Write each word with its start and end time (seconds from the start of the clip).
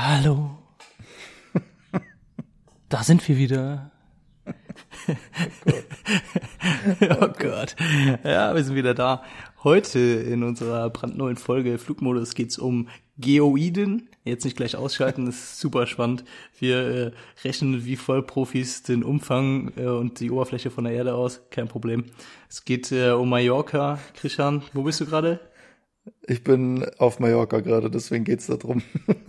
Hallo. 0.00 0.50
Da 2.88 3.02
sind 3.02 3.26
wir 3.28 3.36
wieder. 3.36 3.90
oh 7.00 7.28
Gott. 7.36 7.74
Ja, 8.22 8.54
wir 8.54 8.62
sind 8.62 8.76
wieder 8.76 8.94
da. 8.94 9.24
Heute 9.64 9.98
in 9.98 10.44
unserer 10.44 10.88
brandneuen 10.90 11.36
Folge 11.36 11.78
Flugmodus 11.78 12.36
geht's 12.36 12.58
um 12.58 12.88
Geoiden. 13.18 14.08
Jetzt 14.22 14.44
nicht 14.44 14.56
gleich 14.56 14.76
ausschalten, 14.76 15.26
das 15.26 15.34
ist 15.34 15.58
super 15.58 15.88
spannend. 15.88 16.22
Wir 16.60 16.76
äh, 16.76 17.10
rechnen 17.42 17.84
wie 17.84 17.96
Vollprofis 17.96 18.84
den 18.84 19.02
Umfang 19.02 19.72
äh, 19.76 19.86
und 19.86 20.20
die 20.20 20.30
Oberfläche 20.30 20.70
von 20.70 20.84
der 20.84 20.92
Erde 20.92 21.14
aus. 21.14 21.40
Kein 21.50 21.66
Problem. 21.66 22.04
Es 22.48 22.64
geht 22.64 22.92
äh, 22.92 23.10
um 23.10 23.28
Mallorca. 23.28 23.98
Christian, 24.14 24.62
wo 24.74 24.84
bist 24.84 25.00
du 25.00 25.06
gerade? 25.06 25.40
Ich 26.26 26.44
bin 26.44 26.86
auf 26.98 27.20
Mallorca 27.20 27.60
gerade, 27.60 27.90
deswegen 27.90 28.24
geht's 28.24 28.46
da 28.46 28.56
drum. 28.56 28.82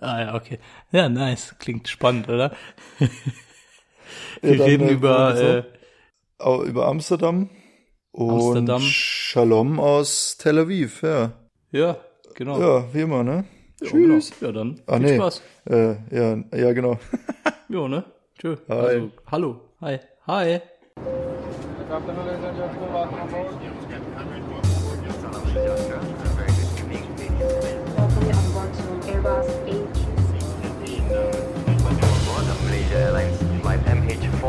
Ah 0.00 0.20
ja, 0.20 0.34
okay. 0.36 0.60
Ja, 0.92 1.08
nice. 1.08 1.56
Klingt 1.58 1.88
spannend, 1.88 2.28
oder? 2.28 2.52
Wir 4.42 4.54
ja, 4.54 4.64
reden 4.64 4.88
über 4.88 5.64
äh, 6.38 6.68
über 6.68 6.86
Amsterdam 6.86 7.50
und 8.12 8.30
Amsterdam. 8.30 8.80
Shalom 8.82 9.80
aus 9.80 10.36
Tel 10.38 10.58
Aviv, 10.58 11.02
ja. 11.02 11.32
Ja, 11.72 11.96
genau. 12.34 12.60
Ja, 12.60 12.94
wie 12.94 13.00
immer, 13.00 13.24
ne? 13.24 13.44
Ja, 13.80 13.88
Tschüss. 13.88 14.32
Genau. 14.38 14.46
Ja, 14.46 14.52
dann. 14.52 14.80
Ah, 14.86 14.98
nee. 14.98 15.16
Spaß. 15.16 15.42
Äh, 15.68 15.96
ja, 16.10 16.44
ja, 16.54 16.72
genau. 16.72 16.98
jo, 17.68 17.88
ne? 17.88 18.04
Tschö. 18.38 18.56
Hi. 18.68 18.74
Also, 18.74 19.10
hallo. 19.26 19.60
Hi. 19.80 19.98
Hi. 20.26 20.60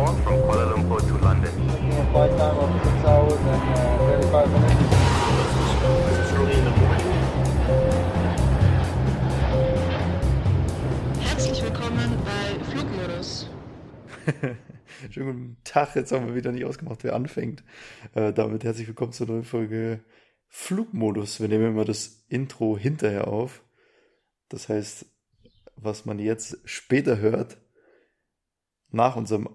From 0.05 0.15
Kuala 0.23 0.71
Lumpur 0.71 0.99
to 1.01 1.17
London. 1.17 1.51
Flight 2.11 2.31
time 2.37 2.57
of 2.57 2.69
6 2.83 3.05
hours 3.05 3.33
and 3.33 3.63
uh, 3.75 4.07
35 4.31 4.51
minutes. 4.53 5.09
Herzlich 11.19 11.63
willkommen 11.63 12.17
bei 12.23 12.63
Flugmodus. 12.71 13.49
Schönen 15.11 15.25
guten 15.27 15.57
Tag, 15.65 15.95
jetzt 15.95 16.13
haben 16.13 16.27
wir 16.27 16.35
wieder 16.35 16.53
nicht 16.53 16.63
ausgemacht, 16.63 17.03
wer 17.03 17.13
anfängt. 17.13 17.63
Äh, 18.13 18.31
damit 18.31 18.63
herzlich 18.63 18.87
willkommen 18.87 19.11
zur 19.11 19.27
neuen 19.27 19.43
Folge 19.43 19.99
Flugmodus. 20.47 21.41
Wir 21.41 21.49
nehmen 21.49 21.71
immer 21.71 21.85
das 21.85 22.23
Intro 22.29 22.77
hinterher 22.77 23.27
auf. 23.27 23.63
Das 24.47 24.69
heißt, 24.69 25.07
was 25.75 26.05
man 26.05 26.19
jetzt 26.19 26.57
später 26.63 27.17
hört, 27.17 27.57
nach 28.91 29.17
unserem 29.17 29.49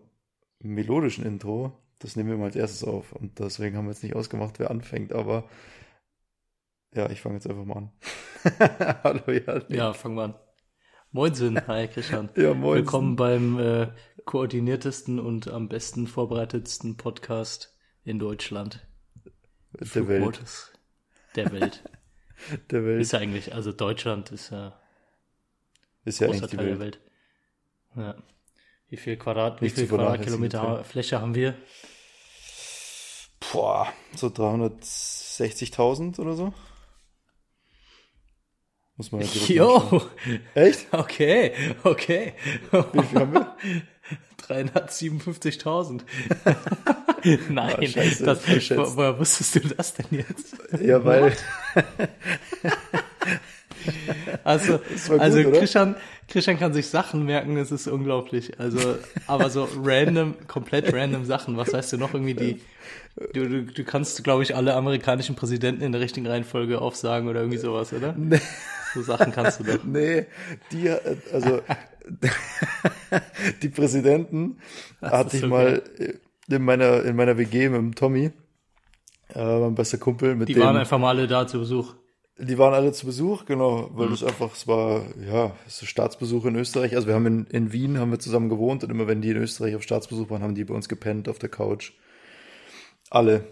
melodischen 0.69 1.25
Intro, 1.25 1.79
das 1.99 2.17
nehmen 2.17 2.31
wir 2.31 2.37
mal 2.37 2.47
als 2.47 2.57
erstes 2.57 2.85
auf. 2.85 3.13
Und 3.13 3.39
deswegen 3.39 3.77
haben 3.77 3.87
wir 3.87 3.93
jetzt 3.93 4.03
nicht 4.03 4.17
ausgemacht, 4.17 4.59
wer 4.59 4.71
anfängt, 4.71 5.13
aber 5.13 5.49
ja, 6.95 7.11
ich 7.11 7.21
fange 7.21 7.37
jetzt 7.37 7.49
einfach 7.49 7.65
mal 7.65 7.77
an. 7.77 7.93
Hallo, 9.03 9.31
ja. 9.31 9.63
Ja, 9.69 9.93
fangen 9.93 10.17
wir 10.17 10.23
an. 10.25 10.35
Moinsen, 11.11 11.67
hi 11.67 11.87
Christian. 11.89 12.31
ja, 12.37 12.55
moin. 12.55 12.79
Willkommen 12.79 13.17
beim 13.17 13.59
äh, 13.59 13.93
koordiniertesten 14.25 15.21
und 15.21 15.49
am 15.49 15.69
besten 15.69 16.07
vorbereitetsten 16.07 16.97
Podcast 16.97 17.77
in 18.03 18.19
Deutschland. 18.19 18.87
Der 19.95 20.09
Welt. 20.09 20.43
Der 21.37 21.53
Welt. 21.53 21.85
der 22.71 22.85
Welt. 22.85 23.01
Ist 23.01 23.13
ja 23.13 23.21
eigentlich, 23.21 23.55
also 23.55 23.73
Deutschland 23.73 24.33
ist 24.33 24.51
ja 24.51 24.81
ist 26.05 26.21
ja 26.21 26.29
eigentlich 26.29 26.51
die 26.51 26.59
Welt. 26.59 26.79
Welt. 26.79 27.01
Ja. 27.97 28.17
Wie 28.95 28.99
viel 28.99 29.17
Quadrat, 29.17 29.61
wie 29.61 29.71
viel 29.71 29.89
Quadratkilometer 29.89 30.85
Fläche 30.85 31.21
haben 31.21 31.35
wir? 31.35 31.57
Boah, 33.41 33.93
so 34.15 34.29
360.000 34.29 36.21
oder 36.21 36.35
so. 36.35 36.55
Muss 38.97 39.11
man 39.11 39.23
natürlich. 39.23 39.49
Jo! 39.57 40.01
Echt? 40.55 40.87
Okay, 40.93 41.55
okay. 41.83 42.35
Wie 42.93 43.03
viel 43.03 43.19
haben 43.19 43.35
wir? 43.35 43.57
357.000. 44.49 46.03
Nein, 47.49 47.77
oh, 47.77 47.83
scheiße, 47.85 48.25
das, 48.25 48.47
wo, 48.47 48.97
woher 48.97 49.19
wusstest 49.19 49.57
du 49.57 49.61
das 49.61 49.95
denn 49.95 50.07
jetzt? 50.21 50.57
Ja, 50.81 51.05
weil. 51.05 51.37
Also, 54.45 54.81
also 55.19 55.43
gut, 55.43 55.55
Christian, 55.55 55.97
Christian 56.29 56.59
kann 56.59 56.73
sich 56.73 56.89
Sachen 56.89 57.25
merken, 57.25 57.57
es 57.57 57.73
ist 57.73 57.87
unglaublich. 57.87 58.59
Also, 58.59 58.97
aber 59.27 59.51
so 59.51 59.69
random, 59.83 60.35
komplett 60.47 60.93
random 60.93 61.25
Sachen. 61.25 61.57
Was 61.57 61.73
heißt 61.73 61.93
du 61.93 61.99
noch 61.99 62.15
irgendwie 62.15 62.35
die? 62.35 62.61
Du, 63.33 63.49
du, 63.49 63.63
du 63.63 63.85
kannst, 63.85 64.23
glaube 64.25 64.43
ich, 64.43 64.57
alle 64.57 64.75
amerikanischen 64.75 65.37
Präsidenten 65.37 65.83
in 65.83 65.93
der 65.93 66.01
richtigen 66.01 66.27
Reihenfolge 66.27 66.81
aufsagen 66.81 67.29
oder 67.29 67.41
irgendwie 67.41 67.59
sowas, 67.59 67.93
oder? 67.93 68.15
Nee. 68.19 68.41
So 68.95 69.03
Sachen 69.03 69.33
kannst 69.33 69.61
du 69.61 69.65
doch. 69.65 69.79
Nee, 69.85 70.27
die, 70.71 70.89
also 71.33 71.61
die 73.63 73.69
Präsidenten 73.69 74.59
das 75.01 75.13
hatte 75.13 75.37
ich 75.37 75.43
so 75.43 75.49
mal 75.49 75.83
geil. 75.99 76.21
in 76.49 76.63
meiner 76.63 77.03
in 77.03 77.17
meiner 77.17 77.37
WG 77.37 77.69
mit 77.71 77.79
dem 77.79 77.95
Tommy, 77.95 78.31
äh, 79.35 79.59
mein 79.59 79.75
bester 79.75 79.99
Kumpel. 79.99 80.35
Mit 80.37 80.49
die 80.49 80.55
dem, 80.55 80.63
waren 80.63 80.77
einfach 80.77 80.99
mal 80.99 81.09
alle 81.09 81.27
da 81.27 81.47
zu 81.47 81.59
Besuch. 81.59 81.95
Die 82.39 82.59
waren 82.59 82.75
alle 82.75 82.93
zu 82.93 83.07
Besuch, 83.07 83.45
genau, 83.45 83.91
weil 83.93 84.07
mhm. 84.07 84.11
das 84.11 84.25
einfach, 84.25 84.55
es 84.55 84.67
war, 84.67 85.05
ja, 85.25 85.53
es 85.67 85.83
ist 85.83 85.89
Staatsbesuch 85.89 86.45
in 86.47 86.57
Österreich. 86.57 86.97
Also 86.97 87.07
wir 87.07 87.15
haben 87.15 87.27
in, 87.27 87.47
in 87.47 87.73
Wien, 87.73 87.99
haben 87.99 88.11
wir 88.11 88.19
zusammen 88.19 88.49
gewohnt 88.49 88.83
und 88.83 88.91
immer 88.91 89.07
wenn 89.07 89.23
die 89.23 89.31
in 89.31 89.37
Österreich 89.37 89.77
auf 89.77 89.85
Staatsbesuch 89.85 90.31
waren, 90.31 90.43
haben 90.43 90.57
die 90.57 90.65
bei 90.65 90.75
uns 90.75 90.89
gepennt 90.89 91.29
auf 91.29 91.39
der 91.39 91.49
Couch. 91.49 91.93
Alle, 93.09 93.45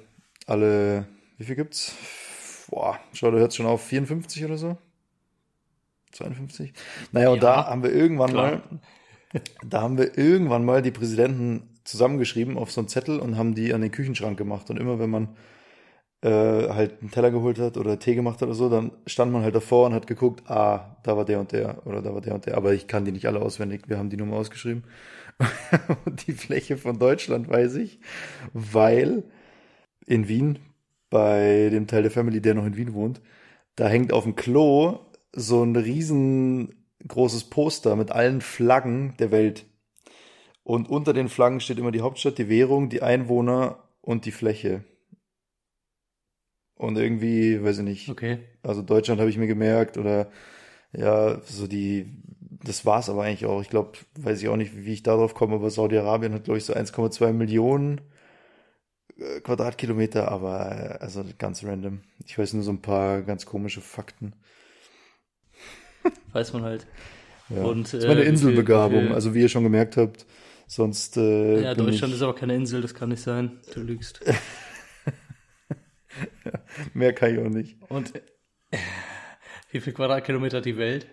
alle, 0.47 1.07
wie 1.39 1.45
viel 1.45 1.55
gibt's? 1.55 1.95
Boah, 2.71 2.99
schau, 3.13 3.31
da 3.31 3.39
hört's 3.39 3.55
schon 3.55 3.67
auf, 3.67 3.83
54 3.85 4.45
oder 4.47 4.59
so? 4.59 4.77
52? 6.11 6.73
Naja, 7.13 7.31
und 7.31 7.37
ja, 7.37 7.43
da 7.43 7.67
haben 7.69 7.85
wir 7.85 7.93
irgendwann 7.93 8.31
klar. 8.31 8.51
mal, 8.51 9.43
da 9.65 9.81
haben 9.81 9.97
wir 9.97 10.19
irgendwann 10.19 10.65
mal 10.65 10.83
die 10.83 10.91
Präsidenten 10.91 11.69
zusammengeschrieben 11.85 12.59
auf 12.59 12.73
so 12.73 12.81
einen 12.81 12.89
Zettel 12.89 13.21
und 13.21 13.37
haben 13.37 13.55
die 13.55 13.73
an 13.73 13.81
den 13.81 13.93
Küchenschrank 13.93 14.37
gemacht. 14.37 14.71
Und 14.71 14.79
immer 14.79 14.99
wenn 14.99 15.11
man 15.11 15.37
äh, 16.23 16.69
halt 16.69 17.01
einen 17.01 17.11
Teller 17.11 17.31
geholt 17.31 17.59
hat 17.59 17.77
oder 17.77 17.99
Tee 17.99 18.15
gemacht 18.15 18.41
hat 18.41 18.45
oder 18.45 18.55
so, 18.55 18.69
dann 18.69 18.93
stand 19.07 19.33
man 19.33 19.43
halt 19.43 19.55
davor 19.55 19.87
und 19.87 19.95
hat 19.95 20.07
geguckt, 20.07 20.49
ah, 20.49 20.97
da 21.03 21.17
war 21.17 21.25
der 21.25 21.41
und 21.41 21.53
der 21.53 21.85
oder 21.87 22.01
da 22.01 22.15
war 22.15 22.21
der 22.21 22.35
und 22.35 22.47
der. 22.47 22.57
Aber 22.57 22.73
ich 22.73 22.87
kann 22.87 23.05
die 23.05 23.13
nicht 23.13 23.27
alle 23.27 23.43
auswendig, 23.43 23.83
wir 23.89 23.99
haben 23.99 24.11
die 24.11 24.17
Nummer 24.17 24.37
ausgeschrieben. 24.37 24.85
und 26.05 26.27
die 26.27 26.33
Fläche 26.33 26.77
von 26.77 26.99
Deutschland 26.99 27.49
weiß 27.49 27.75
ich, 27.77 27.99
weil 28.53 29.25
in 30.07 30.29
Wien, 30.29 30.61
bei 31.11 31.69
dem 31.71 31.87
Teil 31.87 32.03
der 32.03 32.11
Family, 32.11 32.41
der 32.41 32.55
noch 32.55 32.67
in 32.67 32.77
Wien 32.77 32.95
wohnt, 32.95 33.21
da 33.75 33.89
hängt 33.89 34.13
auf 34.13 34.25
dem 34.25 34.37
Klo 34.37 35.01
so 35.33 35.63
ein 35.63 35.75
riesengroßes 35.75 37.45
Poster 37.51 37.97
mit 37.97 38.13
allen 38.13 38.41
Flaggen 38.41 39.15
der 39.19 39.31
Welt. 39.31 39.67
Und 40.63 40.89
unter 40.89 41.13
den 41.13 41.29
Flaggen 41.29 41.61
steht 41.61 41.79
immer 41.79 41.91
die 41.91 42.03
Hauptstadt, 42.03 42.39
die 42.39 42.49
Währung, 42.49 42.89
die 42.89 43.03
Einwohner 43.03 43.89
und 44.01 44.25
die 44.25 44.31
Fläche. 44.31 44.85
Und 46.77 46.97
irgendwie, 46.99 47.63
weiß 47.63 47.79
ich 47.79 47.85
nicht. 47.85 48.09
Okay. 48.09 48.39
Also 48.63 48.83
Deutschland 48.83 49.21
habe 49.21 49.31
ich 49.31 49.39
mir 49.39 49.47
gemerkt 49.47 49.99
oder 49.99 50.31
ja, 50.93 51.41
so 51.45 51.67
die, 51.67 52.23
das 52.65 52.85
war's 52.85 53.09
aber 53.09 53.23
eigentlich 53.23 53.47
auch. 53.47 53.63
Ich 53.63 53.71
glaube, 53.71 53.93
weiß 54.19 54.43
ich 54.43 54.49
auch 54.49 54.57
nicht, 54.57 54.77
wie 54.77 54.93
ich 54.93 55.03
darauf 55.03 55.35
komme, 55.35 55.55
aber 55.55 55.71
Saudi-Arabien 55.71 56.35
hat, 56.35 56.45
glaube 56.45 56.59
ich, 56.59 56.65
so 56.65 56.75
1,2 56.75 57.33
Millionen 57.33 58.01
äh, 59.19 59.41
Quadratkilometer, 59.41 60.31
aber 60.31 60.99
äh, 61.01 61.03
also 61.03 61.25
ganz 61.39 61.65
random. 61.65 62.03
Ich 62.27 62.39
weiß 62.39 62.55
nur 62.55 62.63
so 62.63 62.73
ein 62.73 62.83
paar 62.83 63.23
ganz 63.23 63.47
komische 63.47 63.81
Fakten. 63.81 64.35
Weiß 66.33 66.53
man 66.53 66.63
halt. 66.63 66.87
Ja. 67.49 67.63
Und, 67.65 67.85
das 67.85 67.95
ist 67.95 68.07
meine 68.07 68.23
äh, 68.23 68.29
Inselbegabung, 68.29 69.11
wie, 69.11 69.13
also 69.13 69.35
wie 69.35 69.41
ihr 69.41 69.49
schon 69.49 69.65
gemerkt 69.65 69.97
habt. 69.97 70.27
Sonst. 70.67 71.17
Äh, 71.17 71.63
ja, 71.63 71.75
Deutschland 71.75 72.15
ist 72.15 72.23
aber 72.23 72.35
keine 72.35 72.55
Insel, 72.55 72.81
das 72.81 72.95
kann 72.95 73.11
nicht 73.11 73.23
sein. 73.23 73.61
Du 73.75 73.81
lügst. 73.81 74.21
Mehr 76.95 77.13
kann 77.13 77.35
ich 77.35 77.41
auch 77.41 77.51
nicht. 77.51 77.77
Und 77.89 78.15
äh, 78.15 78.21
wie 79.71 79.81
viel 79.81 79.93
Quadratkilometer 79.93 80.59
hat 80.59 80.65
die 80.65 80.77
Welt? 80.77 81.07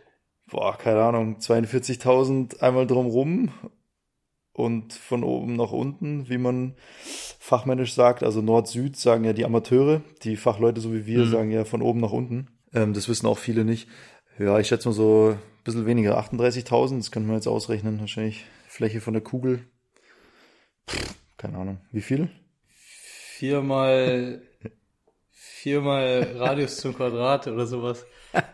Boah, 0.49 0.77
keine 0.77 1.03
Ahnung, 1.03 1.37
42.000 1.37 2.59
einmal 2.59 2.87
drumrum 2.87 3.51
und 4.53 4.93
von 4.93 5.23
oben 5.23 5.55
nach 5.55 5.71
unten, 5.71 6.27
wie 6.27 6.37
man 6.37 6.75
fachmännisch 7.39 7.93
sagt. 7.93 8.23
Also 8.23 8.41
Nord-Süd 8.41 8.97
sagen 8.97 9.23
ja 9.23 9.33
die 9.33 9.45
Amateure, 9.45 10.01
die 10.23 10.35
Fachleute 10.35 10.81
so 10.81 10.93
wie 10.93 11.05
wir 11.05 11.25
mhm. 11.25 11.29
sagen 11.29 11.51
ja 11.51 11.65
von 11.65 11.81
oben 11.81 11.99
nach 11.99 12.11
unten. 12.11 12.47
Ähm, 12.73 12.93
das 12.93 13.07
wissen 13.07 13.27
auch 13.27 13.37
viele 13.37 13.63
nicht. 13.63 13.87
Ja, 14.37 14.59
ich 14.59 14.67
schätze 14.67 14.89
mal 14.89 14.93
so 14.93 15.31
ein 15.31 15.63
bisschen 15.63 15.85
weniger, 15.85 16.19
38.000, 16.19 16.97
das 16.97 17.11
könnte 17.11 17.27
man 17.27 17.35
jetzt 17.35 17.47
ausrechnen, 17.47 17.99
wahrscheinlich 17.99 18.45
Fläche 18.67 19.01
von 19.01 19.13
der 19.13 19.23
Kugel. 19.23 19.65
Pff, 20.89 21.15
keine 21.37 21.57
Ahnung, 21.57 21.79
wie 21.91 22.01
viel? 22.01 22.29
Viermal 22.67 24.41
viermal 25.61 26.35
Radius 26.37 26.77
zum 26.77 26.95
Quadrat 26.95 27.47
oder 27.47 27.65
sowas. 27.65 28.05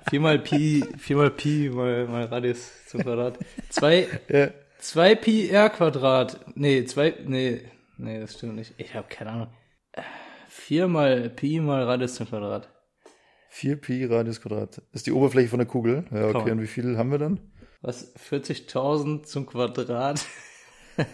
Viermal 0.10 0.40
Pi, 0.40 0.84
viermal 0.98 1.32
Pi 1.32 1.70
mal, 1.70 2.08
mal 2.08 2.26
Radius 2.26 2.72
zum 2.88 3.02
Quadrat. 3.04 3.38
Zwei, 3.70 4.08
Ja. 4.28 4.50
zwei 4.80 5.16
Pi 5.16 5.50
R 5.50 5.70
Quadrat. 5.70 6.40
Nee, 6.56 6.86
zwei, 6.86 7.14
nee, 7.26 7.62
nee, 7.98 8.20
das 8.20 8.34
stimmt 8.36 8.56
nicht. 8.56 8.74
Ich 8.78 8.94
habe 8.96 9.08
keine 9.10 9.32
Ahnung. 9.32 9.48
Viermal 10.48 11.30
Pi 11.30 11.60
mal 11.60 11.84
Radius 11.84 12.16
zum 12.16 12.28
Quadrat. 12.28 12.70
4 13.50 13.78
Pi 13.78 14.04
Radius 14.06 14.42
Quadrat. 14.42 14.82
Ist 14.92 15.08
die 15.08 15.14
Oberfläche 15.14 15.48
von 15.48 15.60
der 15.60 15.68
Kugel. 15.68 16.04
Ja, 16.12 16.26
okay. 16.28 16.34
Komm. 16.44 16.52
Und 16.52 16.62
wie 16.62 16.68
viel 16.68 16.98
haben 16.98 17.12
wir 17.12 17.20
dann? 17.20 17.40
Was? 17.82 18.14
40.000 18.16 19.24
zum 19.24 19.46
Quadrat? 19.46 20.26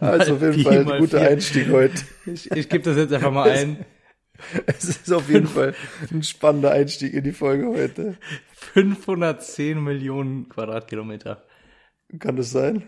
Also 0.00 0.34
auf 0.34 0.40
jeden 0.42 0.54
Pi 0.54 0.62
Fall 0.64 0.78
ein 0.90 1.00
guter 1.00 1.18
vier. 1.20 1.28
Einstieg 1.30 1.68
heute. 1.70 2.02
Ich, 2.26 2.50
ich 2.50 2.68
gebe 2.68 2.82
das 2.82 2.96
jetzt 2.96 3.12
einfach 3.12 3.30
mal 3.30 3.50
ein. 3.50 3.84
Es 4.66 4.84
ist 4.84 5.12
auf 5.12 5.28
jeden 5.28 5.46
Fall 5.46 5.74
ein 6.12 6.22
spannender 6.22 6.72
Einstieg 6.72 7.14
in 7.14 7.24
die 7.24 7.32
Folge 7.32 7.68
heute. 7.68 8.16
510 8.52 9.82
Millionen 9.82 10.48
Quadratkilometer. 10.48 11.42
Kann 12.18 12.36
das 12.36 12.50
sein? 12.50 12.84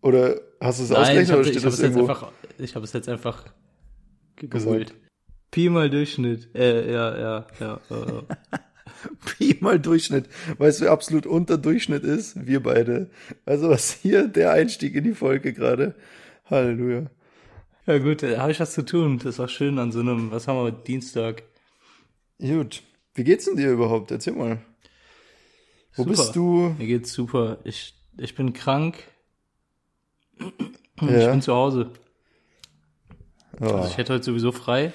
Oder 0.00 0.40
hast 0.60 0.78
du 0.78 0.84
es 0.84 0.90
ich 0.90 0.96
ausgerechnet 0.96 1.36
oder 1.38 1.40
ich 1.40 1.48
steht 1.48 1.64
hab 1.64 1.70
das 1.70 1.80
irgendwo? 1.80 2.00
einfach, 2.02 2.32
ich 2.58 2.74
habe 2.74 2.84
es 2.84 2.92
jetzt 2.92 3.08
einfach 3.08 3.44
ge- 4.36 4.48
Gesagt. 4.48 4.64
gewollt. 4.70 4.94
Pi 5.50 5.68
mal 5.70 5.88
Durchschnitt. 5.90 6.54
Äh, 6.54 6.92
ja, 6.92 7.18
ja, 7.18 7.46
ja. 7.58 7.80
Äh, 7.90 8.22
Pi 9.38 9.56
mal 9.60 9.80
Durchschnitt. 9.80 10.28
Weißt 10.58 10.80
du, 10.80 10.84
wer 10.84 10.92
absolut 10.92 11.26
unter 11.26 11.56
Durchschnitt 11.58 12.04
ist? 12.04 12.46
Wir 12.46 12.62
beide. 12.62 13.10
Also 13.46 13.70
was 13.70 13.90
hier 13.92 14.28
der 14.28 14.52
Einstieg 14.52 14.94
in 14.94 15.04
die 15.04 15.14
Folge 15.14 15.52
gerade. 15.52 15.94
Halleluja. 16.44 17.06
Ja 17.88 17.98
gut, 17.98 18.22
da 18.22 18.38
habe 18.38 18.52
ich 18.52 18.60
was 18.60 18.72
zu 18.72 18.84
tun. 18.84 19.18
Das 19.18 19.38
war 19.38 19.48
schön 19.48 19.78
an 19.78 19.90
so 19.92 20.00
einem, 20.00 20.30
was 20.30 20.46
haben 20.46 20.62
wir? 20.64 20.70
Dienstag. 20.72 21.42
Gut. 22.38 22.82
Wie 23.14 23.24
geht's 23.24 23.46
denn 23.46 23.56
dir 23.56 23.72
überhaupt? 23.72 24.10
Erzähl 24.10 24.34
mal. 24.34 24.60
Wo 25.94 26.04
Super. 26.04 26.10
bist 26.10 26.36
du? 26.36 26.74
Mir 26.78 26.86
geht's 26.86 27.12
super. 27.12 27.58
Ich, 27.64 27.94
ich 28.18 28.34
bin 28.34 28.52
krank. 28.52 29.02
Ich 31.00 31.08
Ja. 31.10 31.30
bin 31.30 31.40
zu 31.40 31.54
Hause. 31.54 31.92
Oh. 33.60 33.64
Also 33.66 33.88
ich 33.88 33.96
hätte 33.98 34.14
heute 34.14 34.24
sowieso 34.24 34.50
frei. 34.50 34.92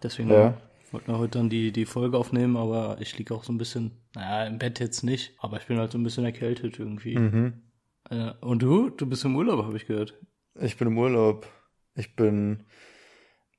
Deswegen 0.00 0.30
Ja. 0.30 0.56
wollten 0.92 1.10
wir 1.10 1.18
heute 1.18 1.38
dann 1.38 1.50
die, 1.50 1.72
die 1.72 1.86
Folge 1.86 2.16
aufnehmen, 2.16 2.56
aber 2.56 2.96
ich 3.00 3.18
liege 3.18 3.34
auch 3.34 3.42
so 3.42 3.52
ein 3.52 3.58
bisschen, 3.58 3.90
naja, 4.14 4.46
im 4.46 4.58
Bett 4.60 4.78
jetzt 4.78 5.02
nicht, 5.02 5.34
aber 5.38 5.56
ich 5.60 5.66
bin 5.66 5.78
halt 5.78 5.90
so 5.90 5.98
ein 5.98 6.04
bisschen 6.04 6.24
erkältet 6.24 6.78
irgendwie. 6.78 7.18
Mhm. 7.18 7.62
Äh, 8.10 8.30
und 8.40 8.62
du? 8.62 8.90
Du 8.90 9.06
bist 9.06 9.24
im 9.24 9.34
Urlaub, 9.34 9.64
habe 9.64 9.76
ich 9.76 9.86
gehört. 9.86 10.14
Ich 10.60 10.76
bin 10.76 10.86
im 10.86 10.98
Urlaub. 10.98 11.48
Ich 11.96 12.14
bin 12.14 12.64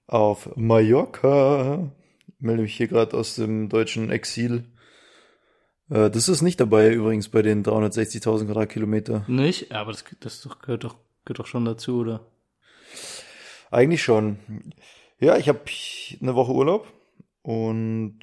auf 0.05 0.55
Mallorca. 0.55 1.91
Melde 2.39 2.61
mich 2.61 2.75
hier 2.75 2.87
gerade 2.87 3.17
aus 3.17 3.35
dem 3.35 3.67
deutschen 3.67 4.11
Exil. 4.11 4.65
Äh, 5.89 6.09
das 6.11 6.29
ist 6.29 6.43
nicht 6.43 6.59
dabei 6.59 6.93
übrigens 6.93 7.29
bei 7.29 7.41
den 7.41 7.63
360.000 7.63 8.45
Quadratkilometer. 8.45 9.25
Nicht? 9.27 9.71
Ja, 9.71 9.81
aber 9.81 9.91
das, 9.91 10.05
das 10.19 10.41
doch, 10.41 10.59
gehört, 10.59 10.83
doch, 10.83 10.95
gehört 11.25 11.39
doch 11.39 11.47
schon 11.47 11.65
dazu, 11.65 11.99
oder? 11.99 12.25
Eigentlich 13.71 14.03
schon. 14.03 14.37
Ja, 15.19 15.37
ich 15.37 15.49
habe 15.49 15.61
eine 16.21 16.35
Woche 16.35 16.53
Urlaub 16.53 16.87
und 17.41 18.19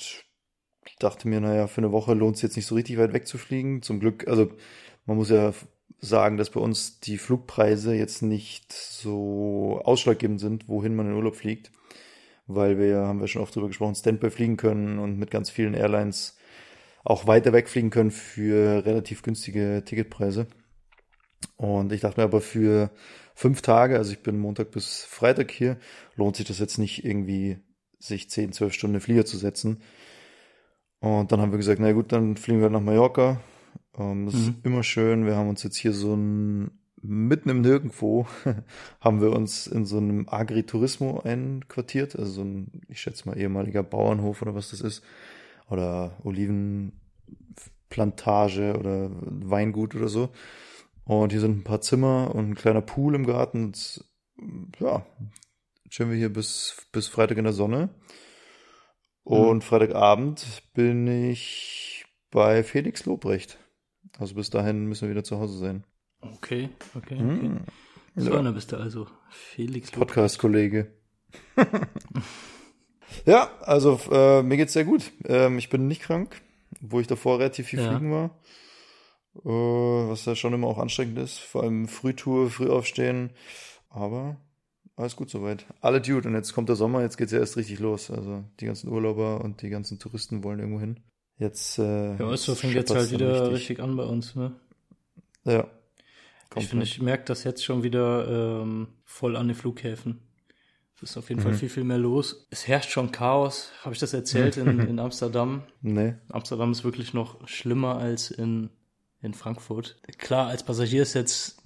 dachte 1.00 1.28
mir, 1.28 1.40
naja, 1.40 1.66
für 1.66 1.78
eine 1.78 1.92
Woche 1.92 2.14
lohnt 2.14 2.36
es 2.36 2.42
jetzt 2.42 2.56
nicht 2.56 2.66
so 2.66 2.76
richtig 2.76 2.98
weit 2.98 3.12
wegzufliegen. 3.12 3.82
Zum 3.82 3.98
Glück, 3.98 4.28
also 4.28 4.50
man 5.06 5.16
muss 5.16 5.30
ja 5.30 5.52
sagen, 6.04 6.36
dass 6.36 6.50
bei 6.50 6.60
uns 6.60 7.00
die 7.00 7.18
Flugpreise 7.18 7.94
jetzt 7.94 8.22
nicht 8.22 8.72
so 8.72 9.80
ausschlaggebend 9.84 10.40
sind, 10.40 10.68
wohin 10.68 10.94
man 10.94 11.06
in 11.06 11.14
Urlaub 11.14 11.36
fliegt, 11.36 11.72
weil 12.46 12.78
wir, 12.78 12.98
haben 12.98 13.20
wir 13.20 13.28
schon 13.28 13.42
oft 13.42 13.54
drüber 13.54 13.68
gesprochen, 13.68 13.94
Standby 13.94 14.30
fliegen 14.30 14.56
können 14.56 14.98
und 14.98 15.18
mit 15.18 15.30
ganz 15.30 15.50
vielen 15.50 15.74
Airlines 15.74 16.36
auch 17.04 17.26
weiter 17.26 17.52
wegfliegen 17.52 17.90
können 17.90 18.10
für 18.10 18.84
relativ 18.84 19.22
günstige 19.22 19.82
Ticketpreise. 19.84 20.46
Und 21.56 21.92
ich 21.92 22.00
dachte 22.00 22.20
mir 22.20 22.24
aber 22.24 22.40
für 22.40 22.90
fünf 23.34 23.62
Tage, 23.62 23.96
also 23.96 24.12
ich 24.12 24.22
bin 24.22 24.38
Montag 24.38 24.70
bis 24.70 25.04
Freitag 25.04 25.50
hier, 25.50 25.78
lohnt 26.16 26.36
sich 26.36 26.46
das 26.46 26.58
jetzt 26.58 26.78
nicht 26.78 27.04
irgendwie, 27.04 27.58
sich 27.98 28.30
10, 28.30 28.52
12 28.52 28.72
Stunden 28.72 29.00
Flieger 29.00 29.24
zu 29.24 29.36
setzen. 29.36 29.82
Und 31.00 31.32
dann 31.32 31.40
haben 31.40 31.52
wir 31.52 31.58
gesagt, 31.58 31.80
na 31.80 31.92
gut, 31.92 32.12
dann 32.12 32.36
fliegen 32.36 32.62
wir 32.62 32.70
nach 32.70 32.80
Mallorca. 32.80 33.40
Ähm, 33.98 34.26
das 34.26 34.34
Mhm. 34.34 34.40
ist 34.40 34.52
immer 34.64 34.82
schön. 34.82 35.26
Wir 35.26 35.36
haben 35.36 35.48
uns 35.48 35.62
jetzt 35.62 35.76
hier 35.76 35.92
so 35.92 36.14
ein, 36.14 36.70
mitten 37.02 37.48
im 37.50 37.60
Nirgendwo, 37.60 38.26
haben 39.00 39.20
wir 39.20 39.32
uns 39.32 39.66
in 39.66 39.84
so 39.86 39.98
einem 39.98 40.28
Agriturismo 40.28 41.20
einquartiert. 41.20 42.16
Also 42.16 42.32
so 42.32 42.42
ein, 42.42 42.82
ich 42.88 43.00
schätze 43.00 43.28
mal, 43.28 43.38
ehemaliger 43.38 43.82
Bauernhof 43.82 44.42
oder 44.42 44.54
was 44.54 44.70
das 44.70 44.80
ist. 44.80 45.02
Oder 45.68 46.18
Olivenplantage 46.24 48.76
oder 48.78 49.10
Weingut 49.12 49.94
oder 49.94 50.08
so. 50.08 50.30
Und 51.04 51.32
hier 51.32 51.40
sind 51.40 51.58
ein 51.58 51.64
paar 51.64 51.80
Zimmer 51.80 52.34
und 52.34 52.50
ein 52.50 52.54
kleiner 52.54 52.80
Pool 52.82 53.14
im 53.14 53.26
Garten. 53.26 53.64
Und, 53.66 54.04
ja, 54.80 55.04
chillen 55.90 56.10
wir 56.10 56.16
hier 56.18 56.32
bis, 56.32 56.76
bis 56.92 57.08
Freitag 57.08 57.38
in 57.38 57.44
der 57.44 57.52
Sonne. 57.52 57.90
Und 59.22 59.64
Freitagabend 59.64 60.62
bin 60.74 61.06
ich 61.06 62.04
bei 62.30 62.62
Felix 62.62 63.06
Lobrecht. 63.06 63.58
Also 64.18 64.34
bis 64.34 64.50
dahin 64.50 64.86
müssen 64.86 65.02
wir 65.08 65.10
wieder 65.10 65.24
zu 65.24 65.38
Hause 65.38 65.58
sein. 65.58 65.84
Okay, 66.20 66.70
okay, 66.94 67.14
okay. 67.16 67.18
Hm. 67.18 67.60
So 68.16 68.32
Ja. 68.32 68.38
einer 68.38 68.52
bist 68.52 68.70
du 68.72 68.76
also. 68.76 69.06
Felix. 69.30 69.90
Podcast-Kollege. 69.90 70.92
ja, 73.26 73.50
also 73.62 73.98
äh, 74.10 74.42
mir 74.42 74.56
geht's 74.56 74.72
sehr 74.72 74.84
gut. 74.84 75.10
Ähm, 75.26 75.58
ich 75.58 75.68
bin 75.68 75.88
nicht 75.88 76.02
krank, 76.02 76.40
wo 76.80 77.00
ich 77.00 77.06
davor 77.06 77.38
relativ 77.38 77.66
viel 77.66 77.80
Ja. 77.80 77.90
fliegen 77.90 78.12
war. 78.12 78.30
Äh, 79.44 80.08
was 80.08 80.24
ja 80.26 80.36
schon 80.36 80.52
immer 80.52 80.68
auch 80.68 80.78
anstrengend 80.78 81.18
ist. 81.18 81.38
Vor 81.38 81.62
allem 81.64 81.88
Frühtour, 81.88 82.50
früh 82.50 82.68
aufstehen. 82.68 83.30
Aber 83.90 84.36
alles 84.96 85.16
gut 85.16 85.30
soweit. 85.30 85.66
Alle 85.80 86.00
Dude. 86.00 86.28
Und 86.28 86.34
jetzt 86.34 86.52
kommt 86.54 86.68
der 86.68 86.76
Sommer, 86.76 87.02
jetzt 87.02 87.16
geht's 87.16 87.32
ja 87.32 87.40
erst 87.40 87.56
richtig 87.56 87.80
los. 87.80 88.10
Also 88.10 88.44
die 88.60 88.66
ganzen 88.66 88.90
Urlauber 88.90 89.40
und 89.42 89.62
die 89.62 89.70
ganzen 89.70 89.98
Touristen 89.98 90.44
wollen 90.44 90.60
irgendwo 90.60 90.78
hin. 90.80 91.00
Jetzt, 91.38 91.78
äh, 91.78 92.10
Ja, 92.16 92.16
du, 92.16 92.36
fängt 92.36 92.74
jetzt 92.74 92.94
halt 92.94 93.10
wieder 93.10 93.50
richtig. 93.52 93.80
an 93.80 93.96
bei 93.96 94.04
uns, 94.04 94.34
ne? 94.34 94.52
Ja. 95.44 95.66
Ich 96.56 96.68
finde, 96.68 96.84
ich 96.84 97.02
merke 97.02 97.24
das 97.24 97.42
jetzt 97.42 97.64
schon 97.64 97.82
wieder 97.82 98.62
ähm, 98.62 98.88
voll 99.04 99.36
an 99.36 99.48
den 99.48 99.56
Flughäfen. 99.56 100.20
Es 100.96 101.10
ist 101.10 101.16
auf 101.16 101.28
jeden 101.28 101.40
Mhm. 101.40 101.44
Fall 101.44 101.54
viel, 101.54 101.68
viel 101.68 101.82
mehr 101.84 101.98
los. 101.98 102.46
Es 102.50 102.68
herrscht 102.68 102.90
schon 102.90 103.10
Chaos. 103.10 103.72
Habe 103.82 103.92
ich 103.94 103.98
das 103.98 104.14
erzählt 104.14 104.56
in, 104.56 104.78
in 104.88 104.98
Amsterdam? 105.00 105.64
Nee. 105.82 106.14
Amsterdam 106.28 106.70
ist 106.70 106.84
wirklich 106.84 107.12
noch 107.12 107.46
schlimmer 107.48 107.96
als 107.98 108.30
in, 108.30 108.70
in 109.20 109.34
Frankfurt. 109.34 109.96
Klar, 110.18 110.46
als 110.46 110.62
Passagier 110.62 111.02
ist 111.02 111.14
jetzt 111.14 111.60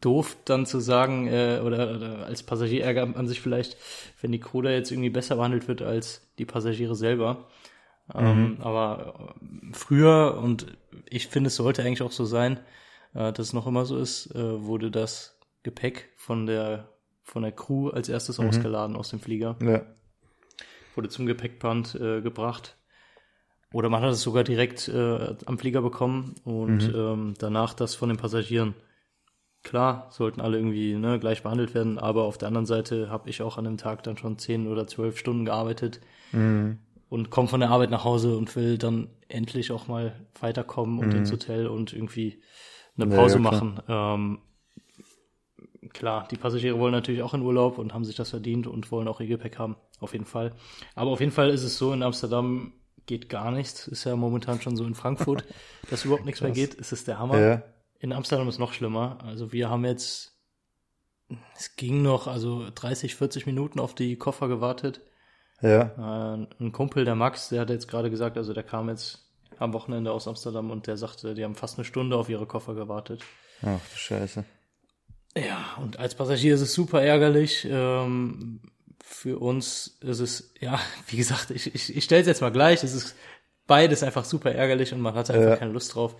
doof 0.00 0.36
dann 0.44 0.66
zu 0.66 0.78
sagen, 0.78 1.26
äh, 1.26 1.60
oder, 1.64 1.96
oder 1.96 2.26
als 2.26 2.44
Passagier 2.44 2.84
ärgert 2.84 3.16
man 3.16 3.26
sich 3.26 3.40
vielleicht, 3.40 3.76
wenn 4.20 4.30
die 4.30 4.38
Crew 4.38 4.62
da 4.62 4.70
jetzt 4.70 4.92
irgendwie 4.92 5.10
besser 5.10 5.34
behandelt 5.34 5.66
wird 5.66 5.82
als 5.82 6.30
die 6.38 6.44
Passagiere 6.46 6.94
selber. 6.94 7.48
Ähm, 8.14 8.58
aber 8.60 9.34
äh, 9.40 9.72
früher, 9.72 10.38
und 10.42 10.66
ich 11.08 11.28
finde, 11.28 11.48
es 11.48 11.56
sollte 11.56 11.82
eigentlich 11.82 12.02
auch 12.02 12.12
so 12.12 12.24
sein, 12.24 12.58
äh, 13.14 13.32
dass 13.32 13.48
es 13.48 13.52
noch 13.52 13.66
immer 13.66 13.84
so 13.84 13.96
ist, 13.96 14.34
äh, 14.34 14.62
wurde 14.64 14.90
das 14.90 15.38
Gepäck 15.62 16.10
von 16.16 16.46
der, 16.46 16.88
von 17.22 17.42
der 17.42 17.52
Crew 17.52 17.88
als 17.90 18.08
erstes 18.08 18.40
ausgeladen 18.40 18.96
aus 18.96 19.10
dem 19.10 19.20
Flieger 19.20 19.56
Ja. 19.60 19.82
wurde 20.94 21.08
zum 21.08 21.26
Gepäckband 21.26 21.94
äh, 21.94 22.20
gebracht. 22.20 22.76
Oder 23.72 23.88
man 23.88 24.02
hat 24.02 24.10
es 24.10 24.22
sogar 24.22 24.42
direkt 24.42 24.88
äh, 24.88 25.34
am 25.46 25.58
Flieger 25.58 25.80
bekommen 25.80 26.34
und 26.44 26.92
ähm, 26.92 27.34
danach 27.38 27.72
das 27.74 27.94
von 27.94 28.08
den 28.08 28.18
Passagieren. 28.18 28.74
Klar, 29.62 30.08
sollten 30.10 30.40
alle 30.40 30.56
irgendwie 30.56 30.94
ne, 30.94 31.20
gleich 31.20 31.42
behandelt 31.42 31.74
werden, 31.74 31.98
aber 31.98 32.24
auf 32.24 32.38
der 32.38 32.48
anderen 32.48 32.66
Seite 32.66 33.10
habe 33.10 33.28
ich 33.28 33.42
auch 33.42 33.58
an 33.58 33.64
dem 33.64 33.76
Tag 33.76 34.02
dann 34.02 34.16
schon 34.16 34.38
zehn 34.38 34.66
oder 34.66 34.86
zwölf 34.86 35.18
Stunden 35.18 35.44
gearbeitet 35.44 36.00
und 37.10 37.30
komme 37.30 37.48
von 37.48 37.60
der 37.60 37.70
Arbeit 37.70 37.90
nach 37.90 38.04
Hause 38.04 38.38
und 38.38 38.56
will 38.56 38.78
dann 38.78 39.10
endlich 39.28 39.72
auch 39.72 39.88
mal 39.88 40.26
weiterkommen 40.40 41.00
und 41.00 41.14
ins 41.14 41.32
Hotel 41.32 41.68
und 41.68 41.92
irgendwie 41.92 42.42
eine 42.96 43.06
Ja, 43.10 43.16
Pause 43.16 43.38
ja, 43.38 43.44
klar. 43.44 43.52
machen. 43.52 43.80
Ähm, 43.88 44.38
klar, 45.92 46.28
die 46.30 46.36
Passagiere 46.36 46.78
wollen 46.78 46.92
natürlich 46.92 47.22
auch 47.22 47.34
in 47.34 47.42
Urlaub 47.42 47.78
und 47.78 47.94
haben 47.94 48.04
sich 48.04 48.16
das 48.16 48.30
verdient 48.30 48.66
und 48.66 48.90
wollen 48.92 49.08
auch 49.08 49.20
ihr 49.20 49.26
Gepäck 49.26 49.58
haben, 49.58 49.76
auf 49.98 50.12
jeden 50.14 50.26
Fall. 50.26 50.54
Aber 50.94 51.10
auf 51.10 51.20
jeden 51.20 51.32
Fall 51.32 51.50
ist 51.50 51.62
es 51.64 51.78
so, 51.78 51.92
in 51.92 52.02
Amsterdam 52.02 52.72
geht 53.06 53.28
gar 53.28 53.50
nichts. 53.50 53.88
Ist 53.88 54.04
ja 54.04 54.16
momentan 54.16 54.60
schon 54.60 54.76
so 54.76 54.84
in 54.84 54.94
Frankfurt, 54.94 55.44
dass 55.90 56.04
überhaupt 56.04 56.26
nichts 56.26 56.42
mehr 56.42 56.52
geht. 56.52 56.78
Es 56.78 56.92
ist 56.92 57.08
der 57.08 57.18
Hammer. 57.18 57.38
Ja. 57.38 57.62
In 57.98 58.12
Amsterdam 58.12 58.48
ist 58.48 58.58
noch 58.58 58.72
schlimmer. 58.72 59.18
Also 59.24 59.52
wir 59.52 59.68
haben 59.68 59.84
jetzt, 59.84 60.38
es 61.56 61.76
ging 61.76 62.02
noch, 62.02 62.26
also 62.26 62.68
30, 62.74 63.14
40 63.14 63.46
Minuten 63.46 63.80
auf 63.80 63.94
die 63.94 64.16
Koffer 64.16 64.48
gewartet. 64.48 65.00
Ja. 65.62 66.34
Äh, 66.34 66.46
ein 66.60 66.72
Kumpel, 66.72 67.04
der 67.04 67.14
Max, 67.14 67.48
der 67.50 67.60
hat 67.62 67.70
jetzt 67.70 67.88
gerade 67.88 68.10
gesagt, 68.10 68.36
also 68.36 68.52
der 68.52 68.62
kam 68.62 68.88
jetzt 68.88 69.26
am 69.58 69.72
Wochenende 69.74 70.12
aus 70.12 70.26
Amsterdam 70.26 70.70
und 70.70 70.86
der 70.86 70.96
sagte, 70.96 71.34
die 71.34 71.44
haben 71.44 71.54
fast 71.54 71.78
eine 71.78 71.84
Stunde 71.84 72.16
auf 72.16 72.28
ihre 72.28 72.46
Koffer 72.46 72.74
gewartet. 72.74 73.22
Ach 73.62 73.78
du 73.92 73.98
Scheiße. 73.98 74.44
Ja, 75.36 75.76
und 75.82 75.98
als 75.98 76.14
Passagier 76.14 76.54
ist 76.54 76.60
es 76.62 76.72
super 76.74 77.02
ärgerlich. 77.02 77.66
Ähm, 77.70 78.60
für 79.04 79.38
uns 79.38 79.98
ist 80.00 80.20
es, 80.20 80.54
ja, 80.60 80.80
wie 81.08 81.16
gesagt, 81.18 81.50
ich, 81.50 81.74
ich, 81.74 81.94
ich 81.96 82.04
stelle 82.04 82.22
es 82.22 82.26
jetzt 82.26 82.40
mal 82.40 82.50
gleich, 82.52 82.82
es 82.82 82.94
ist 82.94 83.14
beides 83.66 84.02
einfach 84.02 84.24
super 84.24 84.52
ärgerlich 84.52 84.92
und 84.92 85.00
man 85.00 85.14
hatte 85.14 85.34
einfach 85.34 85.50
Ja. 85.50 85.56
keine 85.56 85.72
Lust 85.72 85.94
drauf. 85.94 86.16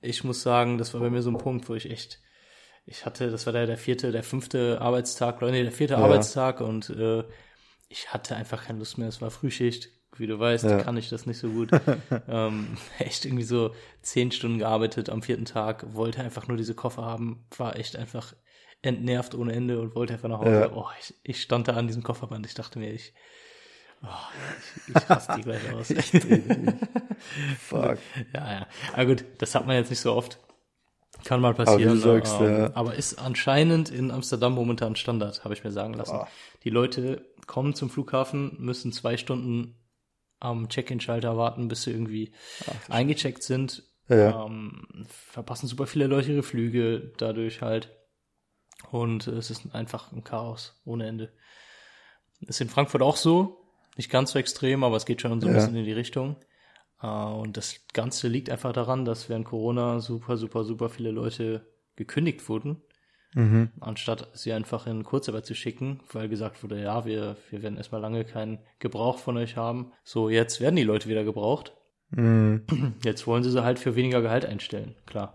Ich 0.00 0.24
muss 0.24 0.42
sagen, 0.42 0.78
das 0.78 0.94
war 0.94 1.00
bei 1.00 1.10
mir 1.10 1.22
so 1.22 1.30
ein 1.30 1.38
Punkt, 1.38 1.68
wo 1.68 1.74
ich 1.74 1.90
echt, 1.90 2.20
ich 2.86 3.04
hatte, 3.04 3.30
das 3.30 3.46
war 3.46 3.52
der, 3.52 3.66
der 3.66 3.76
vierte, 3.78 4.12
der 4.12 4.22
fünfte 4.22 4.80
Arbeitstag, 4.80 5.36
oder 5.42 5.50
nee, 5.50 5.62
der 5.62 5.72
vierte 5.72 5.94
Ja. 5.94 6.00
Arbeitstag 6.00 6.60
und 6.60 6.90
äh, 6.90 7.22
ich 7.88 8.12
hatte 8.12 8.36
einfach 8.36 8.66
keine 8.66 8.78
Lust 8.78 8.98
mehr. 8.98 9.08
Es 9.08 9.20
war 9.20 9.30
Frühschicht, 9.30 9.88
wie 10.16 10.26
du 10.26 10.38
weißt, 10.38 10.64
Ja. 10.64 10.78
kann 10.82 10.96
ich 10.96 11.08
das 11.08 11.26
nicht 11.26 11.38
so 11.38 11.48
gut. 11.48 11.70
ähm, 12.28 12.76
echt 12.98 13.24
irgendwie 13.24 13.44
so 13.44 13.74
zehn 14.02 14.30
Stunden 14.30 14.58
gearbeitet 14.58 15.10
am 15.10 15.22
vierten 15.22 15.44
Tag, 15.44 15.94
wollte 15.94 16.22
einfach 16.22 16.48
nur 16.48 16.56
diese 16.56 16.74
Koffer 16.74 17.02
haben, 17.02 17.46
war 17.56 17.76
echt 17.76 17.96
einfach 17.96 18.34
entnervt 18.82 19.34
ohne 19.34 19.52
Ende 19.52 19.80
und 19.80 19.94
wollte 19.94 20.12
einfach 20.12 20.28
nach 20.28 20.38
Hause. 20.38 20.60
Ja. 20.60 20.72
Oh, 20.72 20.86
ich, 21.00 21.14
ich 21.22 21.42
stand 21.42 21.68
da 21.68 21.74
an 21.74 21.86
diesem 21.86 22.02
Kofferband, 22.02 22.46
ich 22.46 22.54
dachte 22.54 22.78
mir, 22.78 22.92
ich, 22.92 23.12
oh, 24.02 24.06
ich, 24.86 24.94
ich 24.94 25.10
raste 25.10 25.34
die 25.36 25.42
gleich 25.42 25.72
aus. 25.72 25.88
Fuck. 27.58 27.98
Ja, 28.34 28.52
ja. 28.52 28.66
Aber 28.92 29.06
gut, 29.06 29.24
das 29.38 29.54
hat 29.54 29.66
man 29.66 29.76
jetzt 29.76 29.90
nicht 29.90 30.00
so 30.00 30.14
oft. 30.14 30.38
Kann 31.24 31.40
mal 31.40 31.54
passieren. 31.54 31.94
du 31.94 31.96
sagst, 31.96 32.36
ähm, 32.40 32.58
ja. 32.58 32.70
aber 32.74 32.94
ist 32.94 33.18
anscheinend 33.18 33.90
in 33.90 34.12
Amsterdam 34.12 34.54
momentan 34.54 34.94
Standard, 34.94 35.42
habe 35.42 35.54
ich 35.54 35.64
mir 35.64 35.72
sagen 35.72 35.94
lassen. 35.94 36.14
Ah. 36.14 36.28
Die 36.62 36.70
Leute 36.70 37.26
kommen 37.48 37.74
zum 37.74 37.90
Flughafen, 37.90 38.56
müssen 38.60 38.92
zwei 38.92 39.16
Stunden 39.16 39.74
am 40.38 40.68
Check-in-Schalter 40.68 41.36
warten, 41.36 41.66
bis 41.66 41.82
sie 41.82 41.90
irgendwie 41.90 42.32
eingecheckt 42.88 43.42
sind. 43.42 43.82
Ja. 44.08 44.46
Ähm, 44.46 44.86
verpassen 45.08 45.66
super 45.66 45.86
viele 45.88 46.06
Leute 46.06 46.30
ihre 46.32 46.44
Flüge 46.44 47.12
dadurch 47.16 47.60
halt. 47.60 47.90
Und 48.92 49.26
es 49.26 49.50
ist 49.50 49.74
einfach 49.74 50.12
ein 50.12 50.22
Chaos 50.22 50.80
ohne 50.84 51.06
Ende. 51.06 51.32
Ist 52.40 52.60
in 52.60 52.68
Frankfurt 52.68 53.02
auch 53.02 53.16
so. 53.16 53.64
Nicht 53.96 54.10
ganz 54.10 54.30
so 54.30 54.38
extrem, 54.38 54.84
aber 54.84 54.96
es 54.96 55.06
geht 55.06 55.20
schon 55.20 55.40
so 55.40 55.48
ein 55.48 55.52
Ja. 55.52 55.58
bisschen 55.58 55.74
in 55.74 55.84
die 55.84 55.92
Richtung. 55.92 56.36
Äh, 57.02 57.08
und 57.08 57.56
das 57.56 57.80
Ganze 57.92 58.28
liegt 58.28 58.50
einfach 58.50 58.72
daran, 58.72 59.04
dass 59.04 59.28
während 59.28 59.46
Corona 59.46 59.98
super, 59.98 60.36
super, 60.36 60.64
super 60.64 60.88
viele 60.88 61.10
Leute 61.10 61.66
gekündigt 61.96 62.48
wurden, 62.48 62.80
Mhm. 63.34 63.70
anstatt 63.80 64.30
sie 64.32 64.52
einfach 64.52 64.86
in 64.86 65.04
Kurzarbeit 65.04 65.44
zu 65.44 65.54
schicken, 65.54 66.00
weil 66.12 66.28
gesagt 66.30 66.62
wurde, 66.62 66.80
ja, 66.82 67.04
wir, 67.04 67.36
wir 67.50 67.62
werden 67.62 67.76
erstmal 67.76 68.00
lange 68.00 68.24
keinen 68.24 68.58
Gebrauch 68.78 69.18
von 69.18 69.36
euch 69.36 69.56
haben. 69.56 69.92
So, 70.02 70.30
jetzt 70.30 70.60
werden 70.60 70.76
die 70.76 70.82
Leute 70.84 71.08
wieder 71.10 71.24
gebraucht. 71.24 71.74
Mhm. 72.10 72.64
Jetzt 73.04 73.26
wollen 73.26 73.42
sie 73.42 73.50
sie 73.50 73.62
halt 73.62 73.78
für 73.78 73.94
weniger 73.96 74.22
Gehalt 74.22 74.46
einstellen, 74.46 74.94
klar. 75.04 75.34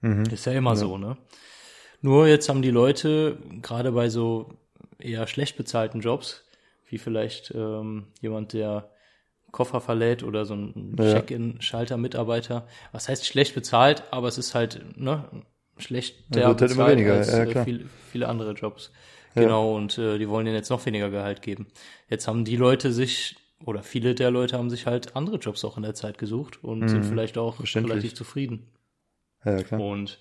Mhm. 0.00 0.24
Ist 0.24 0.46
ja 0.46 0.52
immer 0.52 0.76
so, 0.76 0.96
ne? 0.96 1.18
Nur 2.00 2.26
jetzt 2.26 2.48
haben 2.48 2.62
die 2.62 2.70
Leute, 2.70 3.38
gerade 3.62 3.92
bei 3.92 4.08
so 4.08 4.54
eher 4.98 5.26
schlecht 5.26 5.56
bezahlten 5.56 6.00
Jobs, 6.00 6.44
wie 6.88 6.98
vielleicht 6.98 7.52
ähm, 7.54 8.06
jemand, 8.20 8.52
der 8.54 8.90
Koffer 9.50 9.80
verlädt 9.80 10.22
oder 10.22 10.44
so 10.44 10.54
ein 10.54 10.96
Ja. 10.98 11.14
Check-in-Schalter-Mitarbeiter, 11.14 12.66
was 12.92 13.08
heißt 13.08 13.26
schlecht 13.26 13.54
bezahlt, 13.54 14.04
aber 14.10 14.28
es 14.28 14.38
ist 14.38 14.54
halt, 14.54 14.98
ne, 14.98 15.28
schlecht 15.78 16.34
Ja, 16.34 16.48
wird 16.48 16.60
halt 16.60 16.70
immer 16.72 16.84
bezahlt 16.84 16.92
weniger, 16.98 17.14
als 17.14 17.32
ja, 17.32 17.44
äh, 17.44 17.46
klar. 17.46 17.64
viel, 17.64 17.88
viele 18.10 18.28
andere 18.28 18.52
Jobs. 18.52 18.92
Ja. 19.34 19.42
Genau, 19.42 19.76
und 19.76 19.98
äh, 19.98 20.18
die 20.18 20.28
wollen 20.28 20.46
denen 20.46 20.56
jetzt 20.56 20.70
noch 20.70 20.84
weniger 20.86 21.10
Gehalt 21.10 21.42
geben. 21.42 21.66
Jetzt 22.08 22.26
haben 22.26 22.44
die 22.44 22.56
Leute 22.56 22.92
sich, 22.92 23.36
oder 23.64 23.82
viele 23.82 24.14
der 24.14 24.30
Leute 24.30 24.56
haben 24.56 24.70
sich 24.70 24.86
halt 24.86 25.14
andere 25.14 25.36
Jobs 25.36 25.64
auch 25.64 25.76
in 25.76 25.82
der 25.82 25.94
Zeit 25.94 26.16
gesucht 26.18 26.62
und 26.64 26.88
sind 26.88 27.04
vielleicht 27.04 27.36
auch 27.36 27.60
Mhm. 27.60 27.66
Relativ 27.84 28.14
zufrieden. 28.14 28.70
Ja, 29.44 29.62
klar. 29.62 29.80
Und 29.80 30.18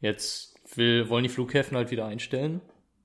jetzt 0.00 0.54
will, 0.76 1.08
wollen 1.08 1.22
die 1.22 1.28
Flughäfen 1.28 1.76
halt 1.76 1.90
wieder 1.90 2.06
einstellen 2.06 2.60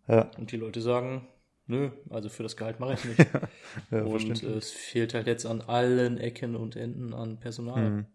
Ja, 0.08 0.32
und 0.38 0.52
die 0.52 0.58
Leute 0.58 0.82
sagen, 0.82 1.28
nö, 1.68 1.92
also 2.10 2.30
für 2.30 2.44
das 2.44 2.58
Gehalt 2.58 2.80
mache 2.80 2.94
ich 2.94 3.06
nicht. 3.06 3.20
ja 3.92 4.02
und 4.04 4.44
äh, 4.44 4.54
es 4.58 4.72
fehlt 4.72 5.14
halt 5.14 5.28
jetzt 5.28 5.46
an 5.46 5.62
allen 5.62 6.18
Ecken 6.18 6.56
und 6.56 6.76
Enden 6.76 7.14
an 7.14 7.40
Personal. 7.40 7.90
Mhm. 7.90 8.06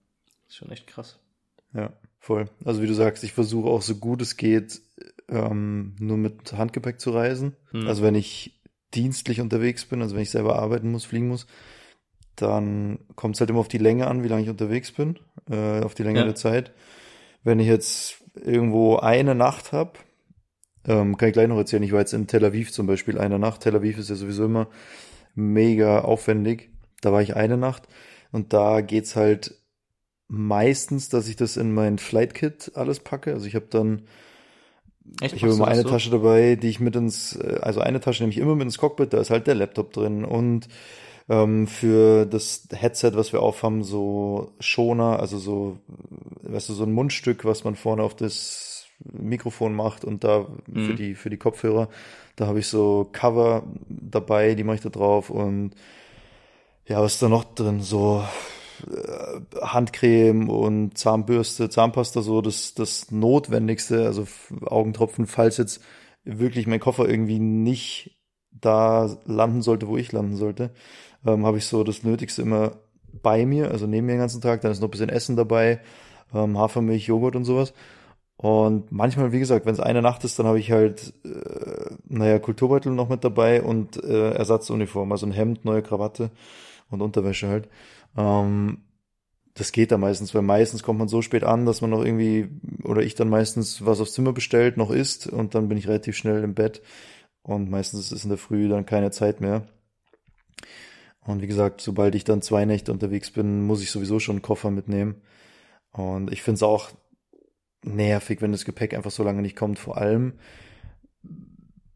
ist 0.49 0.57
schon 0.57 0.71
echt 0.73 0.87
krass. 0.88 1.21
Ja, 1.75 1.93
voll. 2.19 2.47
Also 2.64 2.83
wie 2.83 2.87
du 2.87 2.95
sagst, 2.95 3.25
ich 3.25 3.33
versuche 3.33 3.69
auch 3.69 3.83
so 3.83 3.97
gut 3.97 4.23
es 4.23 4.37
geht, 4.37 4.81
ähm, 5.29 5.97
nur 5.99 6.17
mit 6.17 6.52
Handgepäck 6.52 7.00
zu 7.00 7.11
reisen. 7.11 7.57
Hm. 7.71 7.87
Also 7.87 8.02
wenn 8.02 8.14
ich 8.14 8.61
dienstlich 8.95 9.41
unterwegs 9.41 9.87
bin, 9.87 10.02
also 10.02 10.14
wenn 10.14 10.23
ich 10.23 10.31
selber 10.31 10.59
arbeiten 10.59 10.91
muss, 10.91 11.05
fliegen 11.05 11.29
muss, 11.29 11.47
dann 12.37 12.99
kommt 13.14 13.37
es 13.37 13.41
halt 13.41 13.50
immer 13.50 13.61
auf 13.61 13.69
die 13.69 13.79
Länge 13.79 14.07
an, 14.07 14.23
wie 14.23 14.29
lange 14.29 14.43
ich 14.43 14.49
unterwegs 14.49 14.93
bin, 14.93 15.19
äh, 15.50 15.81
auf 15.81 15.95
die 15.95 16.02
Länge 16.02 16.21
Ja. 16.21 16.25
der 16.25 16.35
Zeit. 16.35 16.73
Wenn 17.45 17.59
ich 17.59 17.67
jetzt 17.67 18.23
irgendwo 18.35 18.97
eine 18.97 19.35
Nacht 19.35 19.73
habe, 19.73 19.93
ähm, 20.87 21.17
kann 21.17 21.29
ich 21.29 21.33
gleich 21.35 21.49
noch 21.49 21.57
erzählen, 21.57 21.83
ich 21.83 21.93
war 21.93 22.00
jetzt 22.00 22.12
in 22.12 22.26
Tel 22.26 22.45
Aviv 22.45 22.73
zum 22.73 22.87
Beispiel 22.87 23.19
eine 23.19 23.38
Nacht. 23.38 23.62
Tel 23.62 23.76
Aviv 23.76 23.99
ist 23.99 24.11
ja 24.11 24.17
sowieso 24.17 24.45
immer 24.45 24.69
mega 25.35 26.00
aufwendig. 26.00 26.71
Da 27.00 27.12
war 27.12 27.23
ich 27.23 27.37
eine 27.37 27.57
Nacht 27.57 27.88
und 28.31 28.52
da 28.52 28.81
geht's 28.81 29.17
halt 29.17 29.62
meistens, 30.33 31.09
dass 31.11 31.29
ich 31.29 31.37
das 31.37 31.57
in 31.57 31.75
mein 31.75 31.99
Flight 31.99 32.35
Kit 32.35 32.73
alles 32.75 33.01
packe. 33.01 33.35
Also 33.35 33.47
ich 33.47 33.55
habe 33.55 33.67
dann 33.71 34.03
Echt? 35.21 35.35
ich 35.35 35.43
habe 35.45 35.53
immer 35.55 35.67
eine 35.69 35.85
so? 35.85 35.89
Tasche 35.91 36.11
dabei, 36.11 36.57
die 36.57 36.69
ich 36.69 36.81
mit 36.81 36.95
ins, 36.97 37.37
äh, 37.37 37.59
also 37.62 37.81
eine 37.81 38.01
Tasche 38.01 38.23
nehme 38.23 38.33
ich 38.33 38.39
immer 38.39 38.55
mit 38.55 38.65
ins 38.65 38.79
Cockpit, 38.79 39.12
da 39.12 39.21
ist 39.21 39.31
halt 39.31 39.47
der 39.47 39.55
Laptop 39.55 39.93
drin 39.93 40.25
und 40.25 40.69
ähm, 41.29 41.67
für 41.67 42.27
das 42.27 42.69
Headset, 42.73 43.12
was 43.15 43.33
wir 43.33 43.43
aufhaben, 43.43 43.85
so 43.85 44.53
Schoner, 44.61 45.21
also 45.21 45.39
so, 45.39 45.79
weißt 46.43 46.69
du, 46.71 46.75
so 46.75 46.85
ein 46.85 46.93
Mundstück, 46.93 47.45
was 47.45 47.65
man 47.65 47.77
vorne 47.77 48.03
auf 48.03 48.17
das 48.17 48.87
Mikrofon 49.05 49.75
macht 49.75 50.05
und 50.05 50.25
da 50.25 50.47
für 50.77 50.95
Mhm. 50.95 50.97
die 50.97 51.15
für 51.15 51.31
die 51.31 51.39
Kopfhörer, 51.39 51.89
da 52.37 52.47
habe 52.47 52.61
ich 52.61 52.69
so 52.69 53.09
Cover 53.12 53.65
dabei, 53.89 54.55
die 54.55 54.65
mache 54.65 54.77
ich 54.77 54.83
da 54.83 54.91
drauf 54.91 55.31
und 55.31 55.73
ja, 56.87 57.01
was 57.01 57.15
ist 57.15 57.23
da 57.23 57.29
noch 57.29 57.45
drin? 57.45 57.81
So 57.81 58.25
Handcreme 59.61 60.49
und 60.49 60.97
Zahnbürste, 60.99 61.69
Zahnpasta, 61.69 62.23
so 62.23 62.41
das, 62.41 62.75
das 62.75 63.11
Notwendigste, 63.11 64.07
also 64.07 64.27
Augentropfen, 64.65 65.27
falls 65.27 65.57
jetzt 65.57 65.81
wirklich 66.25 66.67
mein 66.67 66.81
Koffer 66.81 67.09
irgendwie 67.09 67.39
nicht 67.39 68.19
da 68.51 69.17
landen 69.25 69.62
sollte, 69.62 69.89
wo 69.89 69.97
ich 69.97 70.12
landen 70.12 70.37
sollte, 70.37 70.71
ähm, 71.27 71.47
habe 71.47 71.59
ich 71.59 71.67
so 71.67 71.85
das 71.85 72.03
Nötigste 72.03 72.43
immer 72.43 72.73
bei 73.23 73.45
mir, 73.45 73.71
also 73.71 73.87
neben 73.87 74.07
mir 74.07 74.15
den 74.15 74.21
ganzen 74.21 74.41
Tag, 74.41 74.61
dann 74.61 74.73
ist 74.73 74.81
noch 74.81 74.89
ein 74.89 74.93
bisschen 74.93 75.09
Essen 75.09 75.37
dabei, 75.37 75.81
ähm, 76.35 76.59
Hafermilch, 76.59 77.07
Joghurt 77.07 77.37
und 77.37 77.45
sowas. 77.45 77.75
Und 78.37 78.91
manchmal, 78.91 79.33
wie 79.33 79.39
gesagt, 79.39 79.67
wenn 79.67 79.75
es 79.75 79.81
eine 79.81 80.03
Nacht 80.03 80.25
ist, 80.25 80.39
dann 80.39 80.47
habe 80.47 80.59
ich 80.59 80.73
halt, 80.73 81.15
äh, 81.25 81.95
naja, 82.09 82.39
Kulturbeutel 82.39 82.93
noch 82.93 83.09
mit 83.09 83.23
dabei 83.23 83.62
und 83.62 84.03
äh, 84.03 84.33
Ersatzuniform, 84.33 85.12
also 85.12 85.27
ein 85.27 85.33
Hemd, 85.33 85.65
neue 85.65 85.83
Krawatte 85.83 86.31
und 86.91 87.03
Unterwäsche 87.03 87.49
halt. 87.49 87.69
Ähm, 88.16 88.83
das 89.54 89.73
geht 89.73 89.92
da 89.92 89.99
meistens, 89.99 90.35
weil 90.35 90.42
meistens 90.42 90.83
kommt 90.83 90.99
man 90.99 91.09
so 91.09 91.21
spät 91.21 91.45
an, 91.45 91.66
dass 91.66 91.83
man 91.83 91.90
noch 91.90 92.04
irgendwie, 92.04 92.49
oder 92.85 93.02
ich 93.02 93.14
dann 93.14 93.28
meistens 93.28 93.85
was 93.85 94.00
aufs 94.00 94.14
Zimmer 94.14 94.33
bestellt, 94.33 94.76
noch 94.76 94.90
isst 94.90 95.26
und 95.26 95.54
dann 95.54 95.69
bin 95.69 95.76
ich 95.76 95.88
relativ 95.88 96.16
schnell 96.16 96.42
im 96.42 96.54
Bett 96.54 96.83
und 97.42 97.71
meistens 97.71 98.12
ist 98.12 98.25
in 98.25 98.31
der 98.31 98.38
Früh 98.38 98.69
dann 98.69 98.87
keine 98.87 99.11
Zeit 99.11 99.40
mehr. 99.40 99.66
Und 101.25 101.42
wie 101.42 101.47
gesagt, 101.47 101.81
sobald 101.81 102.14
ich 102.14 102.25
dann 102.25 102.42
zwei 102.42 102.64
Nächte 102.64 102.92
unterwegs 102.92 103.31
bin, 103.31 103.64
muss 103.66 103.83
ich 103.83 103.90
sowieso 103.90 104.19
schon 104.19 104.37
einen 104.37 104.42
Koffer 104.42 104.71
mitnehmen. 104.71 105.23
Und 105.92 106.33
ich 106.33 106.42
finde 106.42 106.57
es 106.57 106.62
auch 106.62 106.90
nervig, 107.85 108.42
wenn 108.42 108.52
das 108.52 108.64
Gepäck 108.64 108.95
einfach 108.95 109.11
so 109.11 109.23
lange 109.23 109.42
nicht 109.42 109.57
kommt. 109.57 109.78
Vor 109.78 109.99
allem 109.99 110.33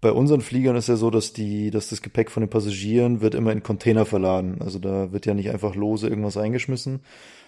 bei 0.01 0.13
unseren 0.13 0.43
Fliegern 0.43 0.77
ist 0.77 0.89
ja 0.89 0.97
so, 0.97 1.11
dass 1.11 1.33
die, 1.33 1.71
dass 1.71 1.89
das 1.89 2.03
Gepäck 2.03 2.31
von 2.31 2.43
den 2.43 2.51
Passagieren 2.51 3.21
wird 3.21 3.35
immer 3.35 3.53
in 3.53 3.63
Container 3.63 4.05
verladen. 4.05 4.59
Also 4.61 4.79
da 4.79 5.13
wird 5.13 5.27
ja 5.27 5.35
nicht 5.35 5.51
einfach 5.51 5.75
lose 5.75 6.09
irgendwas 6.09 6.37
eingeschmissen, 6.37 7.01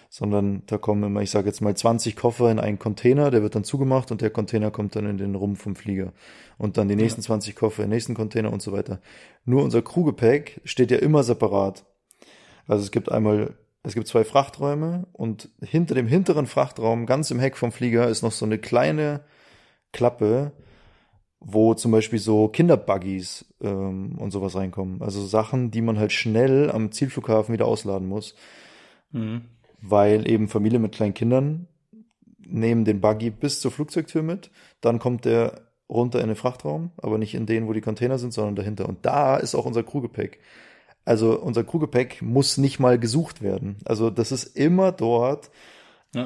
sondern 0.09 0.63
da 0.65 0.79
kommen 0.79 1.03
immer, 1.03 1.21
ich 1.21 1.29
sage 1.29 1.47
jetzt 1.47 1.61
mal 1.61 1.75
20 1.75 2.15
Koffer 2.15 2.49
in 2.49 2.59
einen 2.59 2.79
Container, 2.79 3.29
der 3.29 3.43
wird 3.43 3.53
dann 3.53 3.63
zugemacht 3.63 4.11
und 4.11 4.21
der 4.21 4.31
Container 4.31 4.71
kommt 4.71 4.95
dann 4.95 5.05
in 5.05 5.17
den 5.17 5.35
Rumpf 5.35 5.61
vom 5.61 5.75
Flieger. 5.75 6.11
Und 6.57 6.77
dann 6.77 6.87
die 6.87 6.95
nächsten 6.95 7.21
20 7.21 7.55
Koffer 7.55 7.83
in 7.83 7.89
den 7.89 7.95
nächsten 7.95 8.15
Container 8.15 8.51
und 8.51 8.63
so 8.63 8.71
weiter. 8.71 8.99
Nur 9.45 9.63
unser 9.63 9.83
Crewgepäck 9.83 10.61
steht 10.65 10.89
ja 10.89 10.97
immer 10.97 11.21
separat. 11.21 11.85
Also 12.67 12.83
es 12.83 12.91
gibt 12.91 13.11
einmal, 13.11 13.53
es 13.83 13.93
gibt 13.93 14.07
zwei 14.07 14.23
Frachträume 14.23 15.05
und 15.13 15.49
hinter 15.61 15.93
dem 15.93 16.07
hinteren 16.07 16.47
Frachtraum, 16.47 17.05
ganz 17.05 17.29
im 17.29 17.39
Heck 17.39 17.57
vom 17.57 17.71
Flieger, 17.71 18.09
ist 18.09 18.23
noch 18.23 18.31
so 18.31 18.45
eine 18.45 18.57
kleine 18.57 19.21
Klappe, 19.93 20.51
wo 21.39 21.73
zum 21.73 21.91
Beispiel 21.91 22.19
so 22.19 22.47
Kinderbuggies 22.49 23.45
ähm, 23.61 24.17
und 24.17 24.31
sowas 24.31 24.55
reinkommen. 24.55 25.01
Also 25.01 25.25
Sachen, 25.25 25.71
die 25.71 25.81
man 25.81 25.97
halt 25.97 26.11
schnell 26.11 26.69
am 26.69 26.91
Zielflughafen 26.91 27.53
wieder 27.53 27.65
ausladen 27.65 28.07
muss, 28.07 28.35
Mhm. 29.11 29.41
weil 29.81 30.29
eben 30.29 30.47
Familie 30.47 30.79
mit 30.79 30.91
kleinen 30.91 31.13
Kindern 31.15 31.67
nehmen 32.45 32.85
den 32.85 33.01
Buggy 33.01 33.29
bis 33.31 33.59
zur 33.59 33.71
Flugzeugtür 33.71 34.21
mit, 34.21 34.51
dann 34.81 34.99
kommt 34.99 35.25
der 35.25 35.61
runter 35.89 36.21
in 36.21 36.27
den 36.27 36.35
Frachtraum, 36.35 36.91
aber 36.97 37.17
nicht 37.17 37.33
in 37.33 37.45
den, 37.45 37.67
wo 37.67 37.73
die 37.73 37.81
Container 37.81 38.19
sind, 38.19 38.33
sondern 38.33 38.55
dahinter. 38.55 38.87
Und 38.87 39.05
da 39.05 39.37
ist 39.37 39.55
auch 39.55 39.65
unser 39.65 39.83
Crewgepäck. 39.83 40.39
Also 41.05 41.39
unser 41.39 41.63
Crewgepäck 41.63 42.21
muss 42.21 42.57
nicht 42.57 42.79
mal 42.79 42.99
gesucht 42.99 43.41
werden. 43.41 43.77
Also 43.85 44.11
das 44.11 44.31
ist 44.31 44.55
immer 44.55 44.91
dort 44.91 45.49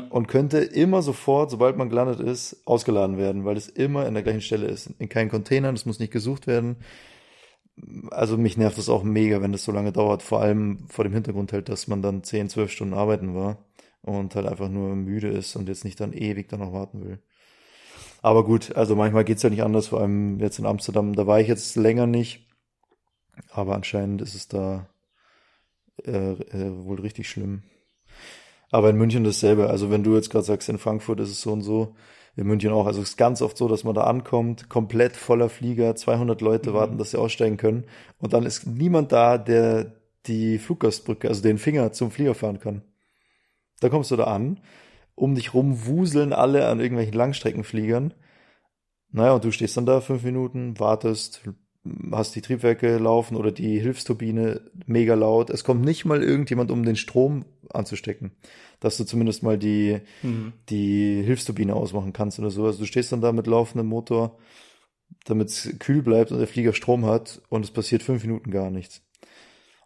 Und 0.10 0.28
könnte 0.28 0.60
immer 0.60 1.02
sofort, 1.02 1.52
sobald 1.52 1.76
man 1.78 1.90
gelandet 1.90 2.22
ist, 2.22 2.62
ausgeladen 2.66 3.18
werden, 3.18 3.44
weil 3.44 3.58
es 3.58 3.68
immer 3.68 4.08
in 4.08 4.14
der 4.14 4.24
gleichen 4.24 4.42
Stelle 4.42 4.68
ist. 4.68 4.90
In 4.98 5.10
keinen 5.10 5.30
Containern, 5.30 5.76
das 5.76 5.86
muss 5.86 6.00
nicht 6.00 6.14
gesucht 6.14 6.48
werden. 6.48 6.78
also 8.12 8.38
mich 8.38 8.58
nervt 8.58 8.78
das 8.78 8.90
auch 8.90 9.04
mega, 9.04 9.42
wenn 9.42 9.52
das 9.52 9.64
so 9.64 9.72
lange 9.72 9.92
dauert, 9.92 10.24
vor 10.24 10.42
allem 10.42 10.88
vor 10.90 11.04
dem 11.04 11.14
Hintergrund 11.14 11.54
halt, 11.54 11.70
dass 11.70 11.88
man 11.88 12.02
dann 12.02 12.24
10, 12.24 12.50
12 12.50 12.72
Stunden 12.72 12.94
arbeiten 12.94 13.36
war 13.36 13.58
und 14.02 14.36
halt 14.36 14.48
einfach 14.48 14.70
nur 14.70 14.96
müde 14.96 15.30
ist 15.30 15.56
und 15.56 15.68
jetzt 15.70 15.86
nicht 15.86 16.00
dann 16.00 16.14
ewig 16.14 16.50
dann 16.50 16.60
noch 16.60 16.74
warten 16.74 17.04
will. 17.04 17.20
Aber 18.22 18.46
gut, 18.46 18.76
also 18.76 18.96
manchmal 18.96 19.26
geht's 19.26 19.44
ja 19.44 19.50
nicht 19.50 19.64
anders, 19.64 19.88
vor 19.88 20.02
allem 20.02 20.40
jetzt 20.40 20.60
in 20.60 20.66
Amsterdam, 20.66 21.14
da 21.16 21.28
war 21.28 21.40
ich 21.42 21.48
jetzt 21.48 21.76
länger 21.76 22.08
nicht, 22.08 22.48
aber 23.50 23.76
anscheinend 23.76 24.22
ist 24.22 24.36
es 24.36 24.48
da 24.48 24.88
äh, 26.06 26.32
äh, 26.32 26.86
wohl 26.86 27.02
richtig 27.02 27.30
schlimm. 27.30 27.64
Aber 28.74 28.90
in 28.90 28.98
München 28.98 29.24
dasselbe, 29.24 29.70
also 29.70 29.92
wenn 29.92 30.02
du 30.02 30.16
jetzt 30.16 30.32
gerade 30.32 30.46
sagst, 30.46 30.68
in 30.68 30.80
Frankfurt 30.80 31.20
ist 31.20 31.30
es 31.30 31.42
so 31.42 31.52
und 31.54 31.62
so, 31.62 31.94
in 32.36 32.48
München 32.48 32.72
auch. 32.72 32.88
Also 32.88 33.04
es 33.04 33.10
ist 33.10 33.18
ganz 33.18 33.44
oft 33.44 33.56
so, 33.56 33.68
dass 33.68 33.84
man 33.84 33.94
da 33.94 34.06
ankommt, 34.06 34.68
komplett 34.68 35.16
voller 35.16 35.48
Flieger, 35.50 35.96
200 35.96 36.42
Leute 36.42 36.72
mhm. 36.72 36.74
warten, 36.74 36.98
dass 36.98 37.12
sie 37.12 37.20
aussteigen 37.20 37.58
können. 37.58 37.84
Und 38.18 38.34
dann 38.34 38.48
ist 38.48 38.66
niemand 38.66 39.12
da, 39.12 39.38
der 39.38 39.94
die 40.26 40.58
Fluggastbrücke, 40.58 41.28
also 41.28 41.44
den 41.44 41.60
Finger 41.60 41.92
zum 41.92 42.10
Flieger 42.10 42.34
fahren 42.34 42.60
kann. 42.60 42.82
Da 43.80 43.90
kommst 43.90 44.10
du 44.10 44.16
da 44.16 44.24
an, 44.24 44.60
um 45.14 45.36
dich 45.36 45.54
rum 45.54 45.86
wuseln 45.86 46.34
alle 46.34 46.68
an 46.68 46.80
irgendwelchen 46.80 47.14
Langstreckenfliegern. 47.14 48.16
Naja, 49.12 49.34
und 49.34 49.44
du 49.44 49.52
stehst 49.52 49.78
dann 49.78 49.86
da 49.86 50.02
fünf 50.02 50.24
Minuten, 50.24 50.80
wartest, 50.80 51.44
hast 52.12 52.36
die 52.36 52.42
Triebwerke 52.42 52.98
laufen 52.98 53.38
oder 53.38 53.52
die 53.52 53.80
Hilfsturbine 53.80 54.62
mega 54.88 55.14
laut. 55.14 55.52
Es 55.52 55.64
kommt 55.64 55.86
nicht 55.86 56.06
mal 56.06 56.24
irgendjemand, 56.24 56.72
um 56.72 56.84
den 56.84 56.96
Strom 56.96 57.46
anzustecken, 57.70 58.32
dass 58.80 58.98
du 58.98 59.04
zumindest 59.04 59.44
mal 59.44 59.58
die, 59.58 60.00
mhm. 60.22 60.54
die 60.70 61.22
Hilfsturbine 61.24 61.76
ausmachen 61.76 62.14
kannst 62.14 62.40
oder 62.40 62.50
so. 62.50 62.66
Also 62.66 62.80
du 62.80 62.86
stehst 62.86 63.12
dann 63.12 63.22
da 63.22 63.32
mit 63.32 63.48
laufendem 63.48 63.88
Motor, 63.88 64.38
damit 65.26 65.50
es 65.50 65.76
kühl 65.80 66.02
bleibt 66.02 66.32
und 66.32 66.40
der 66.40 66.48
Flieger 66.48 66.74
Strom 66.74 67.06
hat 67.06 67.42
und 67.50 67.64
es 67.64 67.72
passiert 67.72 68.04
fünf 68.04 68.24
Minuten 68.24 68.52
gar 68.52 68.70
nichts. 68.70 69.02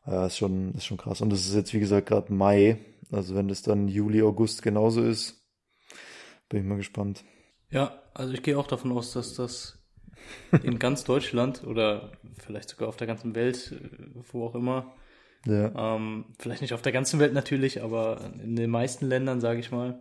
Ja, 0.06 0.26
ist 0.26 0.38
schon, 0.38 0.74
ist 0.74 0.86
schon 0.86 0.98
krass. 0.98 1.22
Und 1.22 1.32
das 1.32 1.46
ist 1.46 1.56
jetzt, 1.56 1.74
wie 1.74 1.80
gesagt, 1.80 2.08
gerade 2.08 2.34
Mai. 2.34 2.78
Also 3.12 3.36
wenn 3.36 3.48
das 3.48 3.62
dann 3.62 3.88
Juli, 3.88 4.22
August 4.22 4.62
genauso 4.62 5.04
ist, 5.04 5.42
bin 6.50 6.62
ich 6.62 6.66
mal 6.66 6.78
gespannt. 6.78 7.24
Ja, 7.70 8.02
also 8.14 8.34
ich 8.34 8.42
gehe 8.42 8.58
auch 8.58 8.68
davon 8.68 8.92
aus, 8.94 9.12
dass 9.12 9.34
das 9.34 9.78
in 10.64 10.80
ganz 10.80 11.04
Deutschland 11.04 11.64
oder 11.66 12.12
vielleicht 12.40 12.70
sogar 12.70 12.88
auf 12.88 12.98
der 12.98 13.08
ganzen 13.08 13.36
Welt, 13.36 13.74
äh, 13.74 14.08
wo 14.32 14.46
auch 14.46 14.56
immer. 14.56 14.94
Ja. 15.48 15.96
Ähm, 15.96 16.26
vielleicht 16.40 16.62
nicht 16.62 16.74
auf 16.74 16.82
der 16.82 16.92
ganzen 16.92 17.20
Welt 17.20 17.34
natürlich, 17.34 17.82
aber 17.82 18.32
in 18.44 18.56
den 18.56 18.70
meisten 18.70 19.08
Ländern, 19.08 19.42
sage 19.42 19.60
ich 19.60 19.72
mal, 19.72 20.00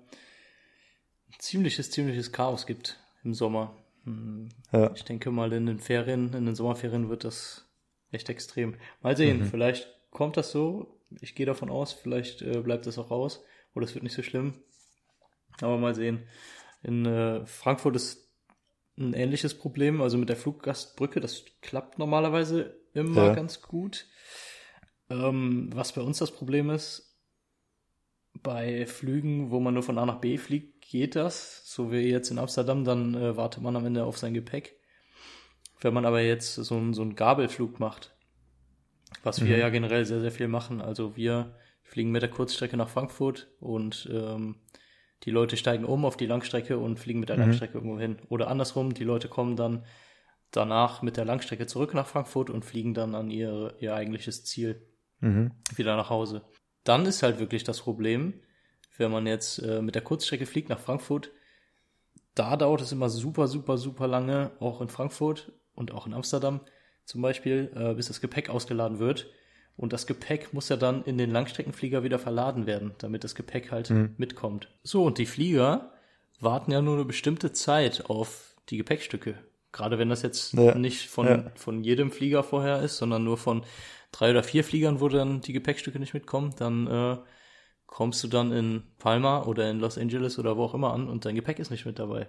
ziemliches, 1.38 1.90
ziemliches 1.90 2.32
Chaos 2.32 2.66
gibt 2.66 2.98
im 3.24 3.34
Sommer. 3.34 3.76
Hm, 4.04 4.48
ja. 4.72 4.92
Ich 4.94 5.04
denke 5.04 5.30
mal, 5.30 5.52
in 5.52 5.66
den 5.66 5.78
Ferien, 5.78 6.32
in 6.34 6.46
den 6.46 6.54
Sommerferien 6.54 7.08
wird 7.08 7.24
das 7.24 7.66
echt 8.10 8.28
extrem. 8.28 8.74
Mal 9.02 9.16
sehen, 9.16 9.40
mhm. 9.40 9.46
vielleicht 9.46 9.88
kommt 10.10 10.36
das 10.36 10.50
so. 10.50 10.98
Ich 11.20 11.34
gehe 11.34 11.46
davon 11.46 11.70
aus, 11.70 11.92
vielleicht 11.92 12.42
äh, 12.42 12.60
bleibt 12.60 12.86
das 12.86 12.98
auch 12.98 13.10
raus 13.10 13.44
oder 13.74 13.84
es 13.84 13.94
wird 13.94 14.02
nicht 14.02 14.14
so 14.14 14.22
schlimm. 14.22 14.54
Aber 15.60 15.78
mal 15.78 15.94
sehen. 15.94 16.24
In 16.82 17.06
äh, 17.06 17.46
Frankfurt 17.46 17.96
ist 17.96 18.28
ein 18.98 19.12
ähnliches 19.12 19.54
Problem, 19.54 20.00
also 20.00 20.18
mit 20.18 20.28
der 20.28 20.36
Fluggastbrücke, 20.36 21.20
das 21.20 21.44
klappt 21.60 21.98
normalerweise 21.98 22.76
immer 22.94 23.26
ja. 23.26 23.34
ganz 23.34 23.60
gut. 23.60 24.06
Ähm, 25.08 25.70
was 25.74 25.92
bei 25.92 26.00
uns 26.00 26.18
das 26.18 26.30
Problem 26.30 26.70
ist, 26.70 27.16
bei 28.42 28.86
Flügen, 28.86 29.50
wo 29.50 29.60
man 29.60 29.74
nur 29.74 29.82
von 29.82 29.98
A 29.98 30.06
nach 30.06 30.20
B 30.20 30.38
fliegt, 30.38 30.82
geht 30.82 31.16
das. 31.16 31.62
So 31.64 31.92
wie 31.92 32.08
jetzt 32.08 32.30
in 32.30 32.38
Amsterdam, 32.38 32.84
dann 32.84 33.14
äh, 33.14 33.36
wartet 33.36 33.62
man 33.62 33.76
am 33.76 33.86
Ende 33.86 34.04
auf 34.04 34.18
sein 34.18 34.34
Gepäck. 34.34 34.78
Wenn 35.80 35.94
man 35.94 36.06
aber 36.06 36.20
jetzt 36.20 36.54
so, 36.54 36.76
ein, 36.76 36.94
so 36.94 37.02
einen 37.02 37.16
Gabelflug 37.16 37.80
macht, 37.80 38.14
was 39.22 39.44
wir 39.44 39.54
mhm. 39.54 39.60
ja 39.60 39.68
generell 39.68 40.04
sehr, 40.04 40.20
sehr 40.20 40.32
viel 40.32 40.48
machen. 40.48 40.80
Also 40.80 41.16
wir 41.16 41.54
fliegen 41.82 42.10
mit 42.10 42.22
der 42.22 42.30
Kurzstrecke 42.30 42.76
nach 42.76 42.88
Frankfurt 42.88 43.48
und 43.60 44.08
ähm, 44.12 44.56
die 45.22 45.30
Leute 45.30 45.56
steigen 45.56 45.84
um 45.84 46.04
auf 46.04 46.16
die 46.16 46.26
Langstrecke 46.26 46.78
und 46.78 46.98
fliegen 46.98 47.20
mit 47.20 47.28
der 47.28 47.36
mhm. 47.36 47.42
Langstrecke 47.42 47.74
irgendwo 47.74 47.98
hin. 47.98 48.18
Oder 48.28 48.48
andersrum, 48.48 48.94
die 48.94 49.04
Leute 49.04 49.28
kommen 49.28 49.56
dann 49.56 49.84
danach 50.50 51.02
mit 51.02 51.16
der 51.16 51.24
Langstrecke 51.24 51.66
zurück 51.66 51.94
nach 51.94 52.06
Frankfurt 52.06 52.50
und 52.50 52.64
fliegen 52.64 52.94
dann 52.94 53.14
an 53.14 53.30
ihr, 53.30 53.74
ihr 53.80 53.94
eigentliches 53.94 54.44
Ziel 54.44 54.86
mhm. 55.20 55.52
wieder 55.74 55.96
nach 55.96 56.10
Hause. 56.10 56.42
Dann 56.84 57.06
ist 57.06 57.22
halt 57.22 57.38
wirklich 57.38 57.64
das 57.64 57.80
Problem, 57.80 58.34
wenn 58.96 59.10
man 59.10 59.26
jetzt 59.26 59.58
äh, 59.58 59.82
mit 59.82 59.94
der 59.94 60.02
Kurzstrecke 60.02 60.46
fliegt 60.46 60.68
nach 60.68 60.80
Frankfurt, 60.80 61.30
da 62.34 62.56
dauert 62.56 62.82
es 62.82 62.92
immer 62.92 63.08
super, 63.08 63.48
super, 63.48 63.78
super 63.78 64.06
lange, 64.06 64.52
auch 64.60 64.80
in 64.80 64.88
Frankfurt 64.88 65.52
und 65.74 65.92
auch 65.92 66.06
in 66.06 66.14
Amsterdam 66.14 66.60
zum 67.04 67.22
Beispiel, 67.22 67.72
äh, 67.74 67.94
bis 67.94 68.08
das 68.08 68.20
Gepäck 68.20 68.50
ausgeladen 68.50 68.98
wird. 68.98 69.28
Und 69.76 69.92
das 69.92 70.06
Gepäck 70.06 70.52
muss 70.54 70.68
ja 70.68 70.76
dann 70.76 71.04
in 71.04 71.18
den 71.18 71.30
Langstreckenflieger 71.30 72.02
wieder 72.02 72.18
verladen 72.18 72.66
werden, 72.66 72.94
damit 72.98 73.24
das 73.24 73.34
Gepäck 73.34 73.70
halt 73.70 73.90
mhm. 73.90 74.14
mitkommt. 74.16 74.68
So, 74.82 75.04
und 75.04 75.18
die 75.18 75.26
Flieger 75.26 75.92
warten 76.40 76.72
ja 76.72 76.80
nur 76.82 76.94
eine 76.94 77.04
bestimmte 77.04 77.52
Zeit 77.52 78.08
auf 78.08 78.54
die 78.68 78.78
Gepäckstücke. 78.78 79.38
Gerade 79.72 79.98
wenn 79.98 80.08
das 80.08 80.22
jetzt 80.22 80.54
ja. 80.54 80.74
nicht 80.74 81.08
von, 81.08 81.26
ja. 81.26 81.50
von 81.54 81.84
jedem 81.84 82.10
Flieger 82.10 82.42
vorher 82.42 82.82
ist, 82.82 82.96
sondern 82.96 83.24
nur 83.24 83.36
von 83.36 83.64
drei 84.18 84.30
oder 84.30 84.42
vier 84.42 84.64
Fliegern, 84.64 85.00
wo 85.00 85.08
dann 85.08 85.40
die 85.40 85.52
Gepäckstücke 85.52 85.98
nicht 85.98 86.14
mitkommen, 86.14 86.54
dann 86.58 86.86
äh, 86.86 87.18
kommst 87.86 88.22
du 88.24 88.28
dann 88.28 88.52
in 88.52 88.82
Palma 88.98 89.42
oder 89.44 89.70
in 89.70 89.78
Los 89.78 89.98
Angeles 89.98 90.38
oder 90.38 90.56
wo 90.56 90.64
auch 90.64 90.74
immer 90.74 90.92
an 90.92 91.08
und 91.08 91.24
dein 91.24 91.34
Gepäck 91.34 91.58
ist 91.58 91.70
nicht 91.70 91.86
mit 91.86 91.98
dabei. 91.98 92.28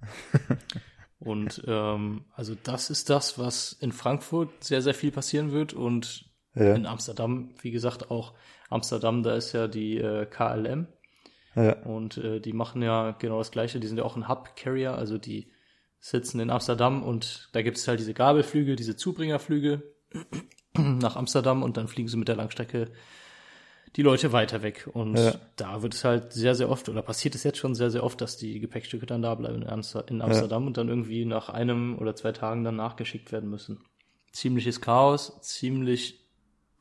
und 1.18 1.62
ähm, 1.66 2.26
also 2.34 2.54
das 2.62 2.90
ist 2.90 3.10
das, 3.10 3.38
was 3.38 3.72
in 3.72 3.92
Frankfurt 3.92 4.50
sehr, 4.62 4.82
sehr 4.82 4.94
viel 4.94 5.10
passieren 5.10 5.52
wird 5.52 5.72
und 5.72 6.30
ja. 6.54 6.74
In 6.74 6.86
Amsterdam, 6.86 7.50
wie 7.60 7.72
gesagt, 7.72 8.10
auch 8.10 8.34
Amsterdam, 8.70 9.22
da 9.22 9.34
ist 9.34 9.52
ja 9.52 9.66
die 9.66 9.98
äh, 9.98 10.26
KLM. 10.26 10.86
Ja. 11.56 11.72
Und 11.82 12.16
äh, 12.18 12.40
die 12.40 12.52
machen 12.52 12.82
ja 12.82 13.12
genau 13.12 13.38
das 13.38 13.50
Gleiche. 13.50 13.80
Die 13.80 13.86
sind 13.86 13.98
ja 13.98 14.04
auch 14.04 14.16
ein 14.16 14.28
Hub-Carrier, 14.28 14.94
also 14.94 15.18
die 15.18 15.50
sitzen 15.98 16.38
in 16.40 16.50
Amsterdam 16.50 17.02
und 17.02 17.48
da 17.52 17.62
gibt 17.62 17.78
es 17.78 17.88
halt 17.88 17.98
diese 17.98 18.14
Gabelflüge, 18.14 18.76
diese 18.76 18.94
Zubringerflüge 18.94 19.82
nach 20.78 21.16
Amsterdam 21.16 21.62
und 21.62 21.76
dann 21.76 21.88
fliegen 21.88 22.08
sie 22.08 22.16
mit 22.16 22.28
der 22.28 22.36
Langstrecke 22.36 22.90
die 23.96 24.02
Leute 24.02 24.32
weiter 24.32 24.62
weg. 24.62 24.88
Und 24.92 25.16
ja. 25.16 25.34
da 25.56 25.82
wird 25.82 25.94
es 25.94 26.04
halt 26.04 26.32
sehr, 26.32 26.54
sehr 26.54 26.68
oft, 26.68 26.88
oder 26.88 27.02
passiert 27.02 27.34
es 27.34 27.44
jetzt 27.44 27.58
schon 27.58 27.74
sehr, 27.74 27.90
sehr 27.90 28.02
oft, 28.02 28.20
dass 28.20 28.36
die 28.36 28.58
Gepäckstücke 28.58 29.06
dann 29.06 29.22
da 29.22 29.34
bleiben 29.34 29.62
in 29.62 29.68
Amsterdam 29.68 30.62
ja. 30.62 30.66
und 30.66 30.76
dann 30.76 30.88
irgendwie 30.88 31.24
nach 31.24 31.48
einem 31.48 31.98
oder 31.98 32.16
zwei 32.16 32.32
Tagen 32.32 32.64
dann 32.64 32.76
nachgeschickt 32.76 33.30
werden 33.30 33.50
müssen. 33.50 33.80
Ziemliches 34.32 34.80
Chaos, 34.80 35.40
ziemlich 35.42 36.20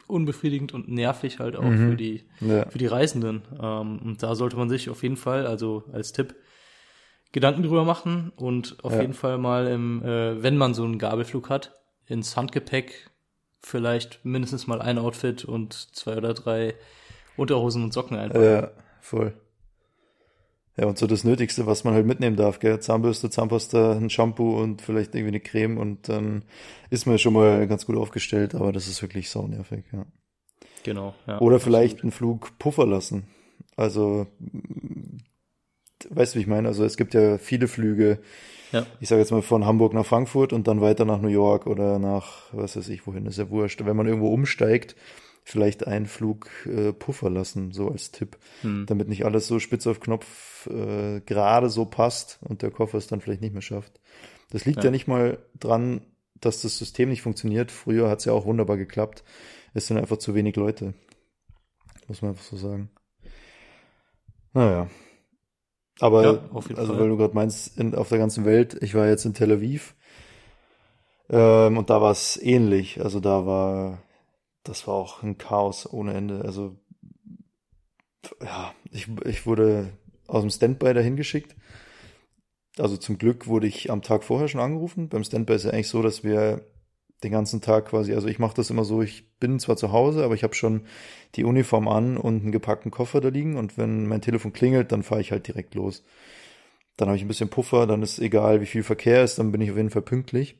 unbefriedigend 0.08 0.74
und 0.74 0.90
nervig 0.90 1.40
halt 1.40 1.56
auch 1.56 1.64
mhm. 1.64 1.90
für 1.90 1.96
die 1.96 2.24
ja. 2.42 2.68
für 2.68 2.78
die 2.78 2.88
Reisenden. 2.88 3.44
Ähm, 3.62 4.00
und 4.04 4.24
da 4.24 4.36
sollte 4.36 4.58
man 4.58 4.70
sich 4.70 4.90
auf 4.90 5.04
jeden 5.04 5.18
Fall, 5.18 5.46
also 5.46 5.84
als 5.94 6.12
Tipp, 6.12 6.36
Gedanken 7.32 7.64
drüber 7.64 7.84
machen 7.84 8.32
und 8.36 8.84
auf 8.84 8.94
jeden 9.00 9.14
Fall 9.14 9.40
mal 9.40 9.68
im, 9.68 10.04
äh, 10.04 10.44
wenn 10.44 10.56
man 10.56 10.76
so 10.76 10.84
einen 10.84 11.00
Gabelflug 11.00 11.50
hat, 11.50 11.74
ins 12.06 12.38
Handgepäck 12.38 13.10
vielleicht 13.63 14.23
mindestens 14.23 14.67
mal 14.67 14.82
ein 14.82 14.97
Outfit 14.97 15.45
und 15.45 15.73
zwei 15.95 16.17
oder 16.17 16.34
drei 16.34 16.76
Unterhosen 17.38 17.84
und 17.84 17.93
Socken 17.93 18.17
einfach. 18.17 18.41
Ja, 18.41 18.71
voll. 19.02 19.34
Ja, 20.76 20.88
und 20.88 20.97
so 20.97 21.06
das 21.06 21.23
Nötigste, 21.23 21.67
was 21.67 21.84
man 21.84 21.93
halt 21.93 22.06
mitnehmen 22.06 22.36
darf, 22.36 22.60
gell? 22.60 22.80
Zahnbürste, 22.80 23.30
Zahnpasta, 23.30 23.93
ein 23.93 24.10
Shampoo 24.10 24.60
und 24.60 24.82
vielleicht 24.82 25.13
irgendwie 25.13 25.30
eine 25.30 25.39
Creme 25.39 25.78
und 25.78 26.10
dann 26.10 26.43
ist 26.89 27.06
man 27.06 27.19
schon 27.19 27.34
mal 27.34 27.67
ganz 27.67 27.86
gut 27.86 27.95
aufgestellt, 27.95 28.56
aber 28.56 28.71
das 28.71 28.88
ist 28.88 29.02
wirklich 29.02 29.30
saunervig, 29.30 29.86
ja. 29.91 30.06
Genau, 30.84 31.13
ja. 31.28 31.39
Oder 31.39 31.60
vielleicht 31.60 31.97
absolut. 31.97 32.04
einen 32.04 32.12
Flug 32.12 32.60
puffer 32.60 32.88
lassen. 32.88 33.28
Also, 33.76 34.28
weißt 36.10 36.34
du, 36.34 36.39
wie 36.39 36.41
ich 36.41 36.47
meine? 36.47 36.67
Also 36.67 36.84
es 36.84 36.97
gibt 36.97 37.13
ja 37.13 37.38
viele 37.38 37.67
Flüge, 37.67 38.19
ja. 38.74 38.86
ich 39.00 39.08
sage 39.08 39.22
jetzt 39.22 39.32
mal 39.32 39.42
von 39.42 39.66
Hamburg 39.66 39.94
nach 39.94 40.06
Frankfurt 40.06 40.52
und 40.52 40.68
dann 40.68 40.82
weiter 40.82 41.06
nach 41.06 41.22
New 41.22 41.30
York 41.30 41.68
oder 41.68 42.00
nach, 42.00 42.52
was 42.52 42.76
weiß 42.76 42.90
ich, 42.90 43.08
wohin, 43.08 43.26
ist 43.26 43.38
ja 43.38 43.50
wurscht. 43.50 43.86
Wenn 43.86 43.96
man 43.96 44.08
irgendwo 44.08 44.34
umsteigt, 44.34 44.96
vielleicht 45.44 45.88
einen 45.88 46.06
Flug 46.06 46.50
äh, 46.66 46.94
Puffer 46.94 47.30
lassen, 47.30 47.72
so 47.72 47.90
als 47.90 48.12
Tipp, 48.12 48.38
hm. 48.62 48.86
damit 48.88 49.08
nicht 49.08 49.26
alles 49.26 49.48
so 49.48 49.60
spitz 49.60 49.88
auf 49.88 50.00
Knopf 50.00 50.68
äh, 50.68 51.22
gerade 51.22 51.70
so 51.70 51.86
passt 51.86 52.40
und 52.42 52.62
der 52.62 52.72
Koffer 52.72 52.98
es 52.98 53.08
dann 53.08 53.22
vielleicht 53.22 53.42
nicht 53.42 53.54
mehr 53.54 53.62
schafft. 53.62 54.00
Das 54.52 54.66
liegt 54.66 54.80
ja, 54.80 54.86
ja 54.86 54.92
nicht 54.92 55.08
mal 55.08 55.40
dran, 55.60 56.02
dass 56.40 56.62
das 56.62 56.78
System 56.78 57.10
nicht 57.10 57.22
funktioniert. 57.22 57.72
Früher 57.72 58.10
hat 58.10 58.20
es 58.20 58.26
ja 58.26 58.34
auch 58.34 58.46
wunderbar 58.46 58.78
geklappt. 58.78 59.24
Es 59.74 59.88
sind 59.88 59.98
einfach 59.98 60.18
zu 60.18 60.36
wenig 60.36 60.56
Leute. 60.56 60.94
Muss 62.08 62.22
man 62.22 62.32
einfach 62.32 62.44
so 62.44 62.58
sagen. 62.58 62.90
Naja. 64.54 64.90
Aber, 66.00 66.24
ja, 66.24 66.40
also 66.54 66.94
Fall. 66.94 67.00
weil 67.00 67.10
du 67.10 67.18
gerade 67.18 67.36
meinst, 67.36 67.78
in, 67.78 67.96
auf 67.96 68.10
der 68.10 68.18
ganzen 68.18 68.46
Welt, 68.46 68.78
ich 68.82 68.96
war 68.96 69.08
jetzt 69.08 69.26
in 69.26 69.34
Tel 69.34 69.52
Aviv 69.52 69.96
ähm, 71.30 71.78
und 71.78 71.90
da 71.90 72.02
war 72.02 72.12
es 72.12 72.40
ähnlich. 72.42 73.02
Also 73.02 73.20
da 73.20 73.46
war 73.46 74.04
das 74.64 74.88
war 74.88 74.96
auch 74.96 75.24
ein 75.24 75.38
Chaos 75.38 75.92
ohne 75.92 76.14
Ende. 76.14 76.44
Also, 76.44 76.78
ja, 78.42 78.74
ich, 78.92 79.10
ich 79.26 79.46
wurde 79.46 79.98
aus 80.28 80.42
dem 80.42 80.50
Standby 80.50 80.94
dahin 80.94 81.18
geschickt. 81.18 81.56
Also 82.78 82.98
zum 82.98 83.18
Glück 83.18 83.46
wurde 83.48 83.68
ich 83.68 83.92
am 83.92 84.02
Tag 84.02 84.24
vorher 84.24 84.48
schon 84.48 84.62
angerufen. 84.62 85.10
Beim 85.10 85.24
Standby 85.24 85.54
ist 85.54 85.66
ja 85.66 85.72
eigentlich 85.72 85.90
so, 85.90 86.02
dass 86.02 86.24
wir 86.24 86.66
den 87.24 87.32
ganzen 87.32 87.62
Tag 87.62 87.88
quasi. 87.88 88.14
Also 88.14 88.28
ich 88.28 88.40
mache 88.40 88.56
das 88.56 88.70
immer 88.70 88.84
so, 88.84 89.02
ich 89.02 89.26
bin 89.40 89.60
zwar 89.60 89.78
zu 89.78 89.92
Hause, 89.92 90.24
aber 90.24 90.36
ich 90.36 90.44
habe 90.44 90.56
schon 90.56 90.82
die 91.36 91.44
Uniform 91.44 91.88
an 91.88 92.18
und 92.18 92.42
einen 92.42 92.52
gepackten 92.52 92.92
Koffer 92.92 93.22
da 93.22 93.30
liegen 93.30 93.58
und 93.58 93.78
wenn 93.78 94.08
mein 94.08 94.22
Telefon 94.22 94.54
klingelt, 94.54 94.92
dann 94.92 95.04
fahre 95.04 95.22
ich 95.22 95.32
halt 95.32 95.48
direkt 95.48 95.76
los. 95.76 96.04
Dann 96.98 97.08
habe 97.08 97.18
ich 97.18 97.24
ein 97.24 97.28
bisschen 97.28 97.50
Puffer, 97.50 97.88
dann 97.88 98.04
ist 98.04 98.20
egal, 98.20 98.62
wie 98.62 98.68
viel 98.68 98.84
Verkehr 98.84 99.24
ist, 99.24 99.40
dann 99.40 99.52
bin 99.52 99.62
ich 99.62 99.72
auf 99.72 99.78
jeden 99.78 99.90
Fall 99.90 100.04
pünktlich. 100.04 100.58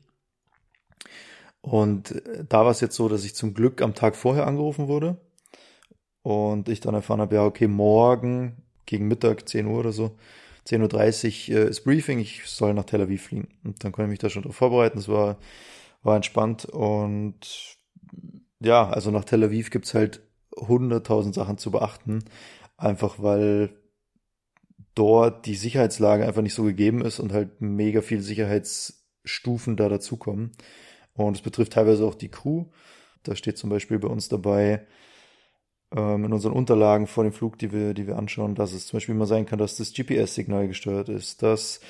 Und 1.60 2.10
äh, 2.12 2.44
da 2.48 2.64
war 2.64 2.70
es 2.70 2.80
jetzt 2.80 2.96
so, 2.96 3.08
dass 3.08 3.24
ich 3.24 3.34
zum 3.34 3.54
Glück 3.54 3.80
am 3.82 3.94
Tag 3.94 4.16
vorher 4.16 4.46
angerufen 4.46 4.88
wurde 4.88 5.16
und 6.22 6.68
ich 6.68 6.80
dann 6.80 6.94
erfahren 6.94 7.20
habe, 7.20 7.36
ja, 7.36 7.44
okay, 7.44 7.68
morgen 7.68 8.56
gegen 8.86 9.08
Mittag, 9.08 9.48
10 9.48 9.66
Uhr 9.66 9.80
oder 9.80 9.92
so, 9.92 10.16
10.30 10.66 11.52
Uhr 11.52 11.58
äh, 11.58 11.68
ist 11.68 11.84
Briefing, 11.84 12.18
ich 12.18 12.42
soll 12.46 12.74
nach 12.74 12.84
Tel 12.84 13.02
Aviv 13.02 13.24
fliegen. 13.24 13.48
Und 13.64 13.84
dann 13.84 13.92
konnte 13.92 14.06
ich 14.06 14.10
mich 14.10 14.18
da 14.18 14.30
schon 14.30 14.42
darauf 14.42 14.56
vorbereiten, 14.56 14.98
es 14.98 15.08
war, 15.08 15.38
war 16.04 16.16
entspannt 16.16 16.66
und 16.66 17.76
ja, 18.60 18.88
also 18.88 19.10
nach 19.10 19.24
Tel 19.24 19.42
Aviv 19.42 19.70
gibt's 19.70 19.94
halt 19.94 20.22
100.000 20.52 21.34
Sachen 21.34 21.58
zu 21.58 21.72
beachten, 21.72 22.24
einfach 22.76 23.16
weil 23.18 23.76
dort 24.94 25.46
die 25.46 25.56
Sicherheitslage 25.56 26.24
einfach 26.24 26.42
nicht 26.42 26.54
so 26.54 26.62
gegeben 26.62 27.04
ist 27.04 27.18
und 27.18 27.32
halt 27.32 27.60
mega 27.60 28.00
viel 28.00 28.20
Sicherheitsstufen 28.20 29.76
da 29.76 29.88
dazukommen. 29.88 30.52
Und 31.14 31.36
es 31.36 31.42
betrifft 31.42 31.72
teilweise 31.72 32.04
auch 32.04 32.14
die 32.14 32.30
Crew. 32.30 32.66
Da 33.24 33.34
steht 33.34 33.58
zum 33.58 33.70
Beispiel 33.70 33.98
bei 33.98 34.08
uns 34.08 34.28
dabei, 34.28 34.86
ähm, 35.94 36.24
in 36.24 36.32
unseren 36.32 36.52
Unterlagen 36.52 37.06
vor 37.06 37.24
dem 37.24 37.32
Flug, 37.32 37.58
die 37.58 37.72
wir, 37.72 37.94
die 37.94 38.06
wir 38.06 38.16
anschauen, 38.16 38.54
dass 38.54 38.72
es 38.72 38.86
zum 38.86 38.98
Beispiel 38.98 39.14
mal 39.14 39.26
sein 39.26 39.46
kann, 39.46 39.58
dass 39.58 39.76
das 39.76 39.92
GPS-Signal 39.92 40.68
gestört 40.68 41.08
ist, 41.08 41.42
dass 41.42 41.80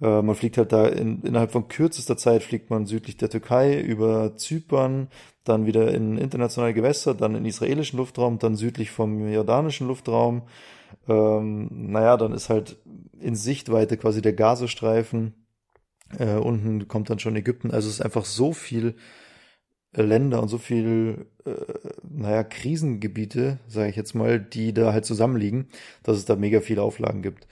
äh, 0.00 0.22
man 0.22 0.34
fliegt 0.34 0.58
halt 0.58 0.72
da 0.72 0.86
in, 0.88 1.22
innerhalb 1.22 1.52
von 1.52 1.68
kürzester 1.68 2.16
Zeit 2.16 2.42
fliegt 2.42 2.70
man 2.70 2.86
südlich 2.86 3.16
der 3.16 3.30
Türkei 3.30 3.80
über 3.80 4.36
Zypern, 4.36 5.08
dann 5.44 5.66
wieder 5.66 5.92
in 5.92 6.18
internationale 6.18 6.74
Gewässer, 6.74 7.14
dann 7.14 7.34
in 7.34 7.44
israelischen 7.44 7.98
Luftraum, 7.98 8.38
dann 8.38 8.56
südlich 8.56 8.90
vom 8.90 9.28
jordanischen 9.28 9.86
Luftraum. 9.86 10.42
Ähm, 11.08 11.68
naja, 11.70 12.16
dann 12.16 12.32
ist 12.32 12.48
halt 12.50 12.78
in 13.20 13.36
Sichtweite 13.36 13.96
quasi 13.96 14.22
der 14.22 14.32
Gazastreifen. 14.32 15.34
Äh, 16.18 16.34
unten 16.36 16.88
kommt 16.88 17.10
dann 17.10 17.18
schon 17.18 17.36
Ägypten. 17.36 17.70
Also 17.70 17.88
es 17.88 17.96
ist 17.96 18.00
einfach 18.00 18.24
so 18.24 18.52
viel 18.52 18.96
äh, 19.92 20.02
Länder 20.02 20.42
und 20.42 20.48
so 20.48 20.58
viel, 20.58 21.26
äh, 21.44 21.52
naja, 22.02 22.44
Krisengebiete, 22.44 23.58
sage 23.68 23.90
ich 23.90 23.96
jetzt 23.96 24.14
mal, 24.14 24.40
die 24.40 24.72
da 24.74 24.92
halt 24.92 25.04
zusammenliegen, 25.04 25.68
dass 26.02 26.16
es 26.16 26.24
da 26.24 26.36
mega 26.36 26.60
viele 26.60 26.82
Auflagen 26.82 27.22
gibt. 27.22 27.46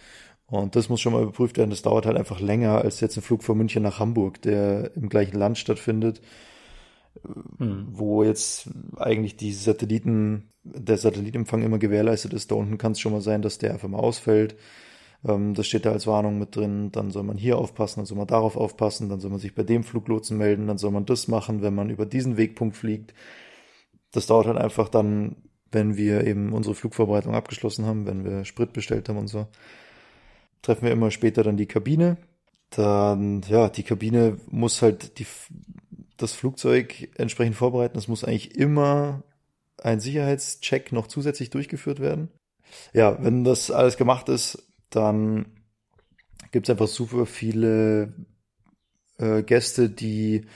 Und 0.53 0.77
das 0.77 0.91
muss 0.91 1.01
schon 1.01 1.15
mal 1.15 1.23
überprüft 1.23 1.57
werden. 1.57 1.71
Das 1.71 1.81
dauert 1.81 2.05
halt 2.05 2.19
einfach 2.19 2.39
länger 2.39 2.83
als 2.83 3.01
jetzt 3.01 3.17
ein 3.17 3.23
Flug 3.23 3.43
von 3.43 3.57
München 3.57 3.83
nach 3.83 3.99
Hamburg, 3.99 4.43
der 4.43 4.95
im 4.95 5.09
gleichen 5.09 5.39
Land 5.39 5.57
stattfindet, 5.57 6.21
hm. 7.57 7.87
wo 7.91 8.23
jetzt 8.23 8.69
eigentlich 8.99 9.39
die 9.39 9.53
Satelliten, 9.53 10.51
der 10.63 10.99
Satellitenempfang 10.99 11.63
immer 11.63 11.79
gewährleistet 11.79 12.35
ist. 12.35 12.51
Da 12.51 12.57
unten 12.57 12.77
kann 12.77 12.93
es 12.93 13.01
schon 13.01 13.13
mal 13.13 13.23
sein, 13.23 13.41
dass 13.41 13.57
der 13.57 13.73
einfach 13.73 13.89
mal 13.89 14.01
ausfällt. 14.01 14.57
Ähm, 15.27 15.55
das 15.55 15.67
steht 15.69 15.87
da 15.87 15.93
als 15.93 16.07
Warnung 16.07 16.39
mit 16.39 16.55
drin. 16.55 16.93
Dann 16.93 17.11
soll 17.13 17.23
man 17.23 17.39
hier 17.39 17.57
aufpassen, 17.57 18.01
dann 18.01 18.07
soll 18.07 18.19
man 18.19 18.27
darauf 18.27 18.59
aufpassen, 18.59 19.09
dann 19.09 19.21
soll 19.21 19.31
man 19.31 19.41
sich 19.41 19.55
bei 19.55 19.63
dem 19.63 19.85
Fluglotsen 19.85 20.37
melden, 20.37 20.67
dann 20.67 20.77
soll 20.77 20.91
man 20.91 21.07
das 21.07 21.29
machen, 21.29 21.63
wenn 21.63 21.75
man 21.75 21.89
über 21.89 22.05
diesen 22.05 22.37
Wegpunkt 22.37 22.77
fliegt. 22.77 23.15
Das 24.11 24.27
dauert 24.27 24.49
halt 24.49 24.59
einfach 24.59 24.91
dann, 24.91 25.37
wenn 25.71 25.97
wir 25.97 26.27
eben 26.27 26.53
unsere 26.53 26.75
Flugvorbereitung 26.75 27.35
abgeschlossen 27.35 27.87
haben, 27.87 28.05
wenn 28.05 28.23
wir 28.23 28.45
Sprit 28.45 28.75
bestellt 28.75 29.09
haben 29.09 29.17
und 29.17 29.29
so 29.29 29.47
treffen 30.63 30.85
wir 30.85 30.93
immer 30.93 31.11
später 31.11 31.43
dann 31.43 31.57
die 31.57 31.67
Kabine. 31.67 32.17
Dann, 32.71 33.43
ja, 33.49 33.69
die 33.69 33.83
Kabine 33.83 34.39
muss 34.51 34.81
halt 34.81 35.19
die, 35.19 35.27
das 36.17 36.33
Flugzeug 36.33 37.11
entsprechend 37.17 37.57
vorbereiten. 37.57 37.99
Es 37.99 38.09
muss 38.09 38.25
eigentlich 38.25 38.57
immer 38.57 39.23
ein 39.79 40.01
Sicherheitscheck 40.01 40.93
noch 40.93 41.07
zusätzlich 41.09 41.51
durchgeführt 41.51 42.01
werden. 42.01 42.31
Ja, 42.95 43.23
wenn 43.23 43.45
das 43.45 43.71
alles 43.71 43.97
gemacht 43.97 44.29
ist, 44.29 44.67
dann 44.89 45.47
gibt 46.53 46.67
es 46.67 46.71
einfach 46.71 46.89
super 46.89 47.27
viele 47.27 48.15
äh, 49.19 49.43
Gäste, 49.43 49.91
die 49.91 50.47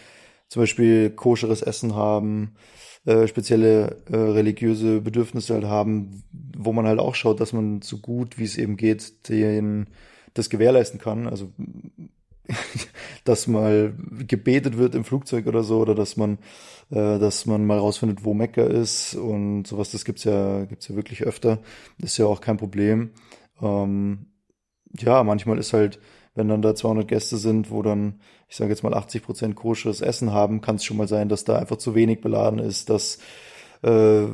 zum 0.48 0.62
Beispiel 0.62 1.10
koscheres 1.10 1.62
Essen 1.62 1.94
haben, 1.94 2.54
äh, 3.06 3.26
spezielle 3.28 3.96
äh, 4.10 4.16
religiöse 4.16 5.00
Bedürfnisse 5.00 5.54
halt 5.54 5.64
haben, 5.64 6.22
wo 6.56 6.72
man 6.72 6.86
halt 6.86 6.98
auch 6.98 7.14
schaut, 7.14 7.40
dass 7.40 7.52
man 7.52 7.80
so 7.80 7.98
gut 7.98 8.38
wie 8.38 8.44
es 8.44 8.58
eben 8.58 8.76
geht, 8.76 9.28
den 9.28 9.86
das 10.34 10.50
gewährleisten 10.50 11.00
kann. 11.00 11.26
Also 11.26 11.52
dass 13.24 13.46
mal 13.46 13.94
gebetet 14.26 14.76
wird 14.76 14.94
im 14.94 15.04
Flugzeug 15.04 15.46
oder 15.46 15.62
so, 15.62 15.80
oder 15.80 15.94
dass 15.94 16.16
man, 16.16 16.38
äh, 16.90 17.18
dass 17.18 17.46
man 17.46 17.64
mal 17.64 17.78
rausfindet, 17.78 18.24
wo 18.24 18.34
Mekka 18.34 18.64
ist 18.64 19.14
und 19.14 19.66
sowas, 19.66 19.90
das 19.90 20.04
gibt's 20.04 20.24
ja, 20.24 20.64
gibt's 20.64 20.88
ja 20.88 20.96
wirklich 20.96 21.22
öfter. 21.22 21.60
Das 21.98 22.12
ist 22.12 22.18
ja 22.18 22.26
auch 22.26 22.40
kein 22.40 22.56
Problem. 22.56 23.10
Ähm, 23.62 24.26
ja, 24.98 25.24
manchmal 25.24 25.58
ist 25.58 25.72
halt, 25.72 25.98
wenn 26.36 26.48
dann 26.48 26.62
da 26.62 26.74
200 26.74 27.08
Gäste 27.08 27.38
sind, 27.38 27.70
wo 27.70 27.82
dann, 27.82 28.20
ich 28.48 28.56
sage 28.56 28.70
jetzt 28.70 28.84
mal 28.84 28.94
80 28.94 29.22
Prozent 29.22 29.56
koscheres 29.56 30.00
Essen 30.00 30.32
haben, 30.32 30.60
kann 30.60 30.76
es 30.76 30.84
schon 30.84 30.96
mal 30.96 31.08
sein, 31.08 31.28
dass 31.28 31.44
da 31.44 31.58
einfach 31.58 31.78
zu 31.78 31.94
wenig 31.96 32.20
beladen 32.20 32.60
ist, 32.60 32.90
dass, 32.90 33.18
äh, 33.82 34.24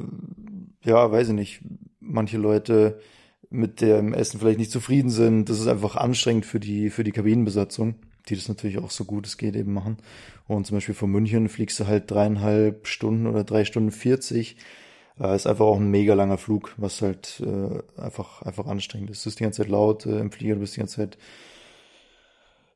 ja, 0.85 1.11
weiß 1.11 1.29
ich 1.29 1.35
nicht, 1.35 1.61
manche 2.01 2.37
Leute 2.37 3.01
mit 3.49 3.81
dem 3.81 4.15
Essen 4.15 4.41
vielleicht 4.41 4.59
nicht 4.59 4.73
zufrieden 4.73 5.11
sind. 5.11 5.49
Das 5.49 5.61
ist 5.61 5.69
einfach 5.69 5.97
anstrengend 5.97 6.45
für 6.45 6.59
die, 6.59 6.91
für 6.91 7.05
die 7.05 7.12
Kabinenbesatzung, 7.12 7.95
die 8.29 8.35
das 8.35 8.49
natürlich 8.49 8.79
auch 8.79 8.91
so 8.91 9.05
gut 9.05 9.27
es 9.27 9.37
geht 9.37 9.55
eben 9.55 9.73
machen. 9.73 9.99
Und 10.49 10.67
zum 10.67 10.77
Beispiel 10.77 10.95
von 10.95 11.11
München 11.11 11.49
fliegst 11.49 11.79
du 11.79 11.87
halt 11.87 12.11
dreieinhalb 12.11 12.87
Stunden 12.88 13.27
oder 13.27 13.45
drei 13.45 13.65
Stunden 13.65 13.93
vierzig. 13.93 14.57
Äh, 15.21 15.37
ist 15.37 15.47
einfach 15.47 15.67
auch 15.67 15.77
ein 15.77 15.91
mega 15.91 16.15
langer 16.15 16.38
Flug, 16.38 16.75
was 16.79 17.03
halt 17.03 17.43
äh, 17.45 18.01
einfach, 18.01 18.43
einfach 18.43 18.67
anstrengend 18.67 19.11
ist. 19.11 19.25
Du 19.25 19.29
bist 19.29 19.38
die 19.38 19.45
ganze 19.45 19.62
Zeit 19.62 19.71
laut 19.71 20.07
äh, 20.07 20.19
im 20.19 20.33
Flieger, 20.33 20.55
du 20.55 20.61
bist 20.61 20.75
die 20.75 20.81
ganze 20.81 20.97
Zeit 20.97 21.19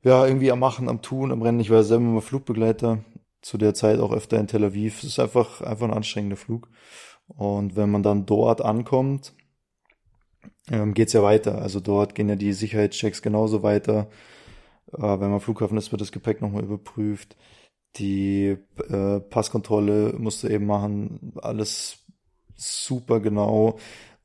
ja, 0.06 0.24
irgendwie 0.24 0.52
am 0.52 0.60
Machen, 0.60 0.88
am 0.88 1.02
Tun, 1.02 1.32
am 1.32 1.42
Rennen. 1.42 1.58
Ich 1.58 1.70
war 1.70 1.82
selber 1.82 2.04
mal 2.04 2.20
Flugbegleiter, 2.20 3.04
zu 3.42 3.58
der 3.58 3.74
Zeit 3.74 3.98
auch 3.98 4.12
öfter 4.12 4.38
in 4.38 4.46
Tel 4.46 4.62
Aviv. 4.64 4.98
Es 4.98 5.04
ist 5.04 5.18
einfach, 5.18 5.62
einfach 5.62 5.86
ein 5.88 5.92
anstrengender 5.92 6.36
Flug. 6.36 6.68
Und 7.26 7.74
wenn 7.74 7.90
man 7.90 8.04
dann 8.04 8.24
dort 8.24 8.60
ankommt, 8.60 9.34
ähm, 10.70 10.94
geht's 10.94 11.12
ja 11.12 11.24
weiter. 11.24 11.60
Also 11.60 11.80
dort 11.80 12.14
gehen 12.14 12.28
ja 12.28 12.36
die 12.36 12.52
Sicherheitschecks 12.52 13.20
genauso 13.20 13.64
weiter. 13.64 14.08
Äh, 14.92 15.20
wenn 15.20 15.30
man 15.30 15.40
Flughafen 15.40 15.76
ist, 15.76 15.90
wird 15.90 16.02
das 16.02 16.12
Gepäck 16.12 16.40
nochmal 16.40 16.62
überprüft. 16.62 17.36
Die 17.96 18.56
äh, 18.88 19.20
Passkontrolle 19.20 20.14
musst 20.18 20.44
du 20.44 20.48
eben 20.48 20.66
machen. 20.66 21.32
Alles 21.42 22.04
super 22.54 23.18
genau. 23.18 23.78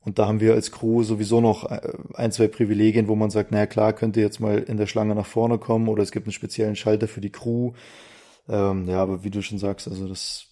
Und 0.04 0.18
da 0.18 0.26
haben 0.26 0.40
wir 0.40 0.54
als 0.54 0.72
Crew 0.72 1.02
sowieso 1.02 1.40
noch 1.40 1.70
äh, 1.70 1.92
ein, 2.14 2.32
zwei 2.32 2.48
Privilegien, 2.48 3.08
wo 3.08 3.14
man 3.14 3.30
sagt, 3.30 3.52
naja 3.52 3.66
klar, 3.66 3.92
könnt 3.92 4.16
ihr 4.16 4.22
jetzt 4.22 4.40
mal 4.40 4.58
in 4.58 4.76
der 4.76 4.86
Schlange 4.86 5.14
nach 5.14 5.26
vorne 5.26 5.58
kommen 5.58 5.88
oder 5.88 6.02
es 6.02 6.10
gibt 6.10 6.26
einen 6.26 6.32
speziellen 6.32 6.76
Schalter 6.76 7.06
für 7.06 7.20
die 7.20 7.30
Crew. 7.30 7.72
Ähm, 8.48 8.88
ja, 8.88 9.00
aber 9.00 9.22
wie 9.22 9.30
du 9.30 9.42
schon 9.42 9.58
sagst, 9.58 9.86
also 9.86 10.08
das 10.08 10.48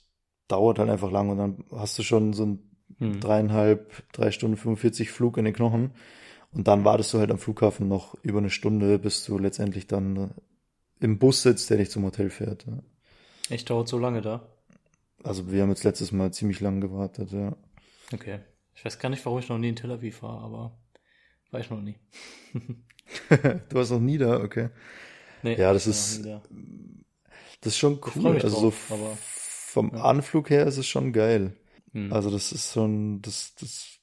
dauert 0.46 0.78
halt 0.78 0.90
einfach 0.90 1.10
lang 1.10 1.30
und 1.30 1.38
dann 1.38 1.64
hast 1.72 1.98
du 1.98 2.02
schon 2.02 2.32
so 2.32 2.46
ein 2.46 2.70
hm. 2.98 3.20
dreieinhalb, 3.20 4.12
drei 4.12 4.30
Stunden 4.30 4.56
45 4.56 5.10
Flug 5.10 5.36
in 5.36 5.44
den 5.44 5.54
Knochen. 5.54 5.92
Und 6.52 6.66
dann 6.66 6.84
wartest 6.84 7.14
du 7.14 7.18
halt 7.18 7.30
am 7.30 7.38
Flughafen 7.38 7.88
noch 7.88 8.16
über 8.22 8.38
eine 8.38 8.50
Stunde, 8.50 8.98
bis 8.98 9.24
du 9.24 9.38
letztendlich 9.38 9.86
dann 9.86 10.16
äh, 10.16 10.28
im 11.00 11.18
Bus 11.18 11.42
sitzt, 11.42 11.70
der 11.70 11.78
dich 11.78 11.90
zum 11.90 12.04
Hotel 12.04 12.30
fährt. 12.30 12.66
Ja. 12.66 12.78
Echt 13.48 13.70
dauert 13.70 13.88
so 13.88 13.98
lange 13.98 14.20
da? 14.20 14.48
Also 15.22 15.50
wir 15.50 15.62
haben 15.62 15.70
jetzt 15.70 15.84
letztes 15.84 16.12
Mal 16.12 16.32
ziemlich 16.32 16.60
lange 16.60 16.80
gewartet, 16.80 17.32
ja. 17.32 17.56
Okay. 18.12 18.40
Ich 18.80 18.84
weiß 18.86 18.98
gar 18.98 19.10
nicht, 19.10 19.26
warum 19.26 19.38
ich 19.40 19.48
noch 19.50 19.58
nie 19.58 19.68
in 19.68 19.76
Tel 19.76 19.90
Aviv 19.90 20.22
war, 20.22 20.40
aber 20.40 20.72
war 21.50 21.60
ich 21.60 21.68
noch 21.68 21.82
nie. 21.82 21.96
du 23.28 23.74
warst 23.74 23.90
noch 23.90 24.00
nie 24.00 24.16
da, 24.16 24.40
okay. 24.40 24.70
Nee, 25.42 25.56
ja, 25.56 25.74
das 25.74 25.86
ist, 25.86 26.24
das 26.24 27.74
ist 27.74 27.76
schon 27.76 28.00
cool. 28.16 28.40
Also 28.40 28.58
drauf, 28.58 28.86
so 28.88 29.18
vom 29.18 29.90
ja. 29.92 30.00
Anflug 30.00 30.48
her 30.48 30.66
ist 30.66 30.78
es 30.78 30.86
schon 30.86 31.12
geil. 31.12 31.52
Hm. 31.92 32.10
Also 32.10 32.30
das 32.30 32.52
ist 32.52 32.72
schon, 32.72 33.20
das, 33.20 33.54
das, 33.56 33.98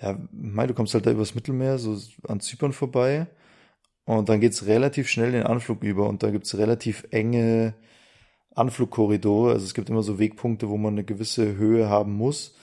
ja, 0.00 0.18
mein, 0.32 0.68
du 0.68 0.72
kommst 0.72 0.94
halt 0.94 1.04
da 1.04 1.10
übers 1.10 1.34
Mittelmeer, 1.34 1.76
so 1.76 2.00
an 2.26 2.40
Zypern 2.40 2.72
vorbei. 2.72 3.26
Und 4.06 4.30
dann 4.30 4.40
geht's 4.40 4.64
relativ 4.64 5.10
schnell 5.10 5.32
den 5.32 5.42
Anflug 5.42 5.82
über 5.82 6.08
und 6.08 6.22
da 6.22 6.30
gibt's 6.30 6.56
relativ 6.56 7.06
enge 7.10 7.74
Anflugkorridore. 8.54 9.52
Also 9.52 9.66
es 9.66 9.74
gibt 9.74 9.90
immer 9.90 10.02
so 10.02 10.18
Wegpunkte, 10.18 10.70
wo 10.70 10.78
man 10.78 10.94
eine 10.94 11.04
gewisse 11.04 11.56
Höhe 11.56 11.90
haben 11.90 12.14
muss. 12.14 12.56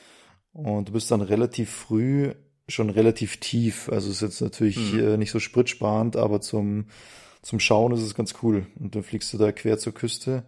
Und 0.54 0.90
du 0.90 0.94
bist 0.94 1.10
dann 1.12 1.22
relativ 1.22 1.70
früh 1.70 2.34
schon 2.68 2.90
relativ 2.90 3.38
tief. 3.38 3.90
Also 3.90 4.10
ist 4.10 4.22
jetzt 4.22 4.42
natürlich 4.42 4.94
mhm. 4.94 5.18
nicht 5.18 5.32
so 5.32 5.40
spritsparend, 5.40 6.16
aber 6.16 6.42
zum, 6.42 6.88
zum 7.42 7.60
Schauen 7.60 7.92
ist 7.92 8.02
es 8.02 8.16
ganz 8.16 8.36
cool. 8.42 8.68
Und 8.80 8.96
dann 8.96 9.04
fliegst 9.04 9.32
du 9.34 9.38
da 9.38 9.52
quer 9.52 9.78
zur 9.78 9.94
Küste. 9.94 10.46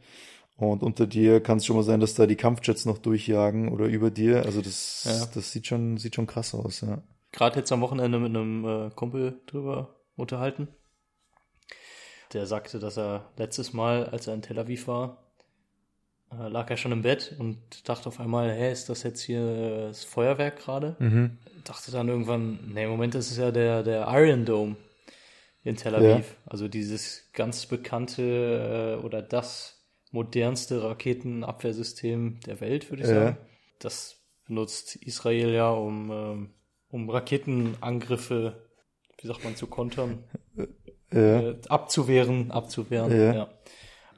Und 0.56 0.84
unter 0.84 1.08
dir 1.08 1.42
kann 1.42 1.58
es 1.58 1.66
schon 1.66 1.76
mal 1.76 1.84
sein, 1.84 2.00
dass 2.00 2.14
da 2.14 2.28
die 2.28 2.36
Kampfjets 2.36 2.86
noch 2.86 3.00
durchjagen 3.00 3.70
oder 3.70 3.86
über 3.86 4.12
dir. 4.12 4.46
Also 4.46 4.62
das, 4.62 5.04
ja. 5.06 5.26
das 5.34 5.52
sieht 5.52 5.68
schon, 5.68 5.98
sieht 5.98 6.16
schon 6.16 6.28
krass 6.28 6.54
aus, 6.54 6.82
ja. 6.82 7.02
Gerade 7.32 7.58
jetzt 7.58 7.72
am 7.72 7.82
Wochenende 7.82 8.20
mit 8.20 8.30
einem 8.30 8.66
äh, 8.66 8.90
Kumpel 8.92 9.42
drüber 9.48 9.96
unterhalten. 10.16 10.68
der 12.34 12.46
sagte, 12.46 12.78
dass 12.80 12.98
er 12.98 13.32
letztes 13.38 13.74
Mal, 13.74 14.06
als 14.06 14.28
er 14.28 14.36
in 14.36 14.44
Tel 14.44 14.60
Aviv 14.60 14.88
war, 14.88 15.23
lag 16.50 16.70
er 16.70 16.78
schon 16.78 16.92
im 16.92 17.02
Bett 17.02 17.36
und 17.40 17.58
dachte 17.88 18.08
auf 18.08 18.20
einmal, 18.20 18.52
hä, 18.52 18.72
ist 18.72 18.90
das 18.90 19.04
jetzt 19.04 19.22
hier 19.22 19.42
äh, 19.42 19.88
das 19.88 20.04
Feuerwerk 20.04 20.60
gerade? 20.60 20.96
Mhm. 21.00 21.38
Dachte 21.64 21.92
dann 21.92 22.10
irgendwann, 22.10 22.72
nee, 22.74 22.84
im 22.84 22.90
Moment 22.90 23.16
ist 23.16 23.32
es 23.32 23.38
ja 23.38 23.52
der, 23.52 23.84
der 23.84 24.08
Iron 24.10 24.46
Dome 24.46 24.76
in 25.64 25.76
Tel 25.78 25.96
Aviv. 25.96 26.36
Also 26.46 26.68
dieses 26.68 27.30
ganz 27.34 27.66
bekannte 27.66 28.98
äh, 29.02 29.06
oder 29.06 29.22
das 29.22 29.82
modernste 30.12 30.84
Raketenabwehrsystem 30.84 32.40
der 32.46 32.62
Welt, 32.62 32.90
würde 32.90 33.04
ich 33.04 33.10
Ja. 33.10 33.16
sagen. 33.16 33.38
Das 33.80 34.18
benutzt 34.46 34.96
Israel 34.98 35.50
ja, 35.54 35.70
um, 35.72 36.12
ähm, 36.12 36.50
um 36.90 37.10
Raketenangriffe, 37.10 38.66
wie 39.22 39.28
sagt 39.28 39.44
man, 39.44 39.56
zu 39.56 39.68
kontern, 39.68 40.24
Ja. 41.12 41.40
äh, 41.42 41.56
abzuwehren, 41.70 42.52
abzuwehren. 42.52 43.12
Ja. 43.36 43.48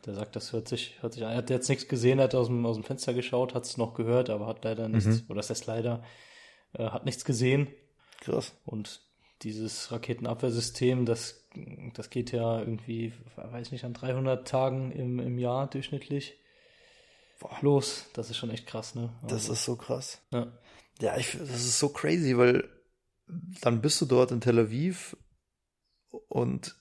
Der 0.06 0.14
sagt, 0.14 0.36
das 0.36 0.54
hört 0.54 0.68
sich, 0.68 1.02
hört 1.02 1.14
sich 1.14 1.24
an. 1.26 1.32
Er 1.32 1.38
hat 1.38 1.50
jetzt 1.50 1.68
nichts 1.70 1.88
gesehen, 1.88 2.20
hat 2.20 2.36
aus 2.36 2.48
dem, 2.48 2.66
aus 2.66 2.76
dem 2.76 2.84
Fenster 2.84 3.14
geschaut, 3.14 3.54
hat 3.56 3.64
es 3.66 3.78
noch 3.78 3.94
gehört, 3.96 4.30
aber 4.30 4.46
hat 4.48 4.64
leider 4.64 4.88
nichts, 4.88 5.06
Mhm. 5.22 5.26
oder 5.30 5.38
das 5.38 5.50
heißt 5.50 5.66
leider, 5.66 6.04
äh, 6.74 6.86
hat 6.90 7.06
nichts 7.06 7.26
gesehen. 7.26 7.68
Krass. 8.22 8.54
Und 8.66 9.02
dieses 9.42 9.92
Raketenabwehrsystem, 9.92 11.06
das, 11.06 11.48
das 11.94 12.10
geht 12.10 12.32
ja 12.32 12.60
irgendwie, 12.60 13.14
weiß 13.36 13.72
nicht, 13.72 13.84
an 13.84 13.94
300 13.94 14.48
Tagen 14.48 14.92
im, 14.92 15.20
im 15.20 15.38
Jahr 15.40 15.70
durchschnittlich 15.70 16.38
los. 17.62 18.06
Das 18.14 18.30
ist 18.30 18.38
schon 18.38 18.50
echt 18.52 18.66
krass, 18.68 18.96
ne? 18.96 19.14
Das 19.24 19.34
Also, 19.34 19.54
ist 19.54 19.66
so 19.66 19.76
krass. 19.76 20.22
ja. 20.32 20.52
Ja, 21.02 21.18
ich, 21.18 21.34
das 21.34 21.50
ist 21.50 21.78
so 21.78 21.90
crazy, 21.90 22.38
weil 22.38 22.70
dann 23.62 23.82
bist 23.82 24.00
du 24.00 24.06
dort 24.06 24.32
in 24.32 24.40
Tel 24.40 24.58
Aviv 24.60 25.18
und 26.30 26.74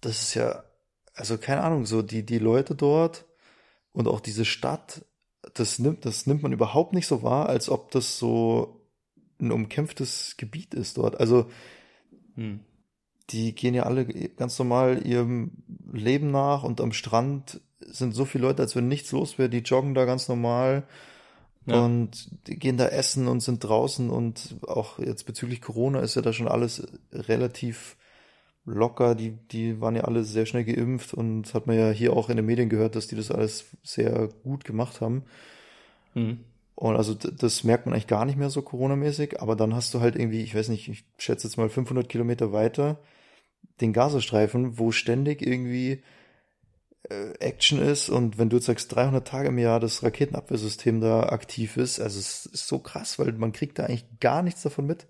das 0.00 0.20
ist 0.22 0.34
ja, 0.34 0.64
also 1.14 1.38
keine 1.38 1.62
Ahnung, 1.62 1.86
so 1.86 2.02
die, 2.02 2.24
die 2.24 2.38
Leute 2.38 2.74
dort 2.74 3.26
und 3.92 4.08
auch 4.08 4.20
diese 4.20 4.44
Stadt, 4.44 5.04
das 5.54 5.78
nimmt, 5.78 6.04
das 6.04 6.26
nimmt 6.26 6.42
man 6.42 6.52
überhaupt 6.52 6.92
nicht 6.92 7.06
so 7.06 7.22
wahr, 7.22 7.48
als 7.48 7.68
ob 7.68 7.90
das 7.92 8.18
so 8.18 8.80
ein 9.40 9.52
umkämpftes 9.52 10.36
Gebiet 10.36 10.74
ist 10.74 10.96
dort. 10.98 11.18
Also 11.20 11.46
Hm. 12.36 12.60
die 13.30 13.54
gehen 13.54 13.74
ja 13.74 13.84
alle 13.84 14.04
ganz 14.06 14.58
normal 14.58 15.06
ihrem 15.06 15.52
Leben 15.92 16.30
nach 16.30 16.62
und 16.64 16.80
am 16.80 16.92
Strand 16.92 17.60
sind 17.80 18.14
so 18.14 18.24
viele 18.24 18.46
Leute, 18.46 18.62
als 18.62 18.76
wenn 18.76 18.88
nichts 18.88 19.12
los 19.12 19.38
wäre, 19.38 19.48
die 19.48 19.58
joggen 19.58 19.94
da 19.94 20.04
ganz 20.04 20.28
normal 20.28 20.84
Ja. 21.66 21.80
und 21.84 22.28
die 22.46 22.58
gehen 22.58 22.76
da 22.76 22.88
essen 22.88 23.26
und 23.28 23.40
sind 23.40 23.64
draußen 23.64 24.10
und 24.10 24.56
auch 24.66 24.98
jetzt 24.98 25.24
bezüglich 25.24 25.60
Corona 25.62 26.00
ist 26.00 26.14
ja 26.14 26.22
da 26.22 26.32
schon 26.32 26.48
alles 26.48 26.86
relativ 27.12 27.96
locker. 28.64 29.14
Die, 29.14 29.32
die 29.50 29.80
waren 29.80 29.96
ja 29.96 30.04
alle 30.04 30.24
sehr 30.24 30.46
schnell 30.46 30.64
geimpft 30.64 31.14
und 31.14 31.52
hat 31.54 31.66
man 31.66 31.78
ja 31.78 31.90
hier 31.90 32.12
auch 32.12 32.30
in 32.30 32.36
den 32.36 32.46
Medien 32.46 32.68
gehört, 32.68 32.96
dass 32.96 33.06
die 33.06 33.16
das 33.16 33.30
alles 33.30 33.66
sehr 33.82 34.28
gut 34.42 34.64
gemacht 34.64 35.00
haben. 35.00 35.24
Hm. 36.14 36.40
Und 36.76 36.96
also 36.96 37.14
das 37.14 37.62
merkt 37.62 37.86
man 37.86 37.92
eigentlich 37.92 38.08
gar 38.08 38.24
nicht 38.24 38.36
mehr 38.36 38.50
so 38.50 38.60
Corona-mäßig, 38.62 39.40
aber 39.40 39.54
dann 39.54 39.74
hast 39.74 39.94
du 39.94 40.00
halt 40.00 40.16
irgendwie, 40.16 40.42
ich 40.42 40.54
weiß 40.54 40.68
nicht, 40.70 40.88
ich 40.88 41.04
schätze 41.18 41.46
jetzt 41.46 41.56
mal 41.56 41.68
500 41.68 42.08
Kilometer 42.08 42.52
weiter 42.52 42.98
den 43.80 43.92
Gazastreifen, 43.92 44.78
wo 44.78 44.90
ständig 44.90 45.40
irgendwie 45.40 46.02
äh, 47.08 47.32
Action 47.38 47.80
ist 47.80 48.08
und 48.08 48.38
wenn 48.38 48.48
du 48.48 48.56
jetzt 48.56 48.66
sagst 48.66 48.94
300 48.94 49.26
Tage 49.26 49.48
im 49.48 49.58
Jahr 49.58 49.78
das 49.78 50.02
Raketenabwehrsystem 50.02 51.00
da 51.00 51.24
aktiv 51.24 51.76
ist, 51.76 52.00
also 52.00 52.18
es 52.18 52.46
ist 52.46 52.66
so 52.66 52.78
krass, 52.80 53.18
weil 53.18 53.32
man 53.32 53.52
kriegt 53.52 53.78
da 53.78 53.84
eigentlich 53.84 54.06
gar 54.20 54.42
nichts 54.42 54.62
davon 54.62 54.86
mit, 54.86 55.06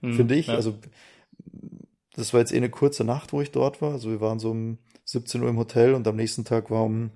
Hm. 0.00 0.14
finde 0.14 0.34
ich. 0.34 0.48
Ja. 0.48 0.54
Also 0.54 0.74
das 2.16 2.32
war 2.32 2.40
jetzt 2.40 2.52
eh 2.52 2.56
eine 2.56 2.70
kurze 2.70 3.04
Nacht, 3.04 3.32
wo 3.32 3.40
ich 3.40 3.52
dort 3.52 3.82
war. 3.82 3.92
Also 3.92 4.10
wir 4.10 4.20
waren 4.20 4.38
so 4.38 4.50
um 4.50 4.78
17 5.04 5.42
Uhr 5.42 5.48
im 5.48 5.58
Hotel 5.58 5.94
und 5.94 6.06
am 6.08 6.16
nächsten 6.16 6.44
Tag 6.44 6.70
war 6.70 6.84
um 6.84 7.10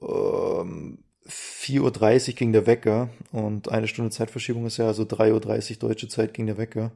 ähm, 0.00 0.98
4.30 1.28 2.28
Uhr 2.28 2.34
ging 2.34 2.52
der 2.52 2.66
Wecker 2.66 3.10
und 3.32 3.70
eine 3.70 3.88
Stunde 3.88 4.10
Zeitverschiebung 4.10 4.66
ist 4.66 4.76
ja, 4.76 4.86
also 4.86 5.02
3.30 5.02 5.72
Uhr 5.72 5.88
deutsche 5.88 6.08
Zeit 6.08 6.34
ging 6.34 6.46
der 6.46 6.58
Wecker. 6.58 6.92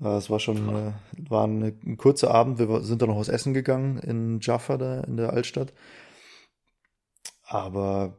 Äh, 0.00 0.16
Es 0.16 0.30
war 0.30 0.40
schon 0.40 0.68
äh, 0.68 0.92
war 1.28 1.44
eine, 1.44 1.74
ein 1.84 1.96
kurzer 1.96 2.30
Abend. 2.32 2.58
Wir 2.58 2.82
sind 2.82 3.02
dann 3.02 3.08
noch 3.10 3.16
aus 3.16 3.28
Essen 3.28 3.54
gegangen 3.54 3.98
in 3.98 4.40
Jaffa, 4.40 4.76
da 4.76 5.00
in 5.02 5.16
der 5.16 5.32
Altstadt. 5.32 5.72
Aber 7.44 8.16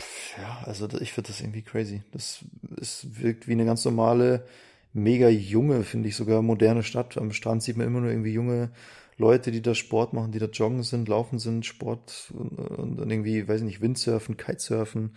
pff, 0.00 0.38
ja, 0.38 0.62
also 0.64 0.88
ich 1.00 1.12
finde 1.12 1.28
das 1.28 1.40
irgendwie 1.40 1.62
crazy. 1.62 2.02
Das 2.12 2.44
es 2.80 3.06
wirkt 3.22 3.48
wie 3.48 3.52
eine 3.52 3.64
ganz 3.64 3.84
normale, 3.84 4.46
mega 4.96 5.28
junge, 5.28 5.84
finde 5.84 6.08
ich 6.08 6.16
sogar 6.16 6.42
moderne 6.42 6.82
Stadt. 6.82 7.16
Am 7.18 7.32
Strand 7.32 7.62
sieht 7.62 7.76
man 7.76 7.86
immer 7.86 8.00
nur 8.00 8.10
irgendwie 8.10 8.32
junge 8.32 8.70
Leute, 9.18 9.50
die 9.50 9.62
da 9.62 9.74
Sport 9.74 10.12
machen, 10.12 10.32
die 10.32 10.38
da 10.38 10.46
joggen 10.46 10.82
sind, 10.82 11.08
laufen 11.08 11.38
sind, 11.38 11.64
Sport 11.64 12.32
und, 12.34 12.58
und 12.58 12.96
dann 12.96 13.10
irgendwie, 13.10 13.46
weiß 13.48 13.60
ich 13.60 13.66
nicht, 13.66 13.80
Windsurfen, 13.80 14.36
Kitesurfen. 14.36 15.16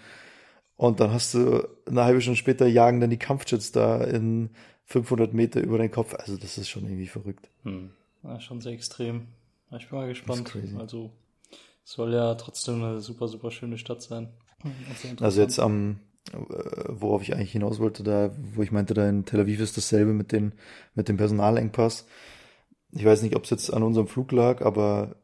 Und 0.78 1.00
dann 1.02 1.12
hast 1.12 1.34
du 1.34 1.68
eine 1.86 2.04
halbe 2.06 2.22
Stunde 2.22 2.38
später 2.38 2.66
jagen 2.68 3.02
dann 3.02 3.10
die 3.10 3.18
Kampfjets 3.18 3.72
da 3.74 4.02
in 4.04 4.52
500 4.86 5.34
Meter 5.34 5.62
über 5.62 5.78
deinen 5.78 5.92
Kopf. 5.92 6.16
Also 6.16 6.38
das 6.38 6.58
ist 6.58 6.70
schon 6.70 6.84
irgendwie 6.86 7.08
verrückt. 7.08 7.50
Hm. 7.64 7.92
Ja, 8.24 8.40
schon 8.40 8.62
sehr 8.62 8.74
extrem. 8.74 9.28
Ich 9.78 9.90
bin 9.90 10.00
mal 10.00 10.08
gespannt. 10.08 10.52
Also, 10.78 11.12
es 11.86 11.92
soll 11.92 12.14
ja 12.14 12.36
trotzdem 12.36 12.84
eine 12.84 13.00
super, 13.02 13.28
super 13.28 13.52
schöne 13.52 13.78
Stadt 13.78 14.02
sein. 14.02 14.30
Hm, 14.62 14.72
Also 14.90 15.08
interessant. 15.10 15.36
jetzt 15.38 15.60
am, 15.60 16.00
worauf 16.88 17.22
ich 17.22 17.34
eigentlich 17.34 17.52
hinaus 17.52 17.80
wollte, 17.80 18.04
da, 18.04 18.32
wo 18.54 18.62
ich 18.62 18.72
meinte, 18.72 18.94
da 18.94 19.08
in 19.08 19.26
Tel 19.26 19.42
Aviv 19.42 19.60
ist 19.60 19.78
dasselbe 19.78 20.14
mit 20.14 20.32
den, 20.32 20.54
mit 20.96 21.10
dem 21.10 21.18
Personalengpass. 21.18 22.06
Ich 22.92 23.06
weiß 23.06 23.22
nicht, 23.22 23.36
ob 23.36 23.44
es 23.44 23.50
jetzt 23.50 23.74
an 23.74 23.84
unserem 23.84 24.08
Flug 24.08 24.32
lag, 24.32 24.62
aber 24.62 25.16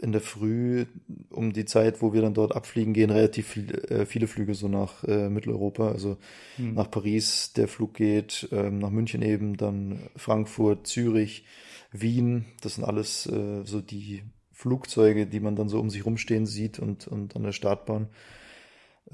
in 0.00 0.12
der 0.12 0.20
Früh 0.20 0.86
um 1.30 1.52
die 1.52 1.66
Zeit, 1.66 2.00
wo 2.00 2.12
wir 2.12 2.22
dann 2.22 2.34
dort 2.34 2.56
abfliegen, 2.56 2.94
gehen 2.94 3.10
relativ 3.10 3.48
viel, 3.48 3.70
äh, 3.90 4.06
viele 4.06 4.26
Flüge 4.26 4.54
so 4.54 4.68
nach 4.68 5.04
äh, 5.04 5.28
Mitteleuropa, 5.28 5.90
also 5.90 6.16
Hm. 6.56 6.74
nach 6.74 6.90
Paris, 6.90 7.52
der 7.52 7.68
Flug 7.68 7.94
geht, 7.94 8.48
ähm, 8.50 8.78
nach 8.78 8.90
München 8.90 9.22
eben, 9.22 9.56
dann 9.56 10.00
Frankfurt, 10.16 10.86
Zürich, 10.86 11.44
Wien, 11.92 12.46
das 12.62 12.76
sind 12.76 12.84
alles 12.84 13.26
äh, 13.26 13.62
so 13.64 13.80
die 13.80 14.22
Flugzeuge, 14.52 15.26
die 15.26 15.40
man 15.40 15.56
dann 15.56 15.68
so 15.68 15.80
um 15.80 15.90
sich 15.90 16.04
rumstehen 16.04 16.46
sieht 16.46 16.78
und, 16.78 17.08
und 17.08 17.36
an 17.36 17.42
der 17.42 17.52
Startbahn 17.52 18.08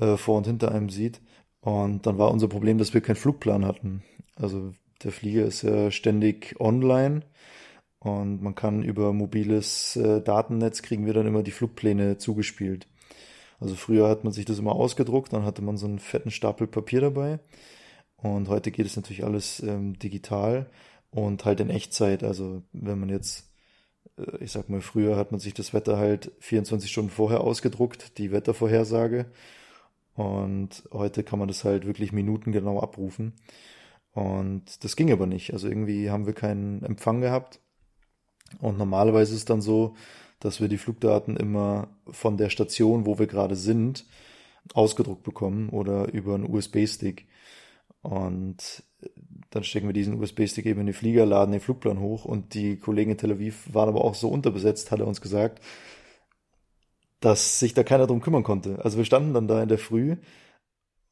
äh, 0.00 0.16
vor 0.16 0.38
und 0.38 0.46
hinter 0.46 0.72
einem 0.72 0.88
sieht. 0.88 1.20
Und 1.60 2.06
dann 2.06 2.18
war 2.18 2.30
unser 2.30 2.48
Problem, 2.48 2.78
dass 2.78 2.94
wir 2.94 3.00
keinen 3.00 3.16
Flugplan 3.16 3.66
hatten. 3.66 4.02
Also 4.36 4.72
der 5.02 5.12
Flieger 5.12 5.44
ist 5.44 5.62
ja 5.62 5.90
ständig 5.90 6.54
online 6.60 7.22
und 7.98 8.42
man 8.42 8.54
kann 8.54 8.82
über 8.82 9.12
mobiles 9.12 9.96
äh, 9.96 10.20
Datennetz 10.20 10.82
kriegen 10.82 11.06
wir 11.06 11.12
dann 11.12 11.26
immer 11.26 11.42
die 11.42 11.50
Flugpläne 11.50 12.18
zugespielt. 12.18 12.86
Also 13.58 13.74
früher 13.74 14.08
hat 14.08 14.24
man 14.24 14.32
sich 14.32 14.44
das 14.44 14.58
immer 14.58 14.74
ausgedruckt, 14.76 15.32
dann 15.32 15.44
hatte 15.44 15.62
man 15.62 15.76
so 15.76 15.86
einen 15.86 15.98
fetten 15.98 16.30
Stapel 16.30 16.66
Papier 16.66 17.00
dabei. 17.00 17.40
Und 18.16 18.48
heute 18.48 18.70
geht 18.70 18.86
es 18.86 18.96
natürlich 18.96 19.24
alles 19.24 19.60
ähm, 19.60 19.98
digital 19.98 20.70
und 21.10 21.44
halt 21.44 21.60
in 21.60 21.70
Echtzeit. 21.70 22.22
Also 22.22 22.62
wenn 22.72 23.00
man 23.00 23.08
jetzt, 23.08 23.50
äh, 24.18 24.38
ich 24.44 24.52
sag 24.52 24.68
mal, 24.68 24.80
früher 24.82 25.16
hat 25.16 25.32
man 25.32 25.40
sich 25.40 25.54
das 25.54 25.74
Wetter 25.74 25.98
halt 25.98 26.32
24 26.40 26.90
Stunden 26.90 27.10
vorher 27.10 27.40
ausgedruckt, 27.42 28.18
die 28.18 28.32
Wettervorhersage. 28.32 29.26
Und 30.16 30.88
heute 30.92 31.22
kann 31.22 31.38
man 31.38 31.48
das 31.48 31.64
halt 31.64 31.86
wirklich 31.86 32.12
minutengenau 32.12 32.80
abrufen. 32.80 33.34
Und 34.12 34.82
das 34.82 34.96
ging 34.96 35.12
aber 35.12 35.26
nicht. 35.26 35.52
Also 35.52 35.68
irgendwie 35.68 36.10
haben 36.10 36.26
wir 36.26 36.32
keinen 36.32 36.82
Empfang 36.82 37.20
gehabt. 37.20 37.60
Und 38.60 38.78
normalerweise 38.78 39.32
ist 39.32 39.40
es 39.40 39.44
dann 39.44 39.60
so, 39.60 39.94
dass 40.40 40.60
wir 40.60 40.68
die 40.68 40.78
Flugdaten 40.78 41.36
immer 41.36 41.88
von 42.10 42.38
der 42.38 42.48
Station, 42.48 43.04
wo 43.04 43.18
wir 43.18 43.26
gerade 43.26 43.56
sind, 43.56 44.06
ausgedruckt 44.72 45.22
bekommen 45.22 45.68
oder 45.68 46.12
über 46.12 46.34
einen 46.34 46.48
USB-Stick. 46.48 47.26
Und 48.00 48.84
dann 49.50 49.64
stecken 49.64 49.88
wir 49.88 49.92
diesen 49.92 50.18
USB-Stick 50.20 50.64
eben 50.66 50.80
in 50.80 50.86
den 50.86 50.94
Flieger, 50.94 51.26
laden 51.26 51.52
den 51.52 51.60
Flugplan 51.60 52.00
hoch 52.00 52.24
und 52.24 52.54
die 52.54 52.76
Kollegen 52.76 53.12
in 53.12 53.18
Tel 53.18 53.32
Aviv 53.32 53.68
waren 53.72 53.88
aber 53.88 54.04
auch 54.04 54.14
so 54.14 54.28
unterbesetzt, 54.28 54.90
hat 54.90 55.00
er 55.00 55.06
uns 55.06 55.20
gesagt, 55.20 55.62
dass 57.20 57.58
sich 57.58 57.74
da 57.74 57.82
keiner 57.82 58.06
drum 58.06 58.20
kümmern 58.20 58.42
konnte. 58.42 58.84
Also 58.84 58.98
wir 58.98 59.04
standen 59.04 59.34
dann 59.34 59.48
da 59.48 59.62
in 59.62 59.68
der 59.68 59.78
Früh 59.78 60.16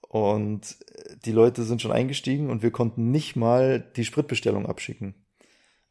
und 0.08 0.76
die 1.24 1.32
Leute 1.32 1.62
sind 1.64 1.82
schon 1.82 1.92
eingestiegen 1.92 2.50
und 2.50 2.62
wir 2.62 2.70
konnten 2.70 3.10
nicht 3.10 3.36
mal 3.36 3.80
die 3.96 4.04
Spritbestellung 4.04 4.66
abschicken. 4.66 5.14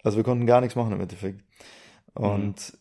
Also 0.03 0.17
wir 0.17 0.23
konnten 0.23 0.45
gar 0.45 0.61
nichts 0.61 0.75
machen 0.75 0.93
im 0.93 1.01
Endeffekt. 1.01 1.43
Und 2.13 2.77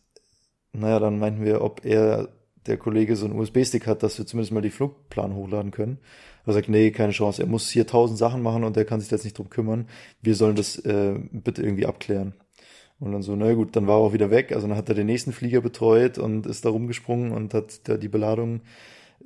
naja, 0.73 0.99
dann 0.99 1.19
meinten 1.19 1.43
wir, 1.43 1.61
ob 1.61 1.85
er, 1.85 2.29
der 2.65 2.77
Kollege, 2.77 3.15
so 3.15 3.25
einen 3.25 3.37
USB-Stick 3.37 3.87
hat, 3.87 4.03
dass 4.03 4.17
wir 4.17 4.25
zumindest 4.25 4.53
mal 4.53 4.61
die 4.61 4.69
Flugplan 4.69 5.35
hochladen 5.35 5.71
können. 5.71 5.99
Er 6.45 6.53
sagt, 6.53 6.69
nee, 6.69 6.91
keine 6.91 7.11
Chance. 7.11 7.41
Er 7.41 7.47
muss 7.47 7.69
hier 7.69 7.87
tausend 7.87 8.17
Sachen 8.17 8.41
machen 8.41 8.63
und 8.63 8.77
er 8.77 8.85
kann 8.85 8.99
sich 8.99 9.09
da 9.09 9.15
jetzt 9.15 9.23
nicht 9.23 9.37
drum 9.37 9.49
kümmern. 9.49 9.87
Wir 10.21 10.35
sollen 10.35 10.55
das 10.55 10.77
äh, 10.79 11.19
bitte 11.31 11.61
irgendwie 11.61 11.85
abklären. 11.85 12.33
Und 12.99 13.11
dann 13.11 13.21
so, 13.21 13.35
na 13.35 13.53
gut, 13.53 13.75
dann 13.75 13.87
war 13.87 13.97
er 13.97 14.01
auch 14.01 14.13
wieder 14.13 14.31
weg. 14.31 14.51
Also 14.53 14.67
dann 14.67 14.77
hat 14.77 14.89
er 14.89 14.95
den 14.95 15.07
nächsten 15.07 15.33
Flieger 15.33 15.61
betreut 15.61 16.17
und 16.17 16.45
ist 16.45 16.65
da 16.65 16.69
rumgesprungen 16.69 17.31
und 17.31 17.53
hat 17.53 17.87
da 17.87 17.97
die 17.97 18.07
Beladung, 18.07 18.61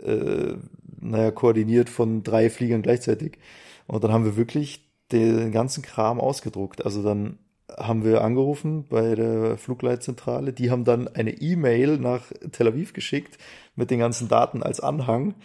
äh, 0.03 0.53
naja, 0.99 1.31
koordiniert 1.31 1.89
von 1.89 2.23
drei 2.23 2.49
Fliegern 2.49 2.81
gleichzeitig. 2.81 3.37
Und 3.85 4.03
dann 4.03 4.11
haben 4.11 4.25
wir 4.25 4.35
wirklich 4.35 4.87
den 5.11 5.51
ganzen 5.51 5.83
Kram 5.83 6.19
ausgedruckt. 6.19 6.83
Also 6.85 7.03
dann 7.03 7.37
haben 7.75 8.03
wir 8.03 8.23
angerufen 8.23 8.85
bei 8.89 9.15
der 9.15 9.57
Flugleitzentrale. 9.57 10.53
Die 10.53 10.71
haben 10.71 10.85
dann 10.85 11.07
eine 11.07 11.31
E-Mail 11.31 11.97
nach 11.97 12.31
Tel 12.51 12.67
Aviv 12.67 12.93
geschickt 12.93 13.37
mit 13.75 13.91
den 13.91 13.99
ganzen 13.99 14.27
Daten 14.27 14.63
als 14.63 14.79
Anhang. 14.79 15.35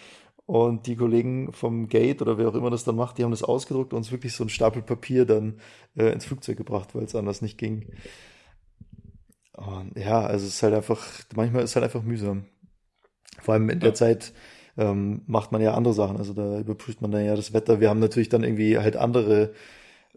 Und 0.52 0.86
die 0.86 0.96
Kollegen 0.96 1.50
vom 1.52 1.88
Gate 1.88 2.20
oder 2.20 2.36
wer 2.36 2.48
auch 2.48 2.54
immer 2.54 2.68
das 2.70 2.84
dann 2.84 2.96
macht, 2.96 3.16
die 3.16 3.24
haben 3.24 3.30
das 3.30 3.42
ausgedruckt 3.42 3.94
und 3.94 3.98
uns 3.98 4.12
wirklich 4.12 4.34
so 4.34 4.44
ein 4.44 4.50
Stapel 4.50 4.82
Papier 4.82 5.24
dann 5.24 5.60
äh, 5.96 6.12
ins 6.12 6.26
Flugzeug 6.26 6.58
gebracht, 6.58 6.94
weil 6.94 7.04
es 7.04 7.14
anders 7.14 7.40
nicht 7.40 7.56
ging. 7.56 7.86
Und 9.56 9.96
ja, 9.96 10.20
also 10.22 10.46
es 10.46 10.54
ist 10.54 10.62
halt 10.62 10.74
einfach, 10.74 11.06
manchmal 11.34 11.62
ist 11.62 11.70
es 11.70 11.76
halt 11.76 11.84
einfach 11.84 12.02
mühsam. 12.02 12.44
Vor 13.40 13.54
allem 13.54 13.70
in 13.70 13.80
der 13.80 13.94
Ja. 13.94 13.94
Zeit 13.94 14.32
ähm, 14.78 15.22
macht 15.26 15.52
man 15.52 15.62
ja 15.62 15.74
andere 15.74 15.94
Sachen. 15.94 16.16
Also 16.18 16.34
da 16.34 16.60
überprüft 16.60 17.02
man 17.02 17.12
dann 17.12 17.24
ja 17.24 17.36
das 17.36 17.52
Wetter. 17.52 17.80
Wir 17.80 17.90
haben 17.90 18.00
natürlich 18.00 18.28
dann 18.28 18.44
irgendwie 18.44 18.78
halt 18.78 18.96
andere 18.96 19.54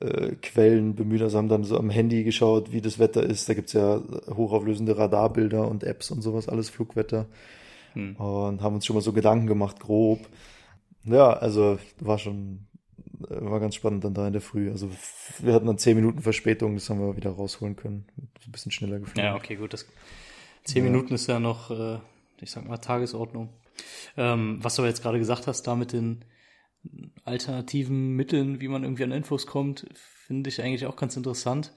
äh, 0.01 0.33
Quellen 0.41 0.95
bemüht. 0.95 1.21
Also 1.23 1.37
haben 1.39 1.49
dann 1.49 1.63
so 1.65 1.77
am 1.77 1.89
Handy 1.91 2.23
geschaut, 2.25 2.71
wie 2.73 2.81
das 2.81 2.99
Wetter 2.99 3.23
ist. 3.23 3.49
Da 3.49 3.55
gibt's 3.55 3.73
ja 3.73 4.01
hochauflösende 4.35 4.97
Radarbilder 4.97 5.67
und 5.69 5.83
Apps 5.83 6.11
und 6.11 6.21
sowas, 6.21 6.49
alles 6.49 6.69
Flugwetter. 6.69 7.27
Hm. 7.95 8.15
Und 8.17 8.61
haben 8.61 8.75
uns 8.75 8.85
schon 8.85 8.95
mal 8.95 9.01
so 9.01 9.13
Gedanken 9.13 9.47
gemacht, 9.47 9.79
grob. 9.79 10.19
Ja, 11.03 11.33
also 11.33 11.79
war 11.99 12.19
schon, 12.19 12.67
äh, 13.29 13.41
war 13.41 13.59
ganz 13.59 13.75
spannend 13.75 14.03
dann 14.03 14.13
da 14.13 14.27
in 14.27 14.33
der 14.33 14.41
Früh. 14.41 14.69
Also 14.69 14.89
wir 15.39 15.53
hatten 15.53 15.65
dann 15.65 15.77
zehn 15.77 15.95
Minuten 15.95 16.21
Verspätung, 16.21 16.75
das 16.75 16.89
haben 16.89 16.99
wir 16.99 17.15
wieder 17.15 17.31
rausholen 17.31 17.75
können. 17.75 18.07
Ein 18.17 18.51
bisschen 18.51 18.71
schneller 18.71 18.99
geflogen. 18.99 19.23
Ja, 19.23 19.35
okay, 19.35 19.55
gut. 19.55 19.73
Das 19.73 19.87
zehn 20.63 20.85
Ja. 20.85 20.91
Minuten 20.91 21.13
ist 21.13 21.27
ja 21.27 21.39
noch, 21.39 21.71
äh, 21.71 21.99
ich 22.41 22.51
sag 22.51 22.67
mal, 22.67 22.77
Tagesordnung. 22.77 23.49
Ähm, 24.17 24.59
was 24.61 24.75
du 24.75 24.81
aber 24.81 24.89
jetzt 24.89 25.01
gerade 25.01 25.19
gesagt 25.19 25.47
hast, 25.47 25.63
da 25.63 25.75
mit 25.75 25.93
den 25.93 26.25
alternativen 27.23 28.15
Mitteln, 28.15 28.61
wie 28.61 28.67
man 28.67 28.83
irgendwie 28.83 29.03
an 29.03 29.11
Infos 29.11 29.47
kommt, 29.47 29.87
finde 29.93 30.49
ich 30.49 30.61
eigentlich 30.61 30.85
auch 30.85 30.95
ganz 30.95 31.17
interessant, 31.17 31.73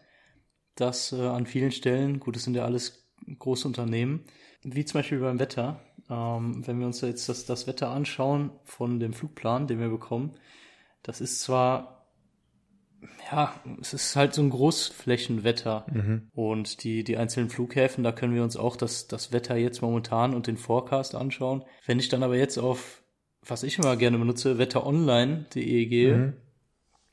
dass 0.74 1.12
äh, 1.12 1.20
an 1.20 1.46
vielen 1.46 1.72
Stellen, 1.72 2.20
gut, 2.20 2.37
das 2.37 2.44
sind 2.44 2.54
ja 2.54 2.64
alles 2.64 3.11
große 3.38 3.66
Unternehmen, 3.66 4.24
wie 4.62 4.85
zum 4.85 4.98
Beispiel 5.00 5.18
beim 5.18 5.38
Wetter, 5.38 5.81
ähm, 6.11 6.66
wenn 6.66 6.79
wir 6.79 6.87
uns 6.87 7.01
jetzt 7.01 7.29
das, 7.29 7.44
das 7.47 7.66
Wetter 7.66 7.90
anschauen 7.90 8.51
von 8.64 9.01
dem 9.01 9.12
Flugplan, 9.12 9.66
den 9.66 9.81
wir 9.81 9.88
bekommen, 9.88 10.35
das 11.03 11.21
ist 11.21 11.40
zwar 11.40 11.94
ja, 13.31 13.55
es 13.81 13.92
ist 13.94 14.16
halt 14.16 14.35
so 14.35 14.42
ein 14.42 14.51
Großflächenwetter. 14.51 15.87
Mhm. 15.92 16.31
Und 16.35 16.83
die, 16.83 17.05
die 17.05 17.16
einzelnen 17.16 17.49
Flughäfen, 17.51 18.03
da 18.03 18.11
können 18.11 18.35
wir 18.35 18.42
uns 18.42 18.57
auch 18.57 18.75
das, 18.77 19.07
das 19.07 19.33
Wetter 19.33 19.57
jetzt 19.57 19.83
momentan 19.83 20.35
und 20.35 20.47
den 20.47 20.57
Forecast 20.57 21.14
anschauen. 21.14 21.64
Wenn 21.87 22.01
ich 22.01 22.09
dann 22.09 22.23
aber 22.25 22.37
jetzt 22.37 22.59
auf, 22.59 23.03
was 23.47 23.62
ich 23.62 23.79
immer 23.79 23.97
gerne 23.97 24.18
benutze, 24.18 24.59
wetteronline.de 24.59 25.87
gehe, 25.87 26.16
Mhm. 26.16 26.35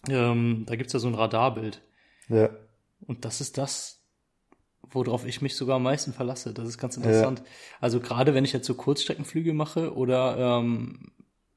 ähm, 0.10 0.63
da 0.65 0.75
gibt's 0.75 0.93
ja 0.93 0.99
so 0.99 1.08
ein 1.08 1.15
Radarbild. 1.15 1.81
Ja, 2.29 2.49
Und 3.05 3.23
das 3.25 3.41
ist 3.41 3.58
das, 3.60 3.94
worauf 4.95 5.25
ich 5.25 5.41
mich 5.41 5.55
sogar 5.55 5.75
am 5.75 5.84
meisten 5.84 6.13
verlasse. 6.13 6.53
Das 6.53 6.67
ist 6.67 6.77
ganz 6.77 6.97
interessant. 6.97 7.43
Also 7.81 7.99
gerade 7.99 8.34
wenn 8.34 8.45
ich 8.45 8.53
jetzt 8.53 8.65
so 8.67 8.73
Kurzstreckenflüge 8.73 9.53
mache 9.53 9.93
oder 9.95 10.60
ähm, 10.60 11.12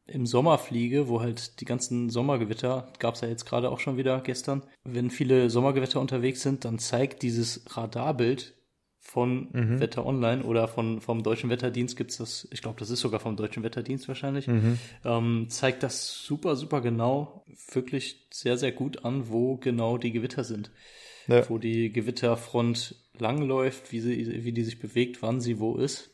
im 0.07 0.27
Sommer 0.27 0.59
fliege, 0.59 1.09
wo 1.09 1.21
halt 1.21 1.61
die 1.61 1.65
ganzen 1.65 2.11
Sommergewitter, 2.11 2.93
gab's 2.99 3.21
ja 3.21 3.29
jetzt 3.29 3.45
gerade 3.45 3.71
auch 3.71 3.79
schon 3.81 3.97
wieder 3.97 4.21
gestern, 4.21 4.63
wenn 4.85 5.11
viele 5.11 5.51
Sommergewitter 5.51 6.01
unterwegs 6.01 6.43
sind, 6.43 6.65
dann 6.65 6.79
zeigt 6.79 7.23
dieses 7.23 7.65
Radarbild 7.77 8.55
von 9.01 9.49
Mhm. 9.53 9.81
Wetter 9.81 10.05
Online 10.05 10.43
oder 10.43 10.69
von 10.69 11.01
vom 11.01 11.23
Deutschen 11.23 11.49
Wetterdienst 11.49 11.97
gibt's 11.97 12.19
das, 12.19 12.47
ich 12.51 12.61
glaube, 12.61 12.79
das 12.79 12.91
ist 12.91 13.01
sogar 13.01 13.21
vom 13.21 13.37
Deutschen 13.37 13.63
Wetterdienst 13.63 14.07
wahrscheinlich, 14.09 14.49
Mhm. 14.49 14.79
ähm, 15.05 15.47
zeigt 15.49 15.83
das 15.83 16.23
super, 16.25 16.57
super 16.57 16.81
genau, 16.83 17.45
wirklich 17.73 18.27
sehr, 18.31 18.59
sehr 18.59 18.73
gut 18.73 19.05
an, 19.05 19.31
wo 19.31 19.57
genau 19.57 19.97
die 19.97 20.13
Gewitter 20.13 20.45
sind 20.45 20.71
ja, 21.29 21.49
wo 21.49 21.59
die 21.59 21.93
Gewitterfront 21.93 22.97
langläuft, 23.19 23.93
wie, 23.93 24.01
sie, 24.01 24.45
wie 24.45 24.53
die 24.53 24.65
sich 24.65 24.79
bewegt, 24.79 25.23
wann 25.23 25.41
sie 25.41 25.61
wo 25.61 25.77
ist. 25.77 26.11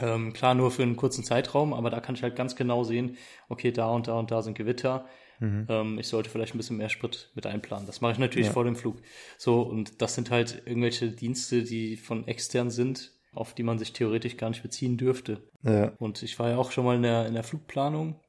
Ähm, 0.00 0.32
klar, 0.32 0.54
nur 0.54 0.70
für 0.72 0.82
einen 0.82 0.96
kurzen 0.96 1.22
Zeitraum, 1.22 1.72
aber 1.72 1.88
da 1.90 2.00
kann 2.00 2.16
ich 2.16 2.22
halt 2.22 2.34
ganz 2.34 2.56
genau 2.56 2.82
sehen, 2.82 3.16
okay, 3.48 3.70
da 3.70 3.90
und 3.90 4.08
da 4.08 4.18
und 4.18 4.30
da 4.30 4.42
sind 4.42 4.58
Gewitter. 4.58 5.06
Mhm. 5.38 5.66
Ähm, 5.68 5.98
ich 5.98 6.08
sollte 6.08 6.30
vielleicht 6.30 6.54
ein 6.54 6.58
bisschen 6.58 6.76
mehr 6.76 6.88
Sprit 6.88 7.30
mit 7.34 7.46
einplanen. 7.46 7.86
Das 7.86 8.00
mache 8.00 8.12
ich 8.12 8.18
natürlich 8.18 8.48
Ja. 8.48 8.52
vor 8.52 8.64
dem 8.64 8.76
Flug. 8.76 8.96
So, 9.38 9.62
und 9.62 10.02
das 10.02 10.14
sind 10.14 10.30
halt 10.30 10.62
irgendwelche 10.66 11.10
Dienste, 11.10 11.62
die 11.62 11.96
von 11.96 12.26
extern 12.26 12.70
sind, 12.70 13.12
auf 13.32 13.54
die 13.54 13.62
man 13.62 13.78
sich 13.78 13.92
theoretisch 13.92 14.36
gar 14.36 14.48
nicht 14.48 14.62
beziehen 14.62 14.96
dürfte. 14.96 15.48
ja, 15.62 15.92
Und 15.98 16.22
ich 16.22 16.38
war 16.38 16.50
ja 16.50 16.56
auch 16.56 16.70
schon 16.72 16.84
mal 16.84 16.96
in 16.96 17.02
der, 17.02 17.26
in 17.26 17.34
der 17.34 17.44
Flugplanung. 17.44 18.20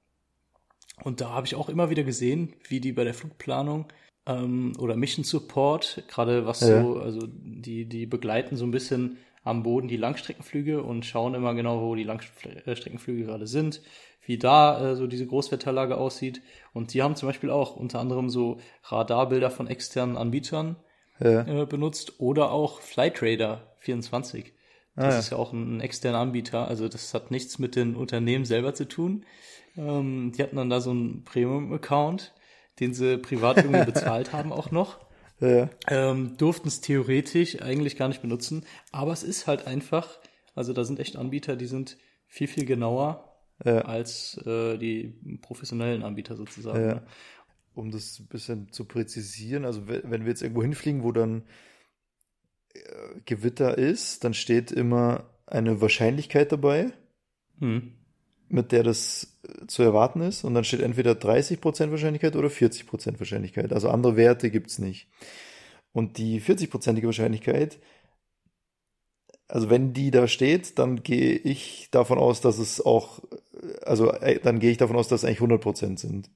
Und 1.04 1.20
da 1.22 1.30
habe 1.30 1.46
ich 1.46 1.56
auch 1.56 1.70
immer 1.70 1.90
wieder 1.90 2.04
gesehen, 2.04 2.56
wie 2.70 2.80
die 2.80 2.92
bei 2.94 3.04
der 3.04 3.14
Flugplanung 3.14 3.88
ähm, 4.26 4.74
oder 4.80 4.96
Mission 4.96 5.24
Support, 5.24 6.04
gerade 6.08 6.46
was 6.46 6.62
Ja. 6.62 6.68
so, 6.68 6.98
also 7.00 7.28
die, 7.28 7.86
die 7.86 8.06
begleiten 8.06 8.56
so 8.56 8.66
ein 8.66 8.72
bisschen 8.72 9.18
am 9.44 9.62
Boden 9.64 9.88
die 9.88 9.98
Langstreckenflüge 9.98 10.82
und 10.82 11.06
schauen 11.06 11.36
immer 11.36 11.54
genau, 11.54 11.82
wo 11.82 11.94
die 11.96 12.04
Langstreckenflüge 12.04 13.26
gerade 13.26 13.46
sind, 13.48 13.82
wie 14.26 14.38
da 14.40 14.92
äh, 14.92 14.96
so 14.96 15.06
diese 15.08 15.28
Großwetterlage 15.28 15.98
aussieht. 15.98 16.42
Und 16.74 16.94
die 16.94 17.04
haben 17.04 17.16
zum 17.16 17.30
Beispiel 17.30 17.52
auch 17.52 17.76
unter 17.76 18.00
anderem 18.00 18.30
so 18.30 18.58
Radarbilder 18.84 19.52
von 19.52 19.68
externen 19.68 20.18
Anbietern 20.18 20.78
ja, 21.20 21.42
äh, 21.46 21.66
benutzt 21.66 22.20
oder 22.20 22.52
auch 22.52 22.82
Flightradar 22.82 23.76
24. 23.80 24.54
Das 25.00 25.04
Ah, 25.06 25.12
ja. 25.14 25.20
ist 25.20 25.30
ja 25.32 25.38
auch 25.38 25.54
ein, 25.54 25.78
ein 25.78 25.82
externer 25.82 26.20
Anbieter, 26.20 26.68
also 26.68 26.88
das 26.88 27.14
hat 27.14 27.30
nichts 27.30 27.60
mit 27.60 27.76
den 27.76 27.96
Unternehmen 27.96 28.46
selber 28.46 28.74
zu 28.74 28.88
tun. 28.88 29.26
Ähm, 29.78 30.32
die 30.36 30.42
hatten 30.42 30.56
dann 30.56 30.70
da 30.70 30.80
so 30.80 30.92
einen 30.92 31.24
Premium-Account, 31.26 32.34
den 32.80 32.94
sie 32.94 33.18
privat 33.18 33.58
irgendwie 33.58 33.86
bezahlt 33.92 34.34
haben 34.34 34.52
auch 34.52 34.72
noch. 34.72 35.00
ja, 35.40 35.70
Ähm, 35.88 36.38
durften 36.38 36.68
es 36.68 36.82
theoretisch 36.82 37.62
eigentlich 37.62 37.96
gar 37.98 38.08
nicht 38.08 38.22
benutzen, 38.22 38.66
aber 38.92 39.12
es 39.14 39.24
ist 39.24 39.48
halt 39.48 39.68
einfach, 39.68 40.20
also 40.56 40.74
da 40.74 40.84
sind 40.86 41.00
echt 41.00 41.16
Anbieter, 41.18 41.56
die 41.56 41.68
sind 41.68 41.98
viel, 42.28 42.48
viel 42.48 42.66
genauer 42.66 43.38
ja. 43.64 43.80
als 43.82 44.38
äh, 44.46 44.78
die 44.78 45.20
professionellen 45.42 46.04
Anbieter 46.04 46.36
sozusagen. 46.36 46.86
Ja. 46.90 47.06
Um 47.74 47.92
das 47.92 48.20
ein 48.20 48.28
bisschen 48.28 48.72
zu 48.72 48.86
präzisieren, 48.86 49.66
also 49.66 49.88
we- 49.88 50.02
wenn 50.06 50.22
wir 50.24 50.30
jetzt 50.30 50.42
irgendwo 50.42 50.62
hinfliegen, 50.62 51.04
wo 51.04 51.12
dann 51.12 51.44
äh, 52.74 53.20
Gewitter 53.26 53.78
ist, 53.78 54.24
dann 54.24 54.34
steht 54.34 54.72
immer 54.72 55.30
eine 55.46 55.82
Wahrscheinlichkeit 55.82 56.52
dabei, 56.52 56.92
Hm. 57.60 57.94
Mit 58.50 58.72
der 58.72 58.84
das 58.84 59.38
äh, 59.44 59.68
zu 59.68 59.84
erwarten 59.84 60.22
ist. 60.22 60.44
Und 60.44 60.54
dann 60.54 60.64
steht 60.64 60.82
entweder 60.82 61.14
30% 61.14 61.92
Wahrscheinlichkeit 61.92 62.36
oder 62.36 62.48
40% 62.48 63.20
Wahrscheinlichkeit. 63.20 63.74
Also 63.74 63.90
andere 63.90 64.16
Werte 64.16 64.50
gibt's 64.52 64.80
nicht. 64.80 65.08
Und 65.92 66.18
die 66.18 66.42
40%ige 66.42 67.08
Wahrscheinlichkeit, 67.08 67.80
also 69.48 69.70
wenn 69.70 69.94
die 69.94 70.12
da 70.12 70.28
steht, 70.28 70.80
dann 70.80 71.04
gehe 71.04 71.36
ich 71.36 71.90
davon 71.92 72.18
aus, 72.18 72.42
dass 72.42 72.58
es 72.58 72.84
auch, 72.84 73.20
äh, 73.54 73.86
also 73.86 74.12
äh, 74.12 74.40
dann 74.42 74.60
gehe 74.60 74.72
ich 74.72 74.78
davon 74.78 74.96
aus, 74.96 75.08
dass 75.08 75.24
es 75.24 75.26
eigentlich 75.26 75.40
100% 75.40 76.00
sind. 76.00 76.30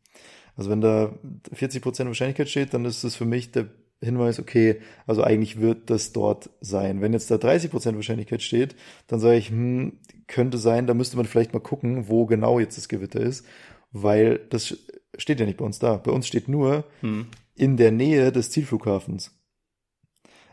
Also 0.56 0.70
wenn 0.70 0.82
da 0.82 1.14
40% 1.54 2.06
Wahrscheinlichkeit 2.06 2.50
steht, 2.50 2.74
dann 2.74 2.86
ist 2.86 3.04
es 3.04 3.16
für 3.16 3.26
mich 3.26 3.52
der 3.52 3.70
Hinweis, 4.02 4.40
okay, 4.40 4.80
also 5.08 5.24
eigentlich 5.24 5.60
wird 5.60 5.90
das 5.90 6.14
dort 6.14 6.50
sein. 6.62 7.02
Wenn 7.02 7.12
jetzt 7.14 7.30
da 7.32 7.36
30% 7.36 7.96
Wahrscheinlichkeit 7.96 8.42
steht, 8.42 8.76
dann 9.08 9.20
sage 9.20 9.38
ich, 9.38 9.50
hm, 9.50 10.00
könnte 10.28 10.58
sein, 10.58 10.88
da 10.88 10.94
müsste 10.94 11.18
man 11.18 11.26
vielleicht 11.26 11.54
mal 11.54 11.60
gucken, 11.60 12.08
wo 12.08 12.26
genau 12.26 12.60
jetzt 12.60 12.78
das 12.78 12.88
Gewitter 12.88 13.20
ist, 13.20 13.46
weil 13.92 14.40
das 14.50 14.78
steht 15.18 15.40
ja 15.40 15.46
nicht 15.46 15.58
bei 15.58 15.66
uns 15.66 15.80
da. 15.80 15.98
Bei 15.98 16.12
uns 16.12 16.28
steht 16.28 16.48
nur 16.48 16.86
Hm. 17.02 17.28
in 17.56 17.76
der 17.76 17.92
Nähe 17.92 18.32
des 18.32 18.52
Zielflughafens. 18.52 19.36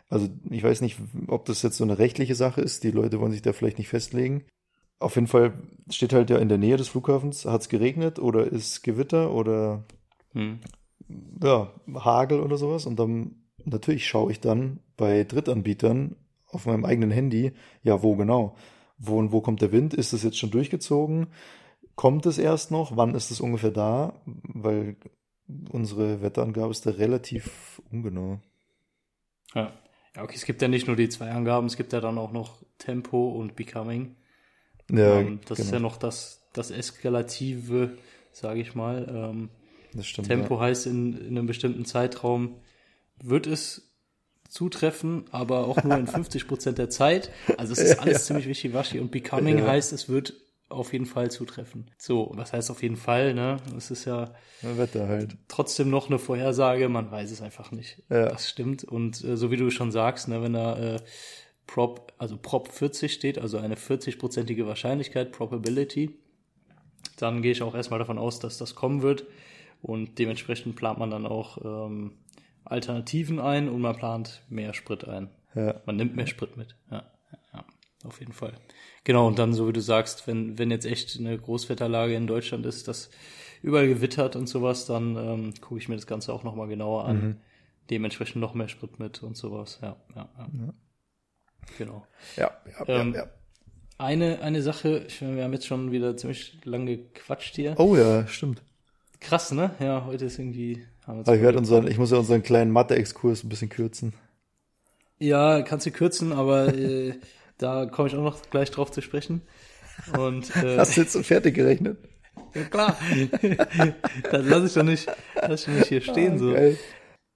Also 0.09 0.29
ich 0.49 0.63
weiß 0.63 0.81
nicht, 0.81 0.97
ob 1.27 1.45
das 1.45 1.61
jetzt 1.61 1.77
so 1.77 1.83
eine 1.83 1.99
rechtliche 1.99 2.35
Sache 2.35 2.61
ist. 2.61 2.83
Die 2.83 2.91
Leute 2.91 3.19
wollen 3.19 3.31
sich 3.31 3.41
da 3.41 3.53
vielleicht 3.53 3.77
nicht 3.77 3.89
festlegen. 3.89 4.45
Auf 4.99 5.15
jeden 5.15 5.27
Fall 5.27 5.53
steht 5.89 6.13
halt 6.13 6.29
ja 6.29 6.37
in 6.37 6.49
der 6.49 6.57
Nähe 6.57 6.77
des 6.77 6.87
Flughafens, 6.89 7.45
hat 7.45 7.61
es 7.61 7.69
geregnet 7.69 8.19
oder 8.19 8.45
ist 8.47 8.83
Gewitter 8.83 9.31
oder 9.31 9.83
Hm. 10.33 10.59
Ja, 11.41 11.73
Hagel 11.95 12.39
oder 12.39 12.57
sowas. 12.57 12.85
Und 12.85 12.99
dann 12.99 13.35
natürlich 13.65 14.07
schaue 14.07 14.31
ich 14.31 14.39
dann 14.39 14.79
bei 14.95 15.23
Drittanbietern 15.23 16.15
auf 16.47 16.65
meinem 16.65 16.85
eigenen 16.85 17.11
Handy, 17.11 17.53
ja, 17.83 18.01
wo 18.03 18.15
genau? 18.15 18.55
Wo 18.97 19.17
und 19.17 19.31
wo 19.31 19.41
kommt 19.41 19.61
der 19.61 19.71
Wind? 19.71 19.93
Ist 19.93 20.13
das 20.13 20.23
jetzt 20.23 20.37
schon 20.37 20.51
durchgezogen? 20.51 21.27
Kommt 21.95 22.25
es 22.25 22.37
erst 22.37 22.71
noch? 22.71 22.95
Wann 22.95 23.15
ist 23.15 23.31
es 23.31 23.41
ungefähr 23.41 23.71
da? 23.71 24.21
Weil 24.25 24.97
unsere 25.69 26.21
Wetterangabe 26.21 26.71
ist 26.71 26.85
da 26.85 26.91
relativ 26.91 27.81
ungenau. 27.91 28.39
Ja. 29.53 29.71
ja, 30.15 30.23
okay, 30.23 30.35
es 30.35 30.45
gibt 30.45 30.61
ja 30.61 30.67
nicht 30.67 30.87
nur 30.87 30.95
die 30.95 31.09
zwei 31.09 31.31
Angaben, 31.31 31.67
es 31.67 31.77
gibt 31.77 31.93
ja 31.93 32.01
dann 32.01 32.17
auch 32.17 32.31
noch 32.31 32.63
Tempo 32.77 33.29
und 33.29 33.55
Becoming. 33.55 34.15
Ja, 34.89 35.19
ähm, 35.19 35.39
das 35.45 35.59
ist 35.59 35.65
genau. 35.67 35.77
ja 35.77 35.81
noch 35.81 35.97
das, 35.97 36.47
das 36.53 36.71
Eskalative, 36.71 37.97
sage 38.31 38.61
ich 38.61 38.75
mal. 38.75 39.07
Ähm, 39.09 39.49
das 39.93 40.07
stimmt. 40.07 40.27
Tempo 40.27 40.59
heißt, 40.59 40.87
in, 40.87 41.13
in 41.17 41.37
einem 41.37 41.47
bestimmten 41.47 41.85
Zeitraum 41.85 42.55
wird 43.21 43.47
es 43.47 43.89
zutreffen, 44.49 45.25
aber 45.31 45.67
auch 45.67 45.83
nur 45.83 45.97
in 45.97 46.07
50 46.07 46.47
Prozent 46.47 46.77
der 46.77 46.89
Zeit. 46.89 47.31
Also 47.57 47.73
es 47.73 47.79
ist 47.79 47.99
alles 47.99 48.25
ziemlich 48.25 48.47
wischiwaschi. 48.47 48.99
Und 48.99 49.11
Becoming 49.11 49.59
Ja. 49.59 49.67
heißt, 49.67 49.91
es 49.93 50.07
wird 50.09 50.33
auf 50.69 50.91
jeden 50.91 51.05
Fall 51.05 51.31
zutreffen. 51.31 51.89
So, 51.97 52.31
was 52.35 52.51
heißt 52.51 52.69
auf 52.71 52.83
jeden 52.83 52.97
Fall, 52.97 53.33
ne? 53.33 53.57
Es 53.77 53.89
ist 53.89 54.03
ja 54.03 54.33
Wetter 54.61 55.07
halt. 55.07 55.37
trotzdem 55.47 55.89
noch 55.89 56.07
eine 56.09 56.19
Vorhersage, 56.19 56.89
man 56.89 57.09
weiß 57.09 57.31
es 57.31 57.41
einfach 57.41 57.71
nicht. 57.71 58.03
Ja. 58.09 58.27
Das 58.29 58.49
stimmt. 58.49 58.83
Und 58.83 59.23
äh, 59.23 59.37
so 59.37 59.49
wie 59.49 59.55
du 59.57 59.69
schon 59.69 59.91
sagst, 59.93 60.27
ne, 60.27 60.41
wenn 60.41 60.53
da 60.53 60.95
äh, 60.95 60.99
Prop, 61.67 62.11
also 62.17 62.37
Prop 62.37 62.71
40 62.71 63.13
steht, 63.13 63.39
also 63.39 63.57
eine 63.57 63.75
40-prozentige 63.75 64.65
Wahrscheinlichkeit, 64.65 65.31
Probability, 65.31 66.17
dann 67.17 67.41
gehe 67.41 67.51
ich 67.53 67.61
auch 67.61 67.73
erstmal 67.75 67.99
davon 67.99 68.17
aus, 68.17 68.39
dass 68.39 68.57
das 68.57 68.75
kommen 68.75 69.01
wird. 69.01 69.25
Und 69.81 70.19
dementsprechend 70.19 70.75
plant 70.75 70.99
man 70.99 71.11
dann 71.11 71.25
auch 71.25 71.57
ähm, 71.63 72.13
Alternativen 72.65 73.39
ein 73.39 73.69
und 73.69 73.81
man 73.81 73.95
plant 73.95 74.41
mehr 74.49 74.73
Sprit 74.73 75.07
ein. 75.07 75.29
Ja. 75.55 75.81
Man 75.85 75.95
nimmt 75.95 76.15
mehr 76.15 76.27
Sprit 76.27 76.57
mit. 76.57 76.75
Ja, 76.91 77.03
ja, 77.31 77.39
ja, 77.53 77.65
auf 78.03 78.19
jeden 78.19 78.33
Fall. 78.33 78.53
Genau, 79.03 79.27
und 79.27 79.39
dann, 79.39 79.53
so 79.53 79.67
wie 79.67 79.73
du 79.73 79.81
sagst, 79.81 80.27
wenn, 80.27 80.57
wenn 80.57 80.71
jetzt 80.71 80.85
echt 80.85 81.17
eine 81.17 81.37
Großwetterlage 81.37 82.15
in 82.15 82.27
Deutschland 82.27 82.65
ist, 82.65 82.87
das 82.87 83.09
überall 83.61 83.87
gewittert 83.87 84.35
und 84.35 84.47
sowas, 84.47 84.85
dann 84.85 85.15
ähm, 85.15 85.53
gucke 85.61 85.79
ich 85.79 85.89
mir 85.89 85.95
das 85.95 86.07
Ganze 86.07 86.33
auch 86.33 86.43
nochmal 86.43 86.67
genauer 86.67 87.05
an. 87.05 87.41
Dementsprechend 87.89 88.41
noch 88.41 88.53
mehr 88.53 88.67
Sprit 88.67 88.99
mit 88.99 89.23
und 89.23 89.37
sowas. 89.37 89.79
Ja, 89.81 89.95
ja, 90.15 90.29
ja. 90.37 90.73
Genau. 91.77 92.05
Ja, 92.35 92.51
ja, 92.65 92.85
Ähm, 92.87 93.13
ja, 93.13 93.21
ja. 93.21 93.29
Eine, 93.97 94.41
eine 94.41 94.61
Sache, 94.61 95.05
ich 95.07 95.21
meine, 95.21 95.37
wir 95.37 95.43
haben 95.43 95.53
jetzt 95.53 95.65
schon 95.65 95.91
wieder 95.91 96.15
ziemlich 96.17 96.59
lange 96.65 96.97
gequatscht 96.97 97.55
hier. 97.55 97.75
Oh 97.79 97.95
ja, 97.95 98.27
stimmt. 98.27 98.61
Krass, 99.19 99.51
ne? 99.51 99.71
Ja, 99.79 100.05
heute 100.05 100.25
ist 100.25 100.39
irgendwie. 100.39 100.85
Haben 101.05 101.19
wir 101.19 101.27
Aber 101.27 101.35
ich, 101.35 101.41
werde 101.41 101.57
unseren, 101.57 101.87
ich 101.87 101.97
muss 101.97 102.11
ja 102.11 102.17
unseren 102.17 102.43
kleinen 102.43 102.71
Mathe-Exkurs 102.71 103.43
ein 103.43 103.49
bisschen 103.49 103.69
kürzen. 103.69 104.13
Ja, 105.19 105.61
kannst 105.63 105.85
du 105.85 105.91
kürzen, 105.91 106.31
aber 106.31 106.73
äh, 106.73 107.13
da 107.57 107.85
komme 107.87 108.07
ich 108.07 108.15
auch 108.15 108.23
noch 108.23 108.41
gleich 108.49 108.69
drauf 108.71 108.91
zu 108.91 109.01
sprechen. 109.01 109.41
Und 110.17 110.55
äh, 110.57 110.77
Hast 110.77 110.95
du 110.95 111.01
jetzt 111.01 111.13
so 111.13 111.23
fertig 111.23 111.55
gerechnet? 111.55 111.97
ja, 112.53 112.63
klar, 112.65 112.97
das 114.31 114.45
lasse 114.45 114.65
ich 114.67 114.73
doch 114.73 114.83
nicht, 114.83 115.07
lass 115.35 115.67
ich 115.67 115.73
nicht 115.73 115.87
hier 115.87 116.01
stehen 116.01 116.37
so. 116.37 116.51
Ah, 116.51 116.53
Geil. 116.53 116.77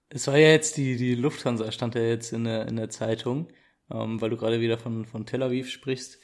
Es 0.10 0.28
war 0.28 0.38
ja 0.38 0.50
jetzt 0.50 0.78
die 0.78 0.96
die 0.98 1.16
Lufthansa 1.16 1.72
stand 1.72 1.96
ja 1.96 2.02
jetzt 2.02 2.34
in 2.34 2.44
der 2.44 2.68
in 2.68 2.76
der 2.76 2.90
Zeitung, 2.90 3.48
ähm, 3.90 4.22
weil 4.22 4.30
du 4.30 4.38
gerade 4.38 4.60
wieder 4.60 4.78
von 4.78 5.06
von 5.06 5.26
Tel 5.26 5.42
Aviv 5.42 5.70
sprichst, 5.70 6.20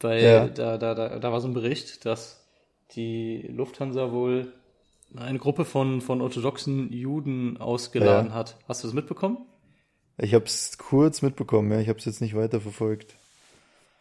weil 0.00 0.22
Ja. 0.22 0.48
da 0.48 0.78
da 0.78 0.94
da 0.94 1.18
da 1.18 1.32
war 1.32 1.40
so 1.40 1.48
ein 1.48 1.54
Bericht, 1.54 2.04
dass 2.06 2.48
die 2.96 3.46
Lufthansa 3.48 4.10
wohl 4.10 4.52
eine 5.16 5.38
Gruppe 5.38 5.64
von 5.64 6.00
von 6.00 6.20
orthodoxen 6.20 6.92
Juden 6.92 7.56
ausgeladen 7.56 8.30
Ja. 8.30 8.34
hat. 8.34 8.58
Hast 8.68 8.82
du 8.82 8.88
das 8.88 8.94
mitbekommen? 8.94 9.38
Ich 10.18 10.34
habe 10.34 10.44
es 10.44 10.76
kurz 10.78 11.22
mitbekommen, 11.22 11.70
ja. 11.72 11.80
Ich 11.80 11.88
habe 11.88 11.98
es 11.98 12.04
jetzt 12.04 12.20
nicht 12.20 12.36
weiter 12.36 12.60
verfolgt. 12.60 13.16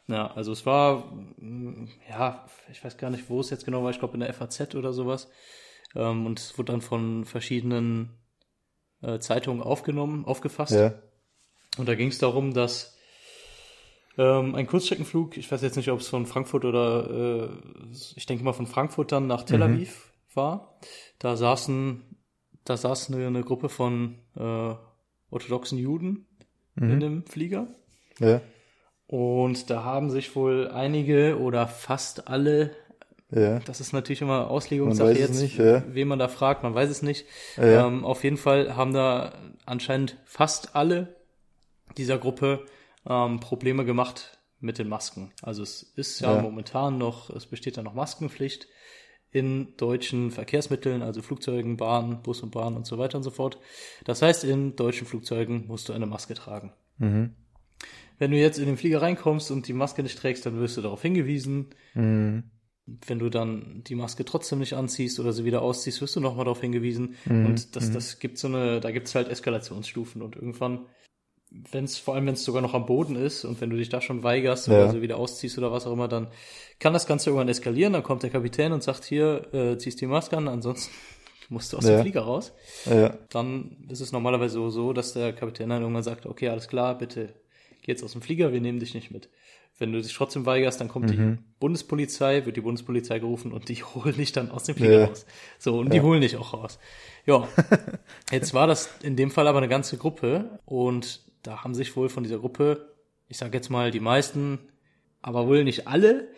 Ja, 0.08 0.32
also 0.32 0.52
es 0.52 0.66
war, 0.66 1.12
mm, 1.38 1.88
ja, 2.10 2.46
ich 2.72 2.84
weiß 2.84 2.98
gar 2.98 3.10
nicht, 3.12 3.30
wo 3.30 3.40
es 3.40 3.52
jetzt 3.52 3.64
genau 3.66 3.84
war, 3.84 3.92
ich 3.92 4.00
glaube 4.00 4.16
in 4.16 4.22
der 4.22 4.34
FAZ 4.34 4.76
oder 4.76 4.92
sowas. 4.92 5.30
Ähm, 5.96 6.26
und 6.26 6.40
es 6.40 6.58
wurde 6.58 6.72
dann 6.74 6.82
von 6.82 7.26
verschiedenen 7.26 8.10
äh, 9.02 9.20
Zeitungen 9.20 9.62
aufgenommen, 9.62 10.26
aufgefasst. 10.26 10.74
Ja. 10.74 10.94
Und 11.78 11.88
da 11.88 11.96
ging 11.96 12.10
es 12.10 12.18
darum, 12.18 12.54
dass 12.54 12.98
ähm, 14.18 14.56
ein 14.56 14.68
Kurzstreckenflug, 14.68 15.38
ich 15.38 15.50
weiß 15.52 15.62
jetzt 15.62 15.78
nicht, 15.78 15.90
ob 15.92 16.00
es 16.02 16.10
von 16.10 16.26
Frankfurt 16.26 16.66
oder 16.66 17.50
äh, 17.50 17.50
ich 18.16 18.26
denke 18.26 18.44
mal 18.44 18.54
von 18.54 18.68
Frankfurt 18.68 19.12
dann 19.12 19.28
nach 19.28 19.44
Tel 19.44 19.62
Aviv 19.64 20.09
war. 20.36 20.80
Da 21.20 21.36
saßen, 21.36 22.04
da 22.64 22.78
saß 22.78 23.12
eine, 23.14 23.28
eine 23.28 23.44
Gruppe 23.44 23.70
von 23.70 24.20
äh, 24.36 24.74
orthodoxen 25.32 25.78
Juden 25.78 26.26
in 26.76 27.00
dem 27.02 27.26
Flieger. 27.26 27.68
Ja. 28.20 28.40
Und 29.08 29.70
da 29.70 29.84
haben 29.84 30.10
sich 30.10 30.34
wohl 30.36 30.70
einige 30.70 31.38
oder 31.40 31.68
fast 31.68 32.28
alle, 32.30 32.72
Ja. 33.32 33.60
das 33.60 33.82
ist 33.82 33.92
natürlich 33.92 34.22
immer 34.22 34.50
Auslegungssache 34.50 35.12
jetzt, 35.12 35.42
nicht, 35.42 35.58
ja. 35.58 35.84
wen 35.94 36.08
man 36.08 36.20
da 36.20 36.28
fragt, 36.30 36.64
man 36.64 36.74
weiß 36.76 36.90
es 36.90 37.02
nicht. 37.02 37.26
Ja. 37.58 37.86
Ähm, 37.88 38.06
auf 38.06 38.24
jeden 38.24 38.38
Fall 38.38 38.76
haben 38.78 38.94
da 38.94 39.34
anscheinend 39.66 40.18
fast 40.26 40.76
alle 40.76 41.16
dieser 41.98 42.18
Gruppe 42.18 42.66
ähm, 43.06 43.40
Probleme 43.42 43.84
gemacht 43.84 44.38
mit 44.62 44.78
den 44.78 44.88
Masken. 44.88 45.32
Also 45.42 45.64
es 45.64 45.82
ist 45.84 46.22
ja, 46.22 46.36
Ja. 46.36 46.42
momentan 46.42 46.98
noch, 46.98 47.30
es 47.30 47.46
besteht 47.46 47.78
da 47.78 47.82
noch 47.84 47.94
Maskenpflicht 47.94 48.68
in 49.32 49.76
deutschen 49.78 50.32
Verkehrsmitteln, 50.32 51.02
also 51.02 51.22
Flugzeugen, 51.22 51.78
Bahn, 51.78 52.22
Bus 52.24 52.42
und 52.42 52.52
Bahn 52.52 52.76
und 52.76 52.86
so 52.88 52.98
weiter 52.98 53.18
und 53.18 53.24
so 53.24 53.32
fort. 53.32 53.60
Das 54.06 54.22
heißt, 54.22 54.44
in 54.44 54.76
deutschen 54.76 55.06
Flugzeugen 55.06 55.68
musst 55.68 55.90
du 55.90 55.94
eine 55.94 56.08
Maske 56.08 56.34
tragen. 56.34 56.74
Mhm. 56.98 57.32
Wenn 58.18 58.32
du 58.32 58.38
jetzt 58.38 58.60
in 58.60 58.66
den 58.66 58.78
Flieger 58.78 59.02
reinkommst 59.02 59.52
und 59.52 59.68
die 59.68 59.74
Maske 59.74 60.04
nicht 60.04 60.18
trägst, 60.18 60.46
dann 60.46 60.60
wirst 60.60 60.78
du 60.78 60.82
darauf 60.82 61.02
hingewiesen. 61.02 61.68
Mhm. 61.94 62.44
Wenn 63.06 63.20
du 63.20 63.30
dann 63.30 63.84
die 63.86 63.94
Maske 63.94 64.26
trotzdem 64.26 64.60
nicht 64.60 64.74
anziehst 64.74 65.20
oder 65.20 65.32
sie 65.32 65.46
wieder 65.46 65.62
ausziehst, 65.62 66.02
wirst 66.02 66.16
du 66.16 66.20
nochmal 66.20 66.46
darauf 66.46 66.62
hingewiesen. 66.62 67.16
Und 67.28 67.76
das, 67.76 67.92
das 67.92 68.18
gibt 68.18 68.40
so 68.40 68.48
eine, 68.48 68.80
da 68.80 68.90
gibt's 68.90 69.14
halt 69.14 69.30
Eskalationsstufen 69.30 70.24
und 70.24 70.36
irgendwann, 70.36 70.88
wenn 71.52 71.84
es, 71.86 71.98
vor 71.98 72.16
allem 72.16 72.28
wenn 72.28 72.36
es 72.36 72.44
sogar 72.44 72.62
noch 72.62 72.74
am 72.74 72.86
Boden 72.86 73.16
ist 73.16 73.44
und 73.46 73.60
wenn 73.62 73.70
du 73.70 73.76
dich 73.78 73.90
da 73.90 74.02
schon 74.02 74.22
weigerst 74.24 74.68
Ja. 74.68 74.76
oder 74.76 74.90
sie 74.90 75.02
wieder 75.02 75.18
ausziehst 75.18 75.58
oder 75.58 75.72
was 75.72 75.88
auch 75.88 75.94
immer, 75.94 76.08
dann 76.08 76.28
kann 76.80 76.94
das 76.94 77.08
Ganze 77.08 77.30
irgendwann 77.30 77.50
eskalieren. 77.50 77.94
Dann 77.94 78.04
kommt 78.04 78.24
der 78.24 78.30
Kapitän 78.30 78.72
und 78.72 78.84
sagt 78.84 79.04
hier, 79.06 79.52
äh, 79.54 79.78
ziehst 79.78 80.00
die 80.02 80.06
Maske 80.08 80.38
an, 80.38 80.48
ansonsten 80.48 80.94
musst 81.50 81.74
du 81.74 81.78
aus 81.78 81.86
Ja. 81.86 81.96
dem 81.96 82.02
Flieger 82.02 82.22
raus 82.22 82.54
Ja. 82.86 83.18
dann 83.30 83.78
ist 83.90 84.02
es 84.02 84.12
normalerweise 84.12 84.54
so, 84.56 84.70
so, 84.70 84.94
dass 84.94 85.14
der 85.14 85.34
Kapitän 85.34 85.70
dann 85.70 85.82
irgendwann 85.82 86.04
sagt, 86.04 86.26
okay, 86.28 86.50
alles 86.50 86.68
klar, 86.68 86.98
bitte 86.98 87.34
geh 87.82 87.92
jetzt 87.92 88.04
aus 88.04 88.12
dem 88.12 88.22
Flieger, 88.22 88.52
wir 88.54 88.62
nehmen 88.62 88.80
dich 88.80 88.94
nicht 88.94 89.10
mit. 89.12 89.30
Wenn 89.78 89.92
du 89.94 90.02
dich 90.02 90.14
trotzdem 90.14 90.46
weigerst, 90.46 90.82
dann 90.82 90.90
kommt 90.90 91.10
die 91.10 91.38
Bundespolizei, 91.60 92.46
wird 92.46 92.58
die 92.58 92.62
Bundespolizei 92.62 93.20
gerufen 93.20 93.52
und 93.54 93.70
die 93.70 93.76
holen 93.96 94.16
dich 94.18 94.32
dann 94.34 94.52
aus 94.52 94.66
dem 94.66 94.76
Flieger 94.76 95.00
Ja. 95.00 95.06
raus. 95.06 95.26
So, 95.58 95.80
und 95.80 95.94
die 95.94 96.02
holen 96.02 96.22
dich 96.22 96.36
auch 96.38 96.54
raus. 96.54 96.80
Ja, 97.26 97.48
jetzt 98.32 98.54
war 98.54 98.68
das 98.68 98.90
in 99.02 99.16
dem 99.16 99.32
Fall 99.32 99.48
aber 99.48 99.60
eine 99.60 99.68
ganze 99.70 99.98
Gruppe 99.98 100.60
und 100.66 101.22
da 101.44 101.64
haben 101.64 101.74
sich 101.74 101.96
wohl 101.96 102.10
von 102.10 102.24
dieser 102.24 102.40
Gruppe, 102.40 102.94
ich 103.28 103.38
sage 103.38 103.58
jetzt 103.58 103.70
mal 103.70 103.92
die 103.92 104.00
meisten, 104.00 104.60
aber 105.22 105.48
wohl 105.48 105.64
nicht 105.64 105.88
alle, 105.88 106.30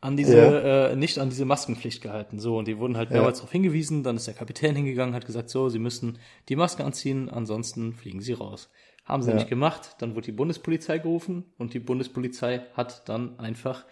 an 0.00 0.16
diese, 0.18 0.60
äh, 0.92 0.96
nicht 0.96 1.18
an 1.18 1.30
diese 1.30 1.46
Maskenpflicht 1.46 2.02
gehalten. 2.02 2.38
So, 2.38 2.58
und 2.58 2.68
die 2.68 2.78
wurden 2.78 2.96
halt 2.98 3.10
mehrmals 3.10 3.38
darauf 3.38 3.52
hingewiesen, 3.52 4.02
dann 4.02 4.16
ist 4.16 4.26
der 4.26 4.34
Kapitän 4.34 4.76
hingegangen, 4.76 5.14
hat 5.14 5.24
gesagt, 5.24 5.48
so, 5.48 5.70
sie 5.70 5.78
müssen 5.78 6.18
die 6.50 6.56
Maske 6.56 6.84
anziehen, 6.84 7.30
ansonsten 7.30 7.94
fliegen 7.94 8.20
sie 8.20 8.34
raus. 8.34 8.70
Haben 9.04 9.22
sie 9.22 9.30
Ja. 9.30 9.36
nicht 9.36 9.48
gemacht, 9.48 9.96
dann 10.00 10.14
wurde 10.14 10.26
die 10.26 10.32
Bundespolizei 10.32 10.98
gerufen 10.98 11.52
und 11.56 11.72
die 11.72 11.78
Bundespolizei 11.78 12.66
hat 12.74 13.08
dann 13.08 13.38
einfach 13.38 13.86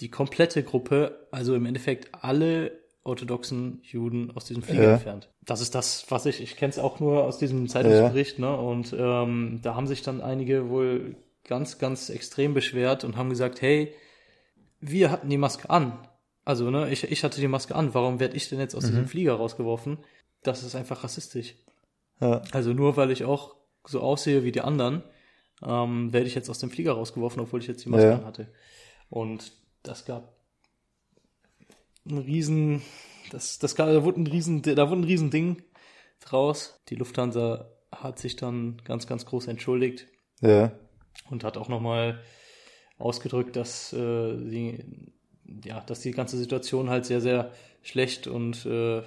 die 0.00 0.10
komplette 0.10 0.62
Gruppe, 0.62 1.28
also 1.30 1.54
im 1.54 1.66
Endeffekt 1.66 2.08
alle 2.24 2.79
orthodoxen 3.10 3.80
Juden 3.82 4.30
aus 4.34 4.46
diesem 4.46 4.62
Flieger 4.62 4.84
Ja. 4.84 4.92
entfernt. 4.94 5.28
Das 5.42 5.60
ist 5.60 5.74
das, 5.74 6.06
was 6.10 6.26
ich, 6.26 6.40
ich 6.40 6.56
kenne 6.56 6.70
es 6.70 6.78
auch 6.78 6.98
nur 7.00 7.24
aus 7.24 7.38
diesem 7.38 7.68
Zeitungsbericht, 7.68 8.38
ne? 8.38 8.56
Und 8.56 8.94
ähm, 8.98 9.60
da 9.62 9.74
haben 9.74 9.86
sich 9.86 10.02
dann 10.02 10.20
einige 10.20 10.68
wohl 10.70 11.16
ganz, 11.44 11.78
ganz 11.78 12.08
extrem 12.10 12.54
beschwert 12.54 13.04
und 13.04 13.16
haben 13.16 13.28
gesagt, 13.30 13.60
hey, 13.60 13.92
wir 14.80 15.10
hatten 15.10 15.28
die 15.28 15.36
Maske 15.38 15.68
an. 15.68 15.98
Also, 16.44 16.70
ne, 16.70 16.90
ich, 16.90 17.04
ich 17.04 17.22
hatte 17.22 17.40
die 17.40 17.48
Maske 17.48 17.74
an, 17.74 17.92
warum 17.94 18.18
werde 18.18 18.36
ich 18.36 18.48
denn 18.48 18.58
jetzt 18.60 18.74
aus 18.74 18.86
diesem 18.86 19.06
Flieger 19.06 19.34
rausgeworfen? 19.34 19.98
Das 20.42 20.62
ist 20.62 20.74
einfach 20.74 21.04
rassistisch. 21.04 21.54
Ja. 22.20 22.42
Also 22.52 22.72
nur 22.72 22.96
weil 22.96 23.10
ich 23.10 23.24
auch 23.24 23.54
so 23.86 24.00
aussehe 24.00 24.42
wie 24.44 24.52
die 24.52 24.62
anderen, 24.62 25.02
ähm, 25.62 26.12
werde 26.12 26.26
ich 26.26 26.34
jetzt 26.34 26.48
aus 26.48 26.58
dem 26.58 26.70
Flieger 26.70 26.92
rausgeworfen, 26.92 27.40
obwohl 27.42 27.60
ich 27.60 27.66
jetzt 27.66 27.84
die 27.84 27.88
Maske 27.90 28.08
Ja. 28.08 28.14
anhatte. 28.16 28.48
Und 29.10 29.52
das 29.82 30.04
gab 30.06 30.32
ein 32.08 32.18
riesen, 32.18 32.82
das, 33.30 33.58
das 33.58 33.74
da 33.74 34.04
wurde 34.04 34.20
ein 34.20 34.26
riesen, 34.26 34.62
da 34.62 34.88
wurde 34.90 35.00
ein 35.02 35.04
riesen 35.04 35.30
Ding 35.30 35.62
draus. 36.20 36.80
Die 36.88 36.96
Lufthansa 36.96 37.68
hat 37.92 38.18
sich 38.18 38.36
dann 38.36 38.80
ganz, 38.84 39.06
ganz 39.06 39.26
groß 39.26 39.48
entschuldigt 39.48 40.06
Ja. 40.40 40.72
und 41.30 41.44
hat 41.44 41.56
auch 41.56 41.68
nochmal 41.68 42.20
ausgedrückt, 42.98 43.56
dass 43.56 43.92
äh, 43.92 44.36
sie, 44.48 44.84
ja, 45.64 45.80
dass 45.80 46.00
die 46.00 46.10
ganze 46.12 46.36
Situation 46.36 46.90
halt 46.90 47.06
sehr, 47.06 47.20
sehr 47.20 47.52
schlecht 47.82 48.26
und 48.26 48.64
äh, 48.66 49.02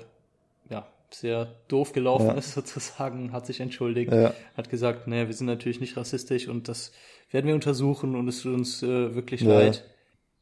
ja, 0.69 0.87
sehr 1.11 1.53
doof 1.67 1.93
gelaufen 1.93 2.27
Ja. 2.27 2.33
ist 2.33 2.53
sozusagen, 2.55 3.31
hat 3.31 3.45
sich 3.45 3.59
entschuldigt, 3.59 4.11
Ja. 4.11 4.33
hat 4.57 4.69
gesagt, 4.69 5.07
naja, 5.07 5.27
wir 5.27 5.33
sind 5.33 5.47
natürlich 5.47 5.79
nicht 5.79 5.95
rassistisch 5.97 6.47
und 6.47 6.67
das 6.67 6.91
werden 7.31 7.47
wir 7.47 7.55
untersuchen 7.55 8.15
und 8.15 8.27
es 8.27 8.41
tut 8.41 8.53
uns 8.53 8.81
äh, 8.83 9.15
wirklich 9.15 9.41
Ja. 9.41 9.49
leid. 9.49 9.83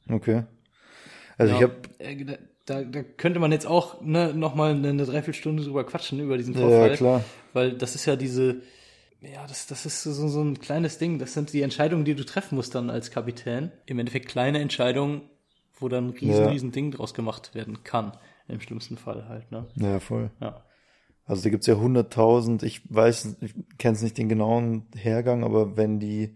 Okay. 0.10 0.44
Also 1.38 1.54
ich 1.54 1.60
Ja, 1.62 1.68
habe 1.68 1.76
äh, 2.00 2.26
da- 2.66 2.84
da, 2.84 3.04
könnte 3.04 3.40
man 3.40 3.52
jetzt 3.52 3.66
auch 3.68 4.02
ne, 4.02 4.34
nochmal 4.34 4.72
eine, 4.72 4.90
eine 4.90 5.04
Dreiviertelstunde 5.06 5.64
drüber 5.64 5.84
quatschen 5.86 6.20
über 6.20 6.38
diesen 6.38 6.54
ja 6.54 6.60
Vorfall. 6.62 6.96
klar. 6.98 7.24
Weil 7.54 7.74
das 7.74 7.96
ist 7.96 8.06
ja 8.06 8.16
diese, 8.16 8.62
ja, 9.22 9.46
das, 9.48 9.68
das 9.68 9.86
ist 9.86 10.04
so, 10.04 10.28
so 10.28 10.42
ein 10.42 10.60
kleines 10.60 10.98
Ding. 10.98 11.20
Das 11.20 11.34
sind 11.34 11.54
die 11.54 11.62
Entscheidungen, 11.62 12.06
die 12.06 12.16
du 12.16 12.24
treffen 12.26 12.56
musst 12.56 12.76
dann 12.76 12.90
als 12.90 13.12
Kapitän. 13.12 13.72
Im 13.86 14.00
Endeffekt 14.00 14.28
kleine 14.28 14.60
Entscheidungen, 14.60 15.22
wo 15.80 15.90
dann 15.90 16.08
ein 16.08 16.10
riesen, 16.12 16.44
Ja. 16.46 16.50
riesen 16.50 16.72
Ding 16.72 16.92
draus 16.92 17.14
gemacht 17.14 17.54
werden 17.56 17.84
kann. 17.84 18.18
Im 18.48 18.62
schlimmsten 18.62 18.98
Fall 18.98 19.28
halt, 19.28 19.52
ne? 19.52 19.68
Ja, 19.76 20.00
voll. 20.00 20.30
Ja. 20.40 20.64
Also 21.26 21.44
da 21.44 21.50
gibt's 21.50 21.68
ja 21.68 21.76
hunderttausend, 21.76 22.64
ich 22.64 22.82
weiß, 22.94 23.38
ich 23.42 23.54
kenne 23.78 23.98
nicht 24.02 24.18
den 24.18 24.28
genauen 24.28 24.88
Hergang, 24.96 25.44
aber 25.44 25.78
wenn 25.78 26.00
die 26.00 26.36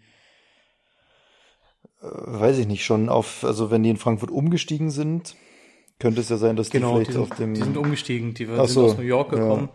weiß 2.11 2.57
ich 2.59 2.67
nicht, 2.67 2.85
schon 2.85 3.09
auf, 3.09 3.43
also 3.43 3.71
wenn 3.71 3.83
die 3.83 3.89
in 3.89 3.97
Frankfurt 3.97 4.31
umgestiegen 4.31 4.91
sind, 4.91 5.35
könnte 5.99 6.21
es 6.21 6.29
ja 6.29 6.37
sein, 6.37 6.55
dass 6.55 6.69
Genau, 6.69 6.99
die 6.99 7.05
die 7.05 7.11
vielleicht 7.11 7.13
sind, 7.13 7.31
auf 7.31 7.37
dem. 7.37 7.53
die 7.53 7.61
sind 7.61 7.77
umgestiegen, 7.77 8.33
die 8.33 8.45
sind 8.45 8.67
so, 8.67 8.85
aus 8.85 8.97
New 8.97 9.03
York 9.03 9.31
ja. 9.31 9.39
gekommen, 9.39 9.69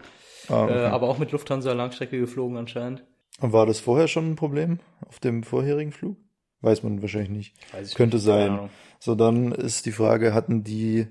ah, 0.48 0.64
okay. 0.64 0.72
äh, 0.72 0.86
aber 0.86 1.08
auch 1.08 1.18
mit 1.18 1.32
Lufthansa 1.32 1.72
Langstrecke 1.72 2.18
geflogen 2.18 2.56
anscheinend. 2.56 3.04
Und 3.40 3.52
war 3.52 3.66
das 3.66 3.80
vorher 3.80 4.08
schon 4.08 4.32
ein 4.32 4.36
Problem 4.36 4.80
auf 5.08 5.18
dem 5.18 5.42
vorherigen 5.42 5.92
Flug? 5.92 6.18
Weiß 6.60 6.82
man 6.82 7.00
wahrscheinlich 7.00 7.30
nicht. 7.30 7.54
Weiß 7.72 7.88
ich 7.88 7.94
Könnte 7.94 8.18
nicht, 8.18 8.26
sein. 8.26 8.68
So, 8.98 9.14
dann 9.14 9.52
ist 9.52 9.86
die 9.86 9.92
Frage, 9.92 10.34
hatten 10.34 10.62
die 10.62 11.06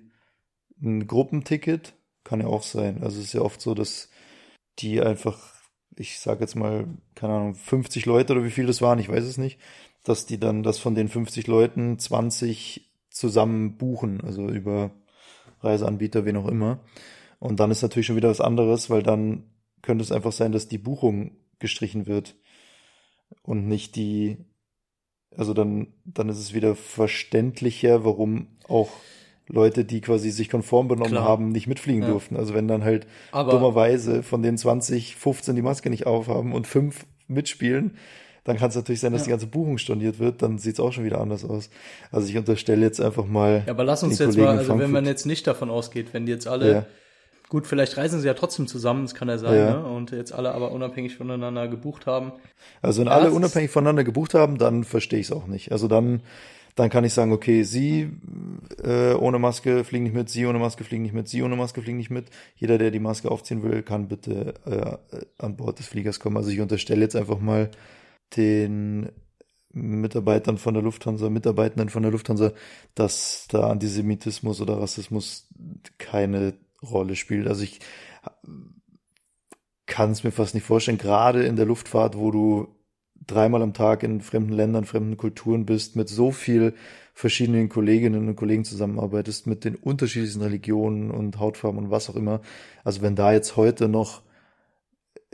ein 0.82 1.08
Gruppenticket? 1.08 1.94
Kann 2.24 2.42
ja 2.42 2.48
auch 2.48 2.62
sein. 2.62 3.02
Also 3.02 3.20
es 3.20 3.26
ist 3.26 3.34
ja 3.34 3.42
oft 3.42 3.60
so, 3.60 3.74
dass 3.74 4.10
die 4.78 5.02
einfach, 5.02 5.40
ich 5.96 6.20
sag 6.20 6.40
jetzt 6.40 6.56
mal, 6.56 6.88
keine 7.16 7.34
Ahnung, 7.34 7.56
50 7.56 8.06
Leute 8.06 8.34
oder 8.34 8.44
wie 8.44 8.52
viel 8.52 8.68
das 8.68 8.82
waren, 8.82 9.00
ich 9.00 9.10
weiß 9.10 9.24
es 9.24 9.38
nicht, 9.38 9.60
dass 10.04 10.26
die 10.26 10.40
dann, 10.40 10.64
dass 10.64 10.80
von 10.80 10.96
den 10.96 11.08
50 11.08 11.48
Leuten 11.48 12.00
20 12.00 12.90
zusammen 13.10 13.78
buchen, 13.78 14.22
also 14.22 14.48
über 14.50 14.92
Reiseanbieter, 15.62 16.26
wen 16.26 16.38
auch 16.38 16.48
immer. 16.48 16.80
Und 17.40 17.60
dann 17.60 17.72
ist 17.72 17.82
natürlich 17.82 18.08
schon 18.08 18.16
wieder 18.16 18.30
was 18.30 18.42
anderes, 18.42 18.90
weil 18.90 19.04
dann 19.04 19.44
könnte 19.82 20.04
es 20.04 20.12
einfach 20.12 20.32
sein, 20.32 20.52
dass 20.52 20.68
die 20.68 20.78
Buchung 20.78 21.32
gestrichen 21.60 22.06
wird 22.08 22.36
und 23.44 23.68
nicht 23.68 23.96
die, 23.96 24.38
also 25.36 25.54
dann, 25.54 25.88
dann 26.06 26.30
ist 26.30 26.40
es 26.40 26.54
wieder 26.54 26.76
verständlicher, 26.76 28.06
warum 28.06 28.48
auch 28.68 28.90
Leute, 29.48 29.84
die 29.84 30.00
quasi 30.02 30.30
sich 30.32 30.50
konform 30.50 30.88
benommen 30.88 31.12
Klar. 31.14 31.26
haben, 31.26 31.50
nicht 31.52 31.68
mitfliegen 31.68 32.04
Ja. 32.04 32.10
durften. 32.10 32.38
Also 32.38 32.54
wenn 32.54 32.68
dann 32.68 32.84
halt 32.84 33.08
Aber- 33.32 33.52
dummerweise 33.52 34.22
von 34.24 34.44
den 34.44 34.58
20, 34.58 35.16
15 35.16 35.56
die 35.56 35.62
Maske 35.62 35.90
nicht 35.90 36.06
aufhaben 36.06 36.54
und 36.54 36.68
fünf 36.68 37.06
mitspielen, 37.28 37.98
dann 38.50 38.58
kann 38.58 38.70
es 38.70 38.76
natürlich 38.76 39.00
sein, 39.00 39.14
dass 39.14 39.22
Ja. 39.22 39.26
die 39.26 39.30
ganze 39.32 39.48
Buchung 39.48 39.78
storniert 39.78 40.20
wird, 40.20 40.42
dann 40.42 40.58
sieht 40.58 40.74
es 40.74 40.80
auch 40.80 40.92
schon 40.92 41.04
wieder 41.06 41.22
anders 41.22 41.46
aus. 41.46 41.70
Also 42.12 42.28
ich 42.28 42.36
unterstelle 42.38 42.82
jetzt 42.86 43.00
einfach 43.00 43.26
mal. 43.26 43.64
Ja, 43.66 43.74
aber 43.74 43.84
lass 43.84 44.04
uns 44.04 44.18
jetzt 44.20 44.30
Kollegen 44.36 44.46
mal, 44.46 44.58
also 44.58 44.78
wenn 44.80 44.92
man 44.92 45.06
jetzt 45.06 45.26
nicht 45.26 45.46
davon 45.48 45.70
ausgeht, 45.70 46.08
wenn 46.14 46.26
die 46.26 46.32
jetzt 46.32 46.48
alle, 46.48 46.72
Ja. 46.72 46.86
gut, 47.48 47.68
vielleicht 47.68 47.96
reisen 47.98 48.20
sie 48.20 48.28
ja 48.28 48.34
trotzdem 48.34 48.68
zusammen, 48.68 49.04
das 49.04 49.14
kann 49.16 49.28
ja 49.30 49.38
sein, 49.38 49.56
Ja. 49.58 49.74
ne? 49.80 49.86
und 49.86 50.12
jetzt 50.12 50.34
alle 50.34 50.52
aber 50.54 50.72
unabhängig 50.72 51.16
voneinander 51.16 51.68
gebucht 51.68 52.06
haben. 52.08 52.32
Also 52.82 53.02
wenn 53.02 53.08
alle 53.08 53.32
unabhängig 53.32 53.72
voneinander 53.72 54.04
gebucht 54.04 54.34
haben, 54.34 54.58
dann 54.58 54.84
verstehe 54.84 55.20
ich 55.20 55.28
es 55.28 55.32
auch 55.32 55.48
nicht. 55.48 55.72
Also 55.72 55.88
dann, 55.88 56.22
dann 56.76 56.90
kann 56.90 57.04
ich 57.04 57.14
sagen, 57.14 57.32
okay, 57.34 57.64
Sie 57.64 58.10
äh, 58.84 59.14
ohne 59.14 59.38
Maske 59.40 59.84
fliegen 59.84 60.06
nicht 60.06 60.16
mit, 60.16 60.30
Sie 60.30 60.46
ohne 60.46 60.60
Maske 60.60 60.84
fliegen 60.84 61.04
nicht 61.04 61.14
mit, 61.14 61.28
Sie 61.28 61.44
ohne 61.44 61.56
Maske 61.56 61.82
fliegen 61.82 61.98
nicht 61.98 62.10
mit. 62.12 62.26
Jeder, 62.56 62.78
der 62.78 62.90
die 62.92 63.00
Maske 63.00 63.30
aufziehen 63.30 63.64
will, 63.64 63.82
kann 63.84 64.08
bitte 64.08 64.54
äh, 64.66 65.18
an 65.44 65.56
Bord 65.58 65.80
des 65.80 65.88
Fliegers 65.88 66.20
kommen. 66.20 66.38
Also 66.38 66.50
ich 66.52 66.62
unterstelle 66.62 67.02
jetzt 67.02 67.16
einfach 67.16 67.40
mal 67.40 67.70
den 68.36 69.10
Mitarbeitern 69.72 70.58
von 70.58 70.74
der 70.74 70.84
Lufthansa, 70.84 71.30
Mitarbeitenden 71.30 71.90
von 71.90 72.04
der 72.04 72.12
Lufthansa, 72.12 72.54
dass 72.96 73.48
da 73.50 73.70
Antisemitismus 73.70 74.62
oder 74.62 74.80
Rassismus 74.80 75.48
keine 75.98 76.54
Rolle 76.82 77.16
spielt. 77.16 77.48
Also 77.48 77.64
ich 77.64 77.80
kann 79.86 80.12
es 80.12 80.24
mir 80.24 80.32
fast 80.32 80.54
nicht 80.56 80.66
vorstellen, 80.66 80.98
gerade 80.98 81.44
in 81.46 81.56
der 81.56 81.66
Luftfahrt, 81.66 82.18
wo 82.18 82.32
du 82.32 82.68
dreimal 83.28 83.62
am 83.62 83.74
Tag 83.74 84.04
in 84.04 84.22
fremden 84.22 84.54
Ländern, 84.54 84.86
fremden 84.86 85.18
Kulturen 85.18 85.66
bist, 85.66 85.96
mit 85.96 86.10
so 86.10 86.32
viel 86.32 86.74
verschiedenen 87.14 87.70
Kolleginnen 87.70 88.28
und 88.28 88.36
Kollegen 88.36 88.64
zusammenarbeitest, 88.64 89.46
mit 89.46 89.66
den 89.66 89.76
unterschiedlichsten 89.76 90.42
Religionen 90.42 91.12
und 91.12 91.38
Hautfarben 91.40 91.78
und 91.78 91.92
was 91.92 92.10
auch 92.10 92.16
immer. 92.16 92.42
Also 92.84 93.02
wenn 93.02 93.16
da 93.16 93.34
jetzt 93.34 93.56
heute 93.56 93.88
noch 93.90 94.22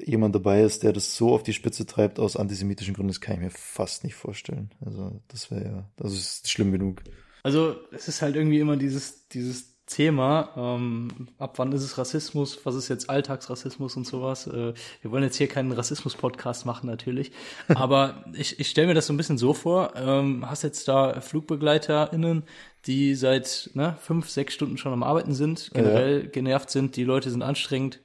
jemand 0.04 0.36
dabei 0.36 0.62
ist, 0.62 0.84
der 0.84 0.94
das 0.94 1.16
so 1.16 1.34
auf 1.34 1.44
die 1.44 1.54
Spitze 1.54 1.86
treibt 1.86 2.20
aus 2.20 2.36
antisemitischen 2.36 2.94
Gründen, 2.94 3.10
das 3.10 3.22
kann 3.22 3.36
ich 3.36 3.42
mir 3.42 3.52
fast 3.52 4.04
nicht 4.04 4.16
vorstellen. 4.16 4.72
Also 4.86 5.22
das 5.28 5.52
wäre 5.52 5.64
ja, 5.64 5.90
das 5.98 6.14
ist 6.14 6.50
schlimm 6.50 6.72
genug. 6.72 7.04
Also 7.44 7.76
es 7.92 8.08
ist 8.08 8.22
halt 8.22 8.36
irgendwie 8.36 8.60
immer 8.60 8.76
dieses, 8.76 9.28
dieses 9.30 9.76
Thema, 9.86 10.50
ähm, 10.58 11.28
ab 11.38 11.60
wann 11.60 11.72
ist 11.72 11.84
es 11.84 12.00
Rassismus, 12.00 12.60
was 12.64 12.74
ist 12.74 12.90
jetzt 12.90 13.08
Alltagsrassismus 13.08 13.96
und 13.96 14.08
sowas. 14.08 14.48
Äh, 14.48 14.74
wir 15.02 15.12
wollen 15.12 15.24
jetzt 15.24 15.38
hier 15.38 15.48
keinen 15.48 15.72
Rassismus-Podcast 15.72 16.66
machen 16.66 16.88
natürlich, 16.88 17.32
aber 17.68 18.26
ich, 18.34 18.60
ich 18.60 18.68
stelle 18.68 18.88
mir 18.88 18.96
das 18.96 19.06
so 19.06 19.14
ein 19.14 19.18
bisschen 19.18 19.38
so 19.38 19.54
vor, 19.54 19.94
ähm, 19.96 20.50
hast 20.50 20.64
jetzt 20.64 20.88
da 20.88 21.22
FlugbegleiterInnen, 21.22 22.44
die 22.88 23.14
seit 23.14 23.70
ne, 23.76 23.96
fünf, 24.02 24.28
sechs 24.28 24.56
Stunden 24.56 24.78
schon 24.78 24.92
am 24.92 25.04
Arbeiten 25.04 25.36
sind, 25.36 25.70
generell 25.72 26.28
genervt 26.28 26.72
sind, 26.72 26.96
die 26.96 27.04
Leute 27.04 27.30
sind 27.30 27.44
anstrengend. 27.44 28.00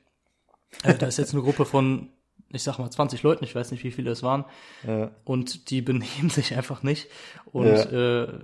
Äh, 0.82 0.94
da 0.94 1.06
ist 1.06 1.18
jetzt 1.18 1.32
eine 1.34 1.42
Gruppe 1.42 1.64
von, 1.64 2.08
ich 2.48 2.62
sag 2.62 2.78
mal, 2.78 2.90
20 2.90 3.22
Leuten, 3.22 3.44
ich 3.44 3.54
weiß 3.54 3.70
nicht, 3.70 3.84
wie 3.84 3.90
viele 3.90 4.10
es 4.10 4.22
waren, 4.22 4.44
Ja, 4.86 5.10
und 5.24 5.70
die 5.70 5.82
benehmen 5.82 6.30
sich 6.30 6.54
einfach 6.56 6.82
nicht 6.82 7.08
und 7.46 7.66
Ja. 7.66 8.24
äh, 8.24 8.38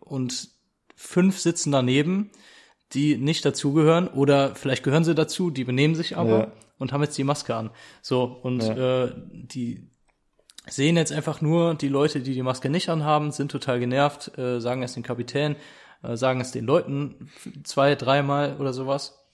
und 0.00 0.48
fünf 0.94 1.38
sitzen 1.38 1.72
daneben, 1.72 2.30
die 2.92 3.16
nicht 3.16 3.44
dazugehören 3.44 4.08
oder 4.08 4.54
vielleicht 4.54 4.82
gehören 4.84 5.04
sie 5.04 5.14
dazu, 5.14 5.50
die 5.50 5.64
benehmen 5.64 5.94
sich 5.94 6.16
aber 6.16 6.38
Ja. 6.38 6.52
und 6.78 6.92
haben 6.92 7.02
jetzt 7.02 7.18
die 7.18 7.24
Maske 7.24 7.54
an. 7.54 7.70
So 8.02 8.22
und 8.24 8.62
äh, 8.62 9.12
die 9.32 9.88
sehen 10.68 10.96
jetzt 10.96 11.12
einfach 11.12 11.40
nur 11.40 11.74
die 11.74 11.88
Leute, 11.88 12.20
die 12.20 12.34
die 12.34 12.42
Maske 12.42 12.70
nicht 12.70 12.88
anhaben, 12.88 13.30
sind 13.32 13.50
total 13.50 13.80
genervt, 13.80 14.36
äh, 14.38 14.60
sagen 14.60 14.82
es 14.82 14.94
den 14.94 15.02
Kapitän, 15.02 15.56
äh, 16.02 16.16
sagen 16.16 16.40
es 16.40 16.52
den 16.52 16.64
Leuten 16.64 17.28
zwei, 17.64 17.94
dreimal 17.94 18.56
oder 18.58 18.72
sowas. 18.72 19.25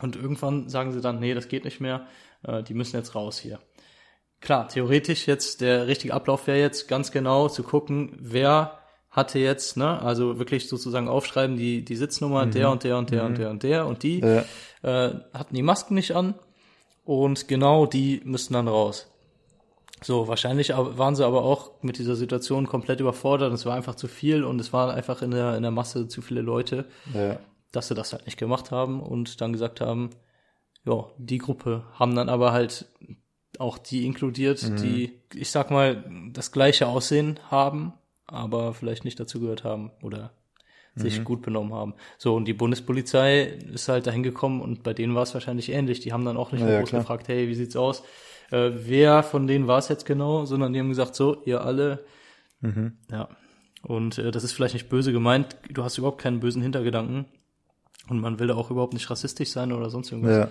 Und 0.00 0.16
irgendwann 0.16 0.68
sagen 0.68 0.92
sie 0.92 1.00
dann, 1.00 1.20
nee, 1.20 1.34
das 1.34 1.48
geht 1.48 1.64
nicht 1.64 1.80
mehr, 1.80 2.06
äh, 2.42 2.62
die 2.62 2.74
müssen 2.74 2.96
jetzt 2.96 3.14
raus 3.14 3.38
hier. 3.38 3.58
Klar, 4.40 4.68
theoretisch 4.68 5.26
jetzt 5.26 5.60
der 5.60 5.86
richtige 5.86 6.12
Ablauf 6.12 6.46
wäre 6.46 6.58
jetzt 6.58 6.88
ganz 6.88 7.10
genau 7.12 7.48
zu 7.48 7.62
gucken, 7.62 8.12
wer 8.20 8.78
hatte 9.10 9.38
jetzt, 9.38 9.76
ne, 9.76 10.02
also 10.02 10.38
wirklich 10.38 10.68
sozusagen 10.68 11.08
aufschreiben, 11.08 11.56
die, 11.56 11.84
die 11.84 11.96
Sitznummer, 11.96 12.46
der 12.46 12.70
und 12.70 12.82
der 12.84 12.98
und 12.98 13.10
der 13.10 13.24
und 13.24 13.38
der 13.38 13.50
und 13.50 13.62
der 13.62 13.86
und 13.86 14.02
die 14.02 14.18
Ja. 14.20 14.44
äh, 14.82 15.14
hatten 15.32 15.54
die 15.54 15.62
Masken 15.62 15.94
nicht 15.94 16.16
an 16.16 16.34
und 17.04 17.46
genau 17.48 17.86
die 17.86 18.20
müssten 18.24 18.54
dann 18.54 18.66
raus. 18.68 19.08
So, 20.02 20.28
wahrscheinlich 20.28 20.70
waren 20.70 21.14
sie 21.14 21.24
aber 21.24 21.44
auch 21.44 21.70
mit 21.80 21.96
dieser 21.98 22.16
Situation 22.16 22.66
komplett 22.66 23.00
überfordert. 23.00 23.52
Es 23.54 23.64
war 23.64 23.74
einfach 23.74 23.94
zu 23.94 24.08
viel 24.08 24.44
und 24.44 24.60
es 24.60 24.72
waren 24.72 24.90
einfach 24.90 25.22
in 25.22 25.30
der, 25.30 25.56
in 25.56 25.62
der 25.62 25.70
Masse 25.70 26.08
zu 26.08 26.20
viele 26.20 26.42
Leute, 26.42 26.84
ja, 27.14 27.38
dass 27.74 27.88
sie 27.88 27.94
das 27.94 28.12
halt 28.12 28.26
nicht 28.26 28.38
gemacht 28.38 28.70
haben 28.70 29.00
und 29.00 29.40
dann 29.40 29.52
gesagt 29.52 29.80
haben, 29.80 30.10
ja, 30.84 31.06
die 31.18 31.38
Gruppe 31.38 31.84
haben 31.94 32.14
dann 32.14 32.28
aber 32.28 32.52
halt 32.52 32.86
auch 33.58 33.78
die 33.78 34.04
inkludiert, 34.04 34.80
die, 34.82 35.20
ich 35.32 35.50
sag 35.50 35.70
mal, 35.70 36.04
das 36.32 36.52
gleiche 36.52 36.88
Aussehen 36.88 37.38
haben, 37.50 37.92
aber 38.26 38.74
vielleicht 38.74 39.04
nicht 39.04 39.18
dazu 39.18 39.40
gehört 39.40 39.64
haben 39.64 39.90
oder 40.02 40.32
sich 40.96 41.24
gut 41.24 41.42
benommen 41.42 41.72
haben. 41.74 41.94
So, 42.18 42.36
und 42.36 42.46
die 42.46 42.52
Bundespolizei 42.52 43.42
ist 43.72 43.88
halt 43.88 44.06
dahin 44.06 44.22
gekommen 44.22 44.60
und 44.60 44.82
bei 44.84 44.94
denen 44.94 45.14
war 45.14 45.24
es 45.24 45.34
wahrscheinlich 45.34 45.70
ähnlich. 45.70 46.00
Die 46.00 46.12
haben 46.12 46.24
dann 46.24 46.36
auch 46.36 46.52
nicht 46.52 46.60
ja, 46.60 46.78
groß 46.78 46.90
klar. 46.90 47.02
gefragt, 47.02 47.28
hey, 47.28 47.48
wie 47.48 47.54
sieht's 47.54 47.74
aus? 47.74 48.04
Äh, 48.52 48.70
wer 48.74 49.22
von 49.24 49.46
denen 49.46 49.66
war 49.66 49.78
es 49.78 49.88
jetzt 49.88 50.06
genau, 50.06 50.44
sondern 50.44 50.72
die 50.72 50.78
haben 50.78 50.88
gesagt, 50.88 51.16
so, 51.16 51.42
ihr 51.44 51.62
alle. 51.62 52.04
Mhm. 52.60 52.98
Ja. 53.10 53.28
Und 53.82 54.18
äh, 54.18 54.30
das 54.30 54.44
ist 54.44 54.52
vielleicht 54.52 54.74
nicht 54.74 54.88
böse 54.88 55.12
gemeint, 55.12 55.56
du 55.68 55.82
hast 55.82 55.98
überhaupt 55.98 56.20
keinen 56.20 56.40
bösen 56.40 56.62
Hintergedanken 56.62 57.26
und 58.08 58.20
man 58.20 58.38
will 58.38 58.46
da 58.48 58.54
auch 58.54 58.70
überhaupt 58.70 58.92
nicht 58.94 59.08
rassistisch 59.10 59.50
sein 59.50 59.72
oder 59.72 59.90
sonst 59.90 60.10
irgendwas. 60.12 60.36
ja, 60.36 60.48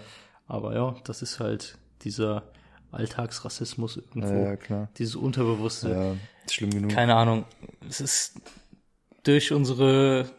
Aber 0.48 0.74
ja, 0.76 0.96
das 1.04 1.22
ist 1.22 1.40
halt 1.40 1.78
dieser 2.04 2.44
Alltagsrassismus 2.92 3.98
irgendwo. 3.98 4.28
ja, 4.28 4.44
ja, 4.44 4.56
klar. 4.56 4.90
Dieses 4.98 5.16
Unterbewusste. 5.16 5.90
Ja, 5.90 6.52
schlimm 6.52 6.70
genug. 6.72 6.92
Keine 6.92 7.16
Ahnung. 7.16 7.46
Es 7.88 8.02
ist 8.02 8.40
durch 9.24 9.52
unsere 9.52 10.30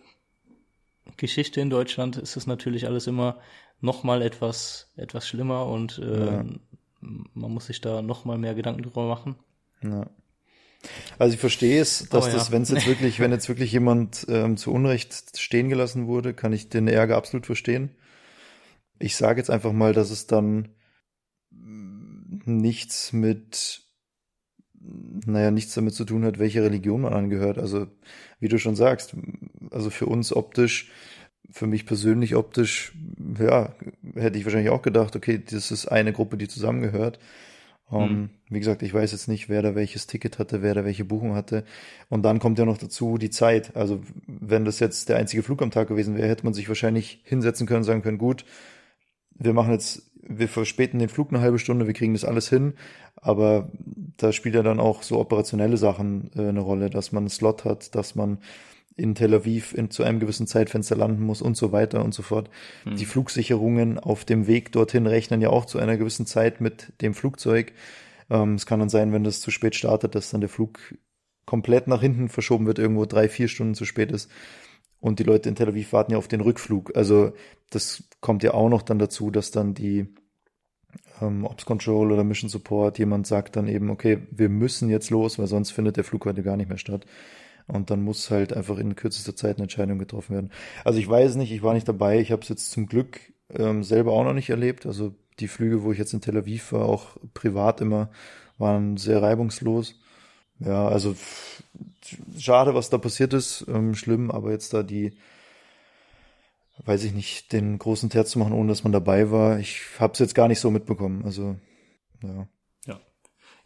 Geschichte 1.17 1.61
in 1.61 1.71
Deutschland 1.71 2.17
ist 2.17 2.37
es 2.37 2.47
natürlich 2.47 2.87
alles 2.87 3.07
immer 3.07 3.39
noch 3.81 4.03
mal 4.05 4.23
etwas 4.23 4.91
etwas 4.97 5.29
schlimmer 5.29 5.67
und 5.67 5.99
äh, 5.99 6.27
Ja. 6.27 6.45
man 7.01 7.51
muss 7.53 7.67
sich 7.67 7.81
da 7.81 8.03
noch 8.03 8.25
mal 8.25 8.39
mehr 8.39 8.55
Gedanken 8.55 8.83
drüber 8.83 9.07
machen. 9.07 9.37
Ja. 9.83 10.07
Also 11.19 11.35
ich 11.35 11.41
verstehe 11.41 11.81
es, 11.81 12.09
dass 12.09 12.25
Aber 12.25 12.33
ja. 12.33 12.39
das, 12.39 12.51
wenn 12.51 12.63
es 12.63 12.71
jetzt 12.71 12.87
wirklich, 12.87 13.21
wenn 13.21 13.31
jetzt 13.31 13.49
wirklich 13.49 13.73
jemand 13.73 14.27
ähm, 14.29 14.57
zu 14.57 14.73
Unrecht 14.73 15.39
stehen 15.39 15.69
gelassen 15.69 16.07
wurde, 16.07 16.35
kann 16.35 16.53
ich 16.53 16.69
den 16.69 16.89
Ärger 16.89 17.17
absolut 17.17 17.47
verstehen. 17.47 17.91
Ich 18.99 19.17
sage 19.17 19.41
jetzt 19.41 19.51
einfach 19.51 19.73
mal, 19.73 19.93
dass 19.93 20.11
es 20.11 20.27
dann 20.27 20.69
nichts 22.47 23.13
mit, 23.13 23.83
naja, 25.27 25.51
nichts 25.51 25.75
damit 25.75 25.95
zu 25.95 26.05
tun 26.05 26.25
hat, 26.25 26.39
welche 26.39 26.63
Religion 26.63 27.03
man 27.03 27.13
angehört. 27.13 27.59
Also 27.59 27.87
wie 28.41 28.49
du 28.49 28.59
schon 28.59 28.77
sagst, 28.77 29.15
also 29.71 29.91
für 29.91 30.07
uns 30.07 30.35
optisch, 30.35 30.91
für 31.51 31.67
mich 31.67 31.87
persönlich 31.87 32.35
optisch, 32.35 32.93
ja, 33.39 33.75
hätte 34.15 34.39
ich 34.39 34.45
wahrscheinlich 34.45 34.71
auch 34.71 34.83
gedacht, 34.83 35.15
okay, 35.17 35.43
das 35.49 35.71
ist 35.71 35.87
eine 35.87 36.13
Gruppe, 36.13 36.37
die 36.37 36.49
zusammengehört. 36.49 37.19
Ähm, 37.91 38.31
Wie 38.49 38.59
gesagt, 38.59 38.83
ich 38.83 38.95
weiß 38.95 39.13
jetzt 39.13 39.29
nicht, 39.29 39.49
wer 39.49 39.63
da 39.63 39.75
welches 39.75 40.07
Ticket 40.07 40.39
hatte, 40.39 40.63
wer 40.63 40.75
da 40.75 40.85
welche 40.85 41.05
Buchung 41.05 41.35
hatte. 41.35 41.65
Und 42.09 42.23
dann 42.23 42.39
kommt 42.39 42.59
ja 42.59 42.65
noch 42.65 42.79
dazu 42.79 43.19
die 43.19 43.31
Zeit. 43.31 43.77
Also 43.77 44.01
wenn 44.27 44.65
das 44.65 44.81
jetzt 44.81 45.09
der 45.09 45.17
einzige 45.17 45.43
Flug 45.43 45.63
am 45.63 45.71
Tag 45.71 45.89
gewesen 45.89 46.17
wäre, 46.17 46.29
hätte 46.29 46.45
man 46.45 46.55
sich 46.55 46.69
wahrscheinlich 46.69 47.21
hinsetzen 47.25 47.67
können 47.67 47.79
und 47.79 47.85
sagen 47.85 48.03
können, 48.03 48.19
gut, 48.19 48.45
wir 49.35 49.53
machen 49.53 49.73
jetzt, 49.73 50.11
wir 50.23 50.49
verspäten 50.49 50.99
den 50.99 51.09
Flug 51.09 51.31
eine 51.31 51.41
halbe 51.41 51.59
Stunde, 51.59 51.87
wir 51.87 51.95
kriegen 51.95 52.15
das 52.15 52.25
alles 52.25 52.49
hin, 52.49 52.75
aber 53.17 53.71
da 54.17 54.33
spielt 54.33 54.55
ja 54.55 54.63
dann 54.63 54.81
auch 54.81 55.03
so 55.03 55.19
operationelle 55.19 55.77
Sachen 55.77 56.31
äh, 56.37 56.49
eine 56.49 56.61
Rolle, 56.61 56.91
dass 56.91 57.13
man 57.13 57.25
einen 57.25 57.31
Slot 57.31 57.65
hat, 57.65 57.95
dass 57.95 58.15
man 58.15 58.39
in 58.97 59.15
Tel 59.15 59.35
Aviv 59.35 59.75
in, 59.75 59.91
zu 59.91 60.05
einem 60.05 60.21
gewissen 60.21 60.47
Zeitfenster 60.47 60.97
landen 60.97 61.25
muss 61.25 61.43
und 61.43 61.57
so 61.57 61.73
weiter 61.73 62.05
und 62.05 62.15
so 62.15 62.23
fort. 62.23 62.49
Hm. 62.85 62.97
Die 62.97 63.07
Flugsicherungen 63.07 63.99
auf 63.99 64.25
dem 64.25 64.47
Weg 64.47 64.73
dorthin 64.73 65.07
rechnen 65.07 65.41
ja 65.41 65.51
auch 65.51 65.65
zu 65.65 65.79
einer 65.79 65.97
gewissen 65.97 66.27
Zeit 66.27 66.61
mit 66.61 66.93
dem 67.01 67.15
Flugzeug. 67.15 67.73
Ähm, 68.31 68.55
es 68.55 68.67
kann 68.67 68.81
dann 68.81 68.89
sein, 68.89 69.13
wenn 69.13 69.25
das 69.25 69.41
zu 69.41 69.51
spät 69.51 69.75
startet, 69.75 70.15
dass 70.15 70.31
dann 70.31 70.41
der 70.41 70.51
Flug 70.51 70.79
komplett 71.45 71.89
nach 71.89 72.01
hinten 72.01 72.29
verschoben 72.29 72.67
wird, 72.67 72.79
irgendwo 72.79 73.05
drei, 73.05 73.29
vier 73.29 73.49
Stunden 73.49 73.75
zu 73.75 73.85
spät 73.85 74.13
ist. 74.13 74.31
Und 75.01 75.19
die 75.19 75.25
Leute 75.25 75.49
in 75.49 75.55
Tel 75.55 75.69
Aviv 75.69 75.93
warten 75.93 76.13
ja 76.13 76.19
auf 76.19 76.29
den 76.29 76.41
Rückflug. 76.41 76.97
Also 76.97 77.33
das 77.71 78.05
kommt 78.21 78.43
ja 78.43 78.55
auch 78.55 78.69
noch 78.69 78.83
dann 78.83 78.99
dazu, 78.99 79.31
dass 79.31 79.51
dann 79.51 79.75
die 79.75 80.07
ähm, 81.21 81.45
Ops 81.45 81.67
Control 81.67 82.13
oder 82.13 82.25
Mission 82.25 82.49
Support 82.49 82.99
jemand 82.99 83.27
sagt 83.27 83.57
dann 83.57 83.69
eben, 83.69 83.91
okay, 83.91 84.27
wir 84.31 84.49
müssen 84.49 84.89
jetzt 84.89 85.11
los, 85.11 85.39
weil 85.39 85.47
sonst 85.47 85.73
findet 85.73 85.97
der 85.97 86.05
Flug 86.05 86.25
heute 86.25 86.43
gar 86.43 86.57
nicht 86.57 86.69
mehr 86.69 86.79
statt. 86.79 87.05
Und 87.67 87.91
dann 87.91 88.03
muss 88.03 88.31
halt 88.31 88.53
einfach 88.53 88.79
in 88.79 88.95
kürzester 88.95 89.35
Zeit 89.37 89.57
eine 89.57 89.65
Entscheidung 89.65 89.99
getroffen 89.99 90.35
werden. 90.35 90.53
Also 90.85 90.99
ich 90.99 91.09
weiß 91.09 91.37
nicht, 91.37 91.51
ich 91.53 91.63
war 91.63 91.75
nicht 91.75 91.89
dabei. 91.89 92.21
Ich 92.21 92.31
habe 92.33 92.43
es 92.43 92.49
jetzt 92.49 92.71
zum 92.73 92.87
Glück 92.87 93.21
ähm, 93.51 93.83
selber 93.83 94.13
auch 94.13 94.25
noch 94.25 94.35
nicht 94.35 94.51
erlebt. 94.51 94.87
Also 94.87 95.15
die 95.41 95.49
Flüge, 95.49 95.83
wo 95.83 95.93
ich 95.93 95.99
jetzt 95.99 96.13
in 96.13 96.21
Tel 96.21 96.37
Aviv 96.37 96.73
war, 96.73 96.85
auch 96.87 97.17
privat 97.33 97.81
immer, 97.81 98.11
waren 98.59 98.97
sehr 98.97 99.23
reibungslos. 99.23 100.01
Ja, 100.61 100.89
also 100.89 101.17
schade, 102.39 102.75
was 102.75 102.91
da 102.91 102.99
passiert 102.99 103.33
ist, 103.33 103.65
ähm, 103.69 103.95
schlimm, 103.95 104.31
aber 104.31 104.51
jetzt 104.51 104.75
da 104.75 104.83
die, 104.83 105.15
weiß 106.85 107.05
ich 107.05 107.13
nicht, 107.13 107.53
den 107.53 107.79
großen 107.79 108.11
Terz 108.11 108.31
zu 108.31 108.39
machen, 108.39 108.53
ohne 108.53 108.69
dass 108.69 108.85
man 108.85 108.93
dabei 108.93 109.31
war, 109.31 109.59
ich 109.59 109.81
habe 109.99 110.13
es 110.15 110.19
jetzt 110.19 110.35
gar 110.35 110.49
nicht 110.49 110.61
so 110.61 110.71
mitbekommen. 110.71 111.25
Also 111.25 111.57
ja, 112.23 112.49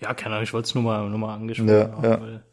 Ja, 0.01 0.15
keine 0.15 0.35
Ahnung, 0.37 0.45
ich 0.45 0.53
wollte 0.53 0.67
es 0.67 0.75
nur 0.75 0.85
mal, 0.85 1.09
nur 1.09 1.19
mal 1.19 1.35
angesprochen 1.35 1.69
Ja, 1.69 1.91
haben, 1.93 2.05
ja. 2.05 2.21
weil 2.21 2.45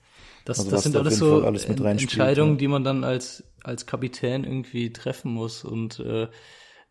das, 0.46 0.60
Also 0.60 0.72
das 0.72 0.84
sind 0.84 0.96
alles 0.96 1.18
so 1.18 1.43
alles 1.43 1.66
Entscheidungen, 1.66 2.54
ja. 2.54 2.58
die 2.58 2.68
man 2.68 2.84
dann 2.84 3.04
als, 3.04 3.43
als 3.64 3.86
Kapitän 3.86 4.43
irgendwie 4.43 4.93
treffen 4.93 5.34
muss 5.34 5.64
und 5.64 6.00
äh, 6.00 6.28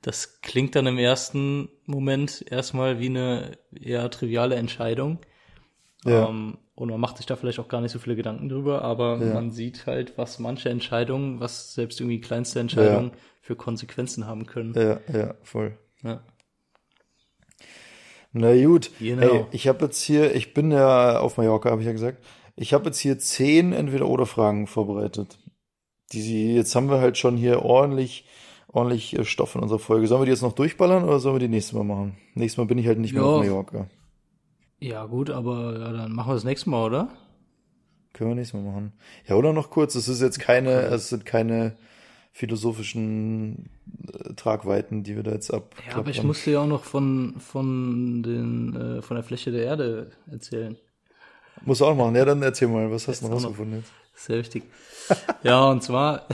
das 0.03 0.43
klingt 0.43 0.77
dann 0.77 0.87
im 0.87 0.99
ersten 0.99 1.71
Moment 1.87 2.45
erstmal 2.51 3.01
wie 3.01 3.07
eine 3.07 3.53
eher 3.75 4.11
triviale 4.11 4.57
Entscheidung. 4.57 5.19
Ja. 6.05 6.29
Ähm, 6.29 6.59
und 6.75 6.91
man 6.91 7.01
macht 7.01 7.17
sich 7.17 7.27
da 7.27 7.37
vielleicht 7.37 7.59
auch 7.61 7.69
gar 7.69 7.81
nicht 7.81 7.93
so 7.93 7.99
viele 7.99 8.17
Gedanken 8.17 8.49
drüber, 8.49 8.83
aber 8.83 9.19
Ja. 9.19 9.33
man 9.33 9.51
sieht 9.51 9.87
halt, 9.87 10.19
was 10.19 10.39
manche 10.39 10.69
Entscheidungen, 10.69 11.41
was 11.41 11.73
selbst 11.73 12.01
irgendwie 12.01 12.21
kleinste 12.21 12.61
Entscheidungen 12.61 13.13
für 13.41 13.57
Konsequenzen 13.57 14.27
haben 14.27 14.45
können. 14.47 14.75
ja, 14.75 15.01
ja, 15.13 15.35
voll. 15.43 15.79
Ja. 16.03 16.23
Na 18.33 18.53
gut. 18.65 18.91
Genau. 18.99 19.21
Hey, 19.23 19.45
ich 19.53 19.69
habe 19.69 19.85
jetzt 19.85 20.03
hier, 20.03 20.35
ich 20.35 20.55
bin 20.55 20.73
ja 20.73 21.21
auf 21.21 21.37
Mallorca, 21.37 21.71
habe 21.71 21.81
ich 21.81 21.87
ja 21.87 21.93
gesagt. 21.93 22.23
Ich 22.57 22.73
habe 22.73 22.87
jetzt 22.87 22.99
hier 22.99 23.19
zehn 23.19 23.73
Entweder-Oder-Fragen 23.73 24.67
vorbereitet. 24.67 25.39
Die 26.13 26.21
sie, 26.21 26.55
jetzt 26.55 26.75
haben 26.77 26.89
wir 26.91 27.01
halt 27.01 27.19
schon 27.19 27.37
hier 27.37 27.63
ordentlich, 27.63 28.27
ordentlich 28.69 29.19
äh, 29.19 29.25
Stoff 29.25 29.55
in 29.55 29.63
unserer 29.63 29.79
Folge. 29.81 30.07
Sollen 30.07 30.21
wir 30.21 30.27
die 30.27 30.33
jetzt 30.33 30.43
noch 30.43 30.53
durchballern 30.53 31.05
oder 31.05 31.19
sollen 31.19 31.37
wir 31.37 31.41
die 31.41 31.49
nächste 31.49 31.75
Mal 31.77 31.85
machen? 31.85 32.17
Nächstes 32.35 32.59
Mal 32.59 32.67
bin 32.67 32.79
ich 32.79 32.87
halt 32.87 32.99
nicht 32.99 33.15
mehr 33.15 33.23
Ja. 33.23 33.29
auf 33.29 33.41
Mallorca. 33.45 33.87
ja, 34.81 35.05
gut, 35.07 35.31
aber 35.31 35.79
ja, 35.79 35.93
dann 35.93 36.13
machen 36.13 36.29
wir 36.31 36.35
das 36.35 36.45
nächste 36.45 36.71
Mal, 36.71 36.85
oder? 36.87 37.09
Können 38.13 38.31
wir 38.31 38.35
nächstes 38.37 38.61
Mal 38.61 38.71
machen. 38.71 38.93
Ja, 39.27 39.35
oder 39.35 39.53
noch 39.53 39.71
kurz. 39.71 39.95
Es 39.97 40.07
ist 40.07 40.21
jetzt 40.23 40.39
keine, 40.39 40.71
es 40.83 41.09
sind 41.09 41.27
keine 41.27 41.77
philosophischen 42.31 43.71
äh, 44.13 44.35
Tragweiten, 44.35 45.03
die 45.03 45.17
wir 45.17 45.23
da 45.23 45.33
jetzt 45.33 45.53
ab. 45.53 45.75
Ja, 45.89 45.97
aber 45.97 46.11
ich 46.11 46.23
musste 46.23 46.51
ja 46.53 46.61
auch 46.61 46.67
noch 46.67 46.85
von, 46.85 47.35
von, 47.39 48.23
den, 48.23 48.77
äh, 48.77 49.03
von 49.03 49.17
der 49.17 49.25
Fläche 49.25 49.51
der 49.51 49.65
Erde 49.65 50.11
erzählen. 50.31 50.77
Muss 51.63 51.81
auch 51.83 51.95
machen. 51.95 52.15
Ja, 52.17 52.25
dann 52.25 52.43
erzähl 52.43 52.69
mal, 52.69 52.91
was 52.91 53.09
hast 53.09 53.23
du 53.23 53.27
rausgefunden 53.29 53.79
jetzt? 53.79 53.93
Sehr 54.15 54.39
wichtig. 54.39 54.65
ja, 55.43 55.65
und 55.65 55.83
zwar, 55.83 56.27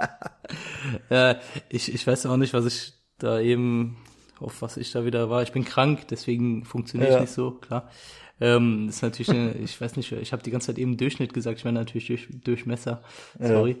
äh, 1.10 1.36
ich, 1.68 1.92
ich 1.94 2.06
weiß 2.06 2.26
auch 2.26 2.36
nicht, 2.36 2.54
was 2.54 2.66
ich 2.66 2.92
da 3.18 3.38
eben, 3.40 3.96
auf 4.40 4.62
was 4.62 4.76
ich 4.76 4.90
da 4.92 5.04
wieder 5.04 5.30
war. 5.30 5.42
Ich 5.42 5.52
bin 5.52 5.64
krank, 5.64 6.08
deswegen 6.08 6.64
funktioniert 6.64 7.10
Ja. 7.10 7.16
ich 7.16 7.22
nicht 7.22 7.32
so, 7.32 7.52
klar. 7.52 7.90
Ähm, 8.40 8.86
das 8.86 8.96
ist 8.96 9.02
natürlich, 9.02 9.30
eine, 9.30 9.52
ich 9.52 9.80
weiß 9.80 9.96
nicht, 9.96 10.10
ich 10.10 10.32
habe 10.32 10.42
die 10.42 10.50
ganze 10.50 10.68
Zeit 10.68 10.78
eben 10.78 10.96
Durchschnitt 10.96 11.32
gesagt, 11.32 11.58
ich 11.58 11.64
meine 11.64 11.78
natürlich 11.78 12.08
durch, 12.08 12.28
Durchmesser, 12.42 13.02
sorry. 13.38 13.76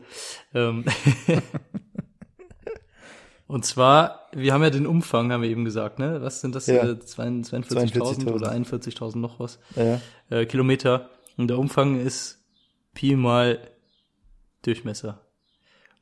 Ähm, 0.54 0.84
und 3.52 3.64
zwar, 3.64 4.28
wir 4.32 4.52
haben 4.52 4.62
ja 4.62 4.70
den 4.70 4.86
Umfang, 4.86 5.30
haben 5.32 5.42
wir 5.42 5.50
eben 5.50 5.64
gesagt, 5.64 5.98
ne? 5.98 6.22
Was 6.22 6.40
sind 6.40 6.54
das? 6.54 6.66
Ja. 6.66 6.82
Äh, 6.84 6.92
42.000 6.94 7.68
42.000. 7.68 8.32
oder 8.32 8.50
41.000 8.52 9.18
noch 9.18 9.38
was? 9.40 9.58
Ja, 9.76 10.00
äh, 10.30 10.46
Kilometer. 10.46 11.10
Und 11.36 11.48
der 11.48 11.58
Umfang 11.58 12.00
ist 12.00 12.42
Pi 12.94 13.16
mal 13.16 13.58
Durchmesser. 14.62 15.20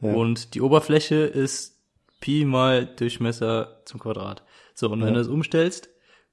Ja. 0.01 0.13
Und 0.15 0.55
die 0.55 0.61
Oberfläche 0.61 1.17
ist 1.17 1.79
Pi 2.21 2.45
mal 2.45 2.87
Durchmesser 2.87 3.83
zum 3.85 4.01
Quadrat. 4.01 4.43
So, 4.75 4.89
und 4.91 5.01
wenn 5.01 5.09
Ja. 5.09 5.15
du 5.15 5.19
das 5.21 5.29
umstellst, 5.29 5.89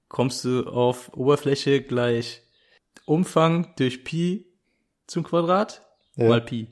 kommst 0.10 0.44
du 0.46 0.66
auf 0.68 1.14
Oberfläche 1.14 1.82
gleich 1.82 2.42
Umfang 3.06 3.74
durch 3.78 4.04
Pi 4.04 4.46
zum 5.08 5.24
Quadrat 5.24 5.82
mal 6.16 6.42
Pi. 6.42 6.68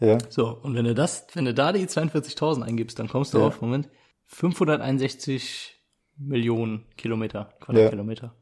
Ja, 0.00 0.18
So, 0.28 0.48
und 0.62 0.74
wenn 0.74 0.84
du 0.84 0.94
das, 0.94 1.26
wenn 1.34 1.44
du 1.44 1.54
da 1.54 1.72
die 1.72 1.86
42.000 1.86 2.62
eingibst, 2.62 2.98
dann 2.98 3.08
kommst 3.08 3.34
du 3.34 3.38
Ja. 3.38 3.46
auf, 3.46 3.60
Moment, 3.60 3.88
561 4.26 5.80
Millionen 6.16 6.84
Kilometer, 6.96 7.52
Quadratkilometer. 7.60 8.34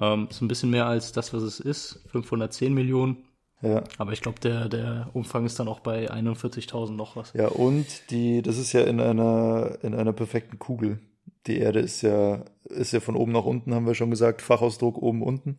Ähm, 0.00 0.28
ist 0.30 0.40
ein 0.40 0.48
bisschen 0.48 0.70
mehr 0.70 0.86
als 0.86 1.12
das, 1.12 1.32
was 1.32 1.42
es 1.42 1.60
ist, 1.60 2.00
510 2.10 2.72
Millionen. 2.74 3.24
ja. 3.62 3.82
Aber 3.96 4.12
ich 4.12 4.20
glaube, 4.20 4.38
der, 4.40 4.68
der 4.68 5.10
Umfang 5.14 5.44
ist 5.46 5.58
dann 5.58 5.66
auch 5.68 5.80
bei 5.80 6.10
41.000 6.10 6.92
noch 6.92 7.16
was. 7.16 7.32
Ja, 7.32 7.48
und 7.48 7.86
die, 8.10 8.42
das 8.42 8.58
ist 8.58 8.72
ja 8.72 8.82
in 8.82 9.00
einer, 9.00 9.78
in 9.82 9.94
einer 9.94 10.12
perfekten 10.12 10.58
Kugel. 10.58 11.00
Die 11.46 11.58
Erde 11.58 11.80
ist 11.80 12.02
ja, 12.02 12.44
ist 12.64 12.92
ja 12.92 13.00
von 13.00 13.16
oben 13.16 13.32
nach 13.32 13.44
unten, 13.44 13.74
haben 13.74 13.86
wir 13.86 13.94
schon 13.94 14.10
gesagt, 14.10 14.42
Fachausdruck 14.42 14.98
oben, 14.98 15.22
unten. 15.22 15.58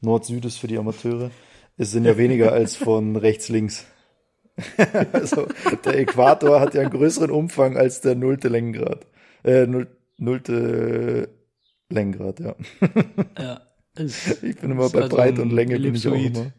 Nord-Süd 0.00 0.44
ist 0.44 0.58
für 0.58 0.68
die 0.68 0.78
Amateure. 0.78 1.30
Es 1.76 1.90
sind 1.92 2.04
ja 2.04 2.16
weniger 2.18 2.52
als 2.52 2.76
von 2.76 3.16
rechts, 3.16 3.48
links. 3.48 3.86
also, 5.12 5.46
der 5.84 5.98
Äquator 5.98 6.60
hat 6.60 6.74
ja 6.74 6.82
einen 6.82 6.90
größeren 6.90 7.30
Umfang 7.30 7.76
als 7.76 8.00
der 8.00 8.14
nullte 8.14 8.48
Längengrad. 8.48 9.06
Äh, 9.44 9.66
null, 9.66 9.88
nullte 10.18 11.28
Längengrad, 11.88 12.40
ja. 12.40 12.54
Ja. 13.38 13.60
Ist, 13.96 14.42
Ich 14.42 14.56
bin 14.56 14.70
immer 14.70 14.88
bei 14.90 15.02
also 15.02 15.16
Breite 15.16 15.42
ein 15.42 15.48
und 15.48 15.50
Länge 15.50 15.78
bin 15.78 15.94
ich 15.94 16.06
auch 16.06 16.12
Ellipsoid. 16.12 16.36
immer. 16.36 16.52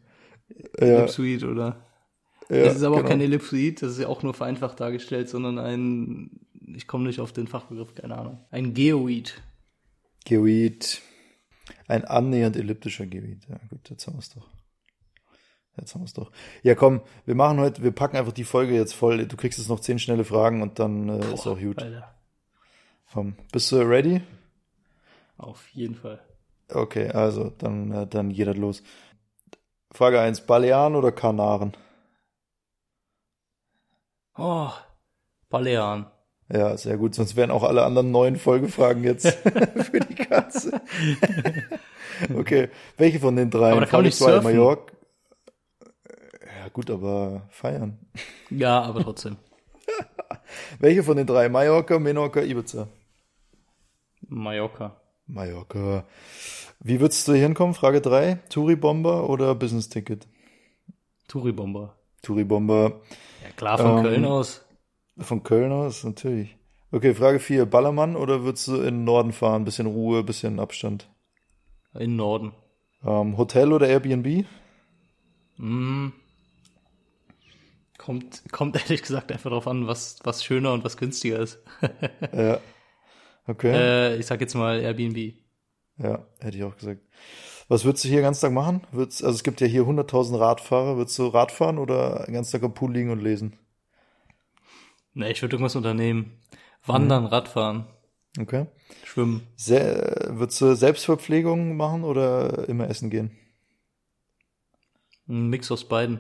Ja, 0.80 0.98
Ellipsoid, 1.00 1.44
oder? 1.44 1.86
ja, 2.50 2.56
es 2.58 2.76
ist 2.76 2.84
aber 2.84 2.96
auch 2.96 3.00
genau. 3.00 3.10
kein 3.10 3.22
Ellipsoid, 3.22 3.82
das 3.82 3.94
ist 3.94 4.00
ja 4.00 4.08
auch 4.08 4.24
nur 4.24 4.34
vereinfacht 4.34 4.80
dargestellt, 4.80 5.30
sondern 5.30 5.58
ein, 5.58 6.32
ich 6.76 6.88
komme 6.88 7.06
nicht 7.06 7.20
auf 7.20 7.32
den 7.32 7.48
Fachbegriff, 7.48 7.96
keine 7.96 8.18
Ahnung. 8.18 8.40
Ein 8.52 8.74
Geoid. 8.74 9.42
Geoid. 10.26 11.02
Ein 11.88 12.06
annähernd 12.06 12.58
elliptischer 12.58 13.06
Geoid. 13.06 13.48
Ja, 13.48 13.60
gut, 13.70 13.90
jetzt 13.90 14.06
haben 14.08 14.16
wir 14.16 14.20
es 14.20 14.30
doch. 14.30 14.48
Jetzt 15.78 15.96
haben 15.96 16.02
wir 16.02 16.06
es 16.06 16.14
doch. 16.14 16.32
Ja, 16.64 16.76
komm, 16.76 17.02
wir 17.26 17.36
machen 17.36 17.60
heute, 17.60 17.82
wir 17.82 17.92
packen 17.92 18.18
einfach 18.18 18.34
die 18.34 18.44
Folge 18.44 18.74
jetzt 18.74 18.94
voll. 18.94 19.26
Du 19.26 19.38
kriegst 19.38 19.58
jetzt 19.58 19.70
noch 19.70 19.80
zehn 19.80 20.00
schnelle 20.00 20.26
Fragen 20.26 20.62
und 20.62 20.80
dann 20.80 21.10
äh, 21.10 21.34
ist 21.34 21.48
auch 21.48 21.60
gut. 21.60 21.82
Alter. 21.82 22.14
Komm, 23.14 23.36
bist 23.52 23.72
du 23.72 23.78
ready? 23.78 24.22
Auf 25.38 25.68
jeden 25.70 25.96
Fall. 25.96 26.20
Okay, 26.70 27.10
also, 27.10 27.52
dann, 27.58 27.92
äh, 27.92 28.08
dann 28.08 28.32
geht 28.32 28.48
das 28.48 28.58
los. 28.58 28.84
Frage 29.92 30.20
eins: 30.20 30.42
Balearen 30.42 30.96
oder 30.96 31.12
Kanaren? 31.12 31.74
Oh, 34.38 34.70
Balearen. 35.50 36.06
Ja, 36.54 36.76
sehr 36.76 36.98
gut, 36.98 37.16
sonst 37.16 37.36
wären 37.36 37.52
auch 37.52 37.64
alle 37.64 37.84
anderen 37.84 38.12
neuen 38.12 38.36
Folgefragen 38.36 39.04
jetzt 39.04 39.28
für 39.92 40.00
die 40.00 40.16
Katze. 40.16 40.82
okay, 42.36 42.70
welche 42.98 43.20
von 43.20 43.36
den 43.36 43.50
drei? 43.50 43.72
Aber 43.72 43.82
da 43.82 43.86
kann 43.86 44.00
man 44.00 44.06
nicht 44.06 44.18
surfen. 44.18 44.44
Mallorca. 44.44 44.94
Ja, 46.62 46.68
gut, 46.70 46.92
aber 46.92 47.48
feiern. 47.50 47.98
Ja, 48.52 48.82
aber 48.84 49.02
trotzdem. 49.02 49.38
Welche 50.80 51.02
von 51.04 51.18
den 51.18 51.26
drei? 51.26 51.50
Mallorca, 51.50 51.98
Menorca, 51.98 52.42
Ibiza? 52.42 52.88
Mallorca. 54.30 54.96
Mallorca. 55.26 56.06
Wie 56.80 57.00
würdest 57.00 57.28
du 57.28 57.34
hier 57.34 57.44
hinkommen? 57.44 57.74
Frage 57.74 58.00
drei: 58.02 58.36
Touri-Bomber 58.50 59.28
oder 59.28 59.56
Business-Ticket? 59.56 60.28
Touribomber. 61.28 61.96
Touri-Bomber 62.22 63.02
Ja, 63.42 63.50
klar, 63.56 63.78
von 63.80 63.98
Ähm, 63.98 64.04
Köln 64.04 64.26
aus. 64.26 64.64
von 65.18 65.42
Köln 65.44 65.72
aus, 65.72 66.04
natürlich. 66.04 66.58
Okay, 66.92 67.16
Frage 67.16 67.40
vier: 67.40 67.66
Ballermann 67.66 68.16
oder 68.16 68.44
würdest 68.44 68.68
du 68.68 68.76
in 68.76 68.84
den 69.00 69.04
Norden 69.06 69.32
fahren? 69.34 69.64
Bisschen 69.64 69.88
Ruhe, 69.88 70.24
bisschen 70.24 70.60
Abstand. 70.60 71.10
In 71.98 72.16
Norden. 72.18 72.54
Ähm, 73.04 73.38
Hotel 73.38 73.74
oder 73.74 73.88
Airbnb? 73.88 74.46
Mm. 75.58 76.10
Kommt, 78.04 78.42
kommt 78.52 78.76
ehrlich 78.76 79.04
gesagt 79.04 79.32
einfach 79.32 79.52
drauf 79.52 79.68
an, 79.68 79.86
was, 79.86 80.18
was 80.24 80.44
schöner 80.44 80.74
und 80.74 80.84
was 80.84 80.98
günstiger 80.98 81.40
ist. 81.40 81.60
Ja. 82.34 82.60
Okay. 83.48 83.72
äh, 83.74 84.16
ich 84.18 84.26
sag 84.26 84.42
jetzt 84.42 84.56
mal 84.56 84.80
Airbnb. 84.80 85.36
Ja, 85.98 86.26
hätte 86.40 86.58
ich 86.58 86.64
auch 86.64 86.76
gesagt. 86.76 87.02
Was 87.68 87.86
würdest 87.86 88.04
du 88.04 88.08
hier 88.08 88.18
den 88.20 88.24
ganzen 88.24 88.42
Tag 88.42 88.54
machen? 88.54 88.82
Würdest, 88.92 89.24
also 89.24 89.36
es 89.36 89.44
gibt 89.44 89.62
ja 89.62 89.68
hier 89.68 89.84
100.000 89.84 90.40
Radfahrer. 90.40 90.98
Würdest 90.98 91.18
du 91.20 91.28
Radfahren 91.28 91.78
oder 91.78 92.24
den 92.26 92.34
ganzen 92.34 92.54
Tag 92.54 92.64
am 92.64 92.74
Pool 92.74 92.92
liegen 92.92 93.12
und 93.12 93.22
lesen? 93.22 93.58
Ne, 95.14 95.32
ich 95.32 95.42
würde 95.42 95.56
irgendwas 95.56 95.76
unternehmen. 95.76 96.40
Wandern, 96.86 97.26
Radfahren, 97.28 97.86
Okay. 98.40 98.66
schwimmen. 99.04 99.46
Se 99.56 100.28
würdest 100.30 100.60
du 100.62 100.74
Selbstverpflegung 100.76 101.78
machen 101.78 102.04
oder 102.04 102.68
immer 102.68 102.90
essen 102.90 103.10
gehen? 103.12 103.32
Ein 105.28 105.50
Mix 105.50 105.72
aus 105.72 105.88
beiden. 105.88 106.20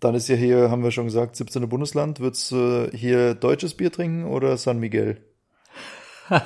Dann 0.00 0.14
ist 0.14 0.28
ja 0.28 0.34
hier, 0.36 0.70
haben 0.70 0.82
wir 0.82 0.90
schon 0.90 1.04
gesagt, 1.04 1.36
17. 1.36 1.68
Bundesland. 1.68 2.20
Würdest 2.20 2.50
du 2.50 2.90
hier 2.92 3.34
deutsches 3.34 3.74
Bier 3.74 3.92
trinken 3.92 4.24
oder 4.24 4.56
San 4.56 4.78
Miguel? 4.78 5.18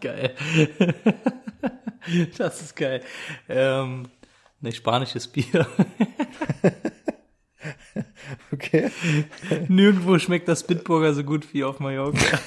geil. 0.00 0.34
das 2.38 2.62
ist 2.62 2.76
geil. 2.76 3.02
Ähm, 3.48 4.08
ne, 4.60 4.72
spanisches 4.72 5.28
Bier. 5.28 5.66
Okay. 8.50 8.90
Nirgendwo 9.68 10.18
schmeckt 10.18 10.46
das 10.48 10.66
Bitburger 10.66 11.14
so 11.14 11.24
gut 11.24 11.52
wie 11.54 11.64
auf 11.64 11.80
Mallorca. 11.80 12.38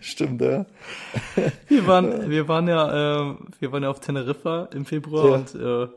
Stimmt, 0.00 0.40
ja. 0.42 0.66
Wir 1.68 1.86
waren, 1.86 2.28
wir 2.30 2.48
waren 2.48 2.68
ja, 2.68 3.30
äh, 3.30 3.34
wir 3.60 3.72
waren 3.72 3.82
ja 3.82 3.90
auf 3.90 4.00
Teneriffa 4.00 4.68
im 4.74 4.84
Februar 4.84 5.26
Ja. 5.26 5.34
und 5.34 5.54
äh, 5.54 5.88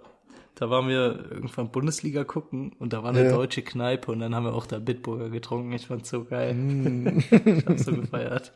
da 0.60 0.70
waren 0.70 0.90
wir 0.90 1.32
irgendwann 1.32 1.72
Bundesliga 1.72 2.26
gucken 2.26 2.74
und 2.80 2.92
da 2.92 3.02
war 3.02 3.12
eine 3.12 3.24
Ja. 3.24 3.30
deutsche 3.30 3.62
Kneipe 3.62 4.12
und 4.12 4.20
dann 4.20 4.36
haben 4.36 4.44
wir 4.46 4.54
auch 4.54 4.66
da 4.66 4.80
Bitburger 4.80 5.30
getrunken. 5.30 5.72
Ich 5.72 5.88
fand's 5.88 6.10
so 6.10 6.26
geil. 6.26 6.54
Mm. 6.54 7.20
Ich 7.46 7.66
hab's 7.66 7.86
so 7.86 7.96
gefeiert. 7.96 8.54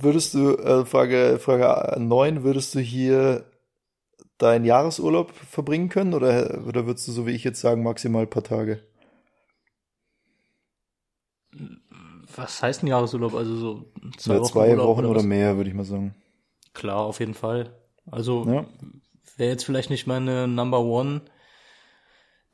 Würdest 0.00 0.34
du, 0.34 0.56
äh, 0.56 0.84
Frage, 0.84 1.38
Frage 1.40 2.00
9, 2.00 2.42
würdest 2.44 2.74
du 2.74 2.80
hier 2.80 3.44
deinen 4.38 4.64
Jahresurlaub 4.64 5.32
verbringen 5.32 5.88
können 5.88 6.14
oder, 6.14 6.64
oder 6.66 6.86
würdest 6.86 7.08
du, 7.08 7.12
so 7.12 7.26
wie 7.26 7.32
ich 7.32 7.44
jetzt 7.44 7.60
sagen, 7.60 7.82
maximal 7.82 8.22
ein 8.24 8.30
paar 8.30 8.44
Tage? 8.44 8.82
Was 12.34 12.62
heißt 12.62 12.82
ein 12.82 12.86
Jahresurlaub? 12.88 13.34
Also 13.34 13.56
so 13.56 13.92
zwei 14.16 14.34
Oder 14.34 14.40
Wochen 14.40 14.52
zwei 14.52 14.76
Wochen 14.78 15.04
oder, 15.06 15.16
was? 15.16 15.22
mehr, 15.22 15.56
würde 15.56 15.70
ich 15.70 15.76
mal 15.76 15.84
sagen. 15.84 16.14
Klar, 16.74 16.98
auf 16.98 17.20
jeden 17.20 17.34
Fall. 17.34 17.74
Also 18.10 18.44
Ja, 18.46 18.66
wäre 19.42 19.50
jetzt 19.50 19.64
vielleicht 19.64 19.90
nicht 19.90 20.06
meine 20.06 20.46
Number 20.46 20.80
One 20.80 21.22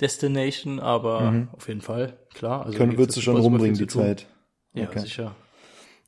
Destination, 0.01 0.81
aber 0.81 1.49
auf 1.53 1.69
jeden 1.69 1.83
Fall, 1.83 2.19
klar. 2.33 2.65
Also 2.65 2.79
Mhm. 2.79 2.79
können, 2.79 2.99
würdest 2.99 3.19
du 3.19 3.21
schon 3.21 3.37
rumbringen, 3.37 3.77
die 3.77 3.87
tun. 3.87 4.03
Zeit. 4.03 4.27
Ja, 4.73 4.89
Okay. 4.89 5.01
sicher. 5.01 5.37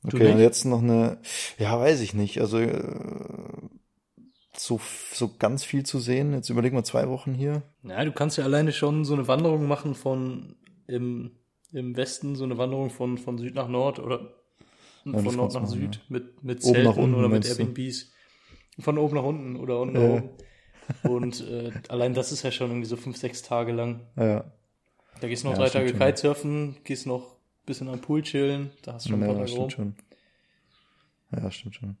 Du 0.03 0.17
Okay, 0.17 0.31
und 0.31 0.37
nicht? 0.37 0.43
jetzt 0.43 0.65
noch 0.65 0.81
eine, 0.81 1.19
ja, 1.59 1.79
weiß 1.79 2.01
ich 2.01 2.15
nicht, 2.15 2.41
also 2.41 2.57
äh, 2.57 2.81
so, 4.57 4.81
so 5.13 5.29
ganz 5.37 5.63
viel 5.63 5.85
zu 5.85 5.99
sehen. 5.99 6.33
Jetzt 6.33 6.49
überleg 6.49 6.73
mal 6.73 6.83
zwei 6.83 7.07
Wochen 7.09 7.35
hier. 7.35 7.61
Ja, 7.83 8.03
du 8.03 8.11
kannst 8.11 8.37
ja 8.39 8.43
alleine 8.43 8.71
schon 8.71 9.05
so 9.05 9.13
eine 9.13 9.27
Wanderung 9.27 9.67
machen 9.67 9.93
von 9.93 10.55
im, 10.87 11.31
im 11.71 11.95
Westen, 11.95 12.35
so 12.35 12.43
eine 12.43 12.57
Wanderung 12.57 12.89
von, 12.89 13.19
von 13.19 13.37
Süd 13.37 13.53
nach 13.53 13.67
Nord 13.67 13.99
oder 13.99 14.33
das 15.05 15.21
von 15.23 15.35
Nord 15.35 15.53
nach 15.53 15.61
machen, 15.61 15.73
Süd 15.73 16.01
mit, 16.09 16.43
mit 16.43 16.63
Oben 16.63 16.73
Zelten 16.73 16.89
nach 16.89 16.97
unten, 16.97 17.15
oder 17.15 17.27
mit 17.29 17.43
meinst 17.43 17.59
du? 17.59 17.63
Airbnbs. 17.63 18.11
Von 18.79 18.97
oben 18.97 19.15
nach 19.15 19.23
unten 19.23 19.57
oder 19.57 19.79
unten 19.79 19.95
Ja. 19.95 20.01
nach 20.01 20.09
oben. 20.09 20.29
Und 21.03 21.41
äh, 21.49 21.71
allein 21.89 22.13
das 22.13 22.31
ist 22.31 22.43
ja 22.43 22.51
schon 22.51 22.69
irgendwie 22.69 22.87
so 22.87 22.95
fünf, 22.97 23.17
sechs 23.17 23.41
Tage 23.41 23.71
lang. 23.71 24.01
Ja, 24.15 24.45
Da 25.19 25.27
gehst 25.27 25.43
du 25.43 25.47
noch 25.49 25.57
Ja, 25.57 25.65
drei 25.65 25.69
Tage. 25.69 25.93
Kitesurfen, 25.93 26.77
gehst 26.83 27.05
noch 27.07 27.33
ein 27.33 27.65
bisschen 27.65 27.87
am 27.89 27.99
Pool 28.01 28.21
chillen, 28.23 28.71
da 28.83 28.93
hast 28.93 29.05
du 29.05 29.09
schon 29.11 29.19
ein 29.23 29.27
ja, 29.29 29.33
paar 29.33 29.45
Tage 29.45 29.57
rum. 29.57 29.69
stimmt 29.69 29.95
schon. 31.31 31.41
Ja, 31.43 31.51
stimmt 31.51 31.75
schon. 31.75 31.97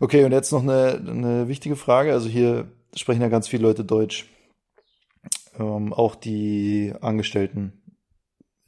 Okay, 0.00 0.24
und 0.24 0.32
jetzt 0.32 0.50
noch 0.50 0.62
eine, 0.62 0.94
eine 1.06 1.48
wichtige 1.48 1.76
Frage. 1.76 2.12
Also 2.12 2.28
hier 2.28 2.70
sprechen 2.96 3.20
ja 3.20 3.28
ganz 3.28 3.48
viele 3.48 3.62
Leute 3.64 3.84
Deutsch. 3.84 4.26
Ähm, 5.58 5.92
auch 5.92 6.14
die 6.14 6.92
Angestellten 7.00 7.74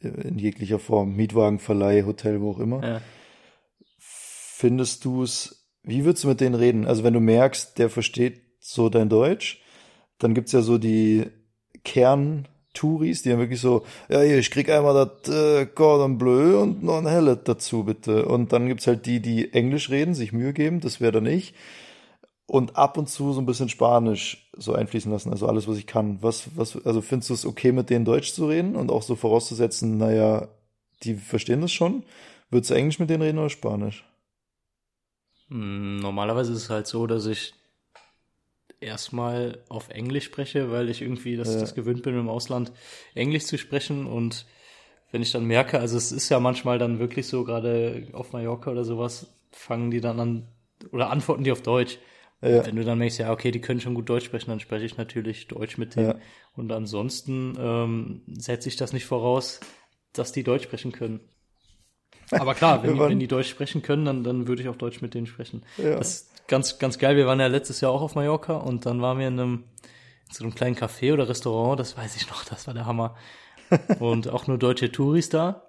in 0.00 0.38
jeglicher 0.38 0.78
Form, 0.78 1.14
Mietwagenverleih, 1.16 2.02
Hotel, 2.04 2.40
wo 2.40 2.50
auch 2.50 2.58
immer. 2.58 2.82
Ja. 2.86 3.00
Findest 3.98 5.04
du 5.04 5.22
es, 5.22 5.68
wie 5.82 6.04
würdest 6.04 6.24
du 6.24 6.28
mit 6.28 6.40
denen 6.40 6.54
reden? 6.54 6.86
Also 6.86 7.02
wenn 7.04 7.14
du 7.14 7.20
merkst, 7.20 7.78
der 7.78 7.88
versteht 7.88 8.41
so 8.62 8.88
dein 8.88 9.10
Deutsch, 9.10 9.60
dann 10.18 10.34
gibt's 10.34 10.52
ja 10.52 10.62
so 10.62 10.78
die 10.78 11.26
Kern-Touris, 11.84 13.22
die 13.22 13.30
dann 13.30 13.40
wirklich 13.40 13.60
so, 13.60 13.84
ja, 14.08 14.22
ich 14.22 14.50
krieg 14.50 14.70
einmal 14.70 14.94
das 14.94 15.34
äh, 15.34 15.66
Cordon 15.66 16.16
Bleu 16.16 16.60
und 16.60 16.82
noch 16.82 16.98
ein 16.98 17.06
Hellet 17.06 17.48
dazu, 17.48 17.84
bitte. 17.84 18.24
Und 18.24 18.52
dann 18.52 18.68
gibt's 18.68 18.86
halt 18.86 19.04
die, 19.04 19.20
die 19.20 19.52
Englisch 19.52 19.90
reden, 19.90 20.14
sich 20.14 20.32
Mühe 20.32 20.52
geben, 20.52 20.80
das 20.80 21.00
wäre 21.00 21.12
dann 21.12 21.26
ich. 21.26 21.54
Und 22.46 22.76
ab 22.76 22.98
und 22.98 23.08
zu 23.08 23.32
so 23.32 23.40
ein 23.40 23.46
bisschen 23.46 23.68
Spanisch 23.68 24.50
so 24.56 24.74
einfließen 24.74 25.10
lassen, 25.10 25.30
also 25.30 25.48
alles, 25.48 25.66
was 25.66 25.78
ich 25.78 25.86
kann. 25.86 26.18
Was, 26.22 26.50
was, 26.56 26.76
also 26.84 27.00
findest 27.00 27.30
du 27.30 27.34
es 27.34 27.46
okay, 27.46 27.72
mit 27.72 27.90
denen 27.90 28.04
Deutsch 28.04 28.32
zu 28.32 28.46
reden 28.46 28.76
und 28.76 28.90
auch 28.90 29.02
so 29.02 29.16
vorauszusetzen, 29.16 29.98
naja, 29.98 30.48
die 31.02 31.14
verstehen 31.14 31.62
das 31.62 31.72
schon? 31.72 32.04
Würdest 32.50 32.70
du 32.70 32.74
Englisch 32.74 32.98
mit 32.98 33.10
denen 33.10 33.22
reden 33.22 33.38
oder 33.38 33.50
Spanisch? 33.50 34.04
Hm, 35.48 35.98
Normalerweise 35.98 36.52
ist 36.52 36.64
es 36.64 36.70
halt 36.70 36.86
so, 36.86 37.06
dass 37.06 37.26
ich 37.26 37.54
erstmal 38.82 39.58
auf 39.68 39.88
Englisch 39.88 40.24
spreche, 40.24 40.70
weil 40.70 40.90
ich 40.90 41.02
irgendwie 41.02 41.36
das, 41.36 41.54
Ja. 41.54 41.60
das 41.60 41.74
gewöhnt 41.74 42.02
bin, 42.02 42.18
im 42.18 42.28
Ausland 42.28 42.72
Englisch 43.14 43.44
zu 43.44 43.58
sprechen 43.58 44.06
und 44.06 44.46
wenn 45.10 45.22
ich 45.22 45.30
dann 45.30 45.44
merke, 45.44 45.78
also 45.78 45.96
es 45.98 46.10
ist 46.10 46.30
ja 46.30 46.40
manchmal 46.40 46.78
dann 46.78 46.98
wirklich 46.98 47.26
so, 47.26 47.44
gerade 47.44 48.08
auf 48.12 48.32
Mallorca 48.32 48.70
oder 48.70 48.84
sowas, 48.84 49.26
fangen 49.50 49.90
die 49.90 50.00
dann 50.00 50.18
an 50.18 50.48
oder 50.90 51.10
antworten 51.10 51.44
die 51.44 51.52
auf 51.52 51.62
Deutsch. 51.62 51.98
Ja. 52.40 52.66
Wenn 52.66 52.74
du 52.74 52.84
dann 52.84 52.98
merkst, 52.98 53.18
ja, 53.20 53.30
okay, 53.30 53.52
die 53.52 53.60
können 53.60 53.80
schon 53.80 53.94
gut 53.94 54.08
Deutsch 54.08 54.24
sprechen, 54.24 54.50
dann 54.50 54.58
spreche 54.58 54.84
ich 54.84 54.96
natürlich 54.96 55.46
Deutsch 55.46 55.78
mit 55.78 55.94
denen. 55.94 56.08
Ja. 56.08 56.14
Und 56.56 56.72
ansonsten 56.72 57.56
ähm, 57.56 58.22
setze 58.26 58.68
ich 58.68 58.74
das 58.74 58.92
nicht 58.92 59.04
voraus, 59.04 59.60
dass 60.12 60.32
die 60.32 60.42
Deutsch 60.42 60.64
sprechen 60.64 60.90
können. 60.90 61.20
Aber 62.32 62.54
klar, 62.54 62.82
wenn, 62.82 62.94
die, 62.94 63.00
wenn 63.10 63.20
die 63.20 63.28
Deutsch 63.28 63.48
sprechen 63.48 63.82
können, 63.82 64.04
dann, 64.06 64.24
dann 64.24 64.48
würde 64.48 64.62
ich 64.62 64.68
auch 64.68 64.76
Deutsch 64.76 65.02
mit 65.02 65.14
denen 65.14 65.26
sprechen. 65.26 65.62
Ja. 65.76 65.98
Das 65.98 66.31
ganz, 66.52 66.78
ganz 66.78 66.98
geil. 66.98 67.16
Wir 67.16 67.26
waren 67.26 67.40
ja 67.40 67.46
letztes 67.46 67.80
Jahr 67.80 67.92
auch 67.92 68.02
auf 68.02 68.14
Mallorca 68.14 68.58
und 68.58 68.84
dann 68.84 69.00
waren 69.00 69.18
wir 69.18 69.26
in 69.26 69.40
einem, 69.40 69.64
in 70.28 70.34
so 70.34 70.44
einem 70.44 70.54
kleinen 70.54 70.76
Café 70.76 71.14
oder 71.14 71.26
Restaurant, 71.26 71.80
das 71.80 71.96
weiß 71.96 72.14
ich 72.16 72.28
noch, 72.28 72.44
das 72.44 72.66
war 72.66 72.74
der 72.74 72.84
Hammer. 72.84 73.16
und 74.00 74.28
auch 74.28 74.46
nur 74.46 74.58
deutsche 74.58 74.92
Touris 74.92 75.30
da. 75.30 75.62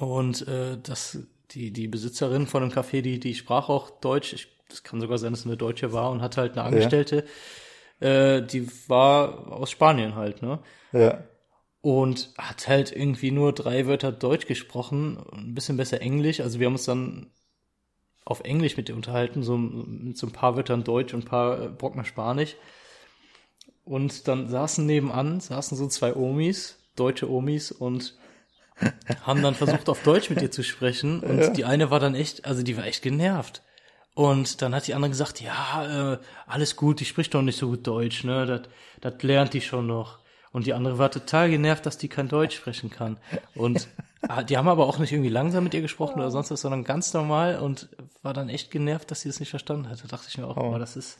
Und 0.00 0.48
äh, 0.48 0.76
das, 0.82 1.18
die, 1.52 1.72
die 1.72 1.86
Besitzerin 1.86 2.48
von 2.48 2.62
dem 2.62 2.72
Café, 2.72 3.00
die, 3.00 3.20
die 3.20 3.36
sprach 3.36 3.68
auch 3.68 4.00
Deutsch. 4.00 4.32
Ich, 4.32 4.48
das 4.68 4.82
kann 4.82 5.00
sogar 5.00 5.18
sein, 5.18 5.34
dass 5.34 5.40
es 5.40 5.46
eine 5.46 5.56
Deutsche 5.56 5.92
war 5.92 6.10
und 6.10 6.20
hatte 6.20 6.40
halt 6.40 6.54
eine 6.54 6.64
Angestellte. 6.64 7.24
Äh, 8.00 8.42
die 8.42 8.68
war 8.88 9.52
aus 9.52 9.70
Spanien 9.70 10.16
halt, 10.16 10.42
ne? 10.42 10.58
Ja. 10.90 11.22
und 11.80 12.34
hat 12.38 12.66
halt 12.66 12.90
irgendwie 12.90 13.30
nur 13.30 13.52
drei 13.52 13.86
Wörter 13.86 14.10
Deutsch 14.10 14.46
gesprochen, 14.46 15.24
ein 15.32 15.54
bisschen 15.54 15.76
besser 15.76 16.00
Englisch. 16.00 16.40
Also 16.40 16.58
wir 16.58 16.66
haben 16.66 16.74
uns 16.74 16.86
dann 16.86 17.30
auf 18.24 18.40
Englisch 18.40 18.76
mit 18.76 18.88
ihr 18.88 18.94
unterhalten, 18.94 19.42
so 19.42 19.56
mit 19.56 20.16
so 20.16 20.26
ein 20.26 20.32
paar 20.32 20.56
Wörtern 20.56 20.84
Deutsch 20.84 21.14
und 21.14 21.24
ein 21.24 21.28
paar 21.28 21.60
äh, 21.60 21.68
Brocken 21.68 22.04
Spanisch. 22.04 22.56
Und 23.84 24.28
dann 24.28 24.48
saßen 24.48 24.86
nebenan, 24.86 25.40
saßen 25.40 25.76
so 25.76 25.88
zwei 25.88 26.14
Omis, 26.14 26.78
deutsche 26.94 27.28
Omis 27.30 27.72
und 27.72 28.16
haben 29.22 29.42
dann 29.42 29.54
versucht 29.54 29.88
auf 29.88 30.02
Deutsch 30.02 30.30
mit 30.30 30.40
ihr 30.40 30.50
zu 30.50 30.62
sprechen 30.62 31.20
und 31.20 31.56
die 31.56 31.64
eine 31.64 31.90
war 31.90 32.00
dann 32.00 32.14
echt, 32.14 32.44
also 32.44 32.62
die 32.62 32.76
war 32.76 32.86
echt 32.86 33.02
genervt. 33.02 33.62
Und 34.14 34.60
dann 34.60 34.74
hat 34.74 34.86
die 34.86 34.94
andere 34.94 35.10
gesagt, 35.10 35.40
ja, 35.40 36.12
äh, 36.12 36.18
alles 36.46 36.76
gut, 36.76 37.00
die 37.00 37.04
spricht 37.06 37.34
doch 37.34 37.42
nicht 37.42 37.58
so 37.58 37.68
gut 37.68 37.86
Deutsch, 37.86 38.24
ne, 38.24 38.46
das 38.46 38.62
das 39.02 39.22
lernt 39.22 39.52
die 39.52 39.60
schon 39.60 39.86
noch. 39.86 40.20
Und 40.52 40.66
die 40.66 40.74
andere 40.74 40.98
war 40.98 41.10
total 41.10 41.50
genervt, 41.50 41.86
dass 41.86 41.98
die 41.98 42.08
kein 42.08 42.28
Deutsch 42.28 42.56
sprechen 42.56 42.90
kann. 42.90 43.18
Und 43.54 43.88
ah, 44.28 44.42
die 44.42 44.56
haben 44.56 44.68
aber 44.68 44.86
auch 44.86 44.98
nicht 44.98 45.12
irgendwie 45.12 45.30
langsam 45.30 45.64
mit 45.64 45.74
ihr 45.74 45.80
gesprochen 45.80 46.20
oder 46.20 46.30
sonst 46.30 46.50
was, 46.50 46.60
sondern 46.60 46.84
ganz 46.84 47.12
normal 47.14 47.58
und 47.58 47.88
war 48.22 48.34
dann 48.34 48.48
echt 48.48 48.70
genervt, 48.70 49.10
dass 49.10 49.22
sie 49.22 49.28
es 49.28 49.40
nicht 49.40 49.50
verstanden 49.50 49.88
hat. 49.88 50.02
Da 50.02 50.08
dachte 50.08 50.26
ich 50.28 50.38
mir 50.38 50.46
auch, 50.46 50.56
oh. 50.56 50.78
das 50.78 50.96
ist, 50.96 51.18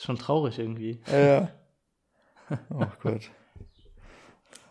schon 0.00 0.18
traurig 0.18 0.58
irgendwie. 0.58 1.00
Ja. 1.10 1.50
Oh 2.70 2.86
Gott. 3.02 3.30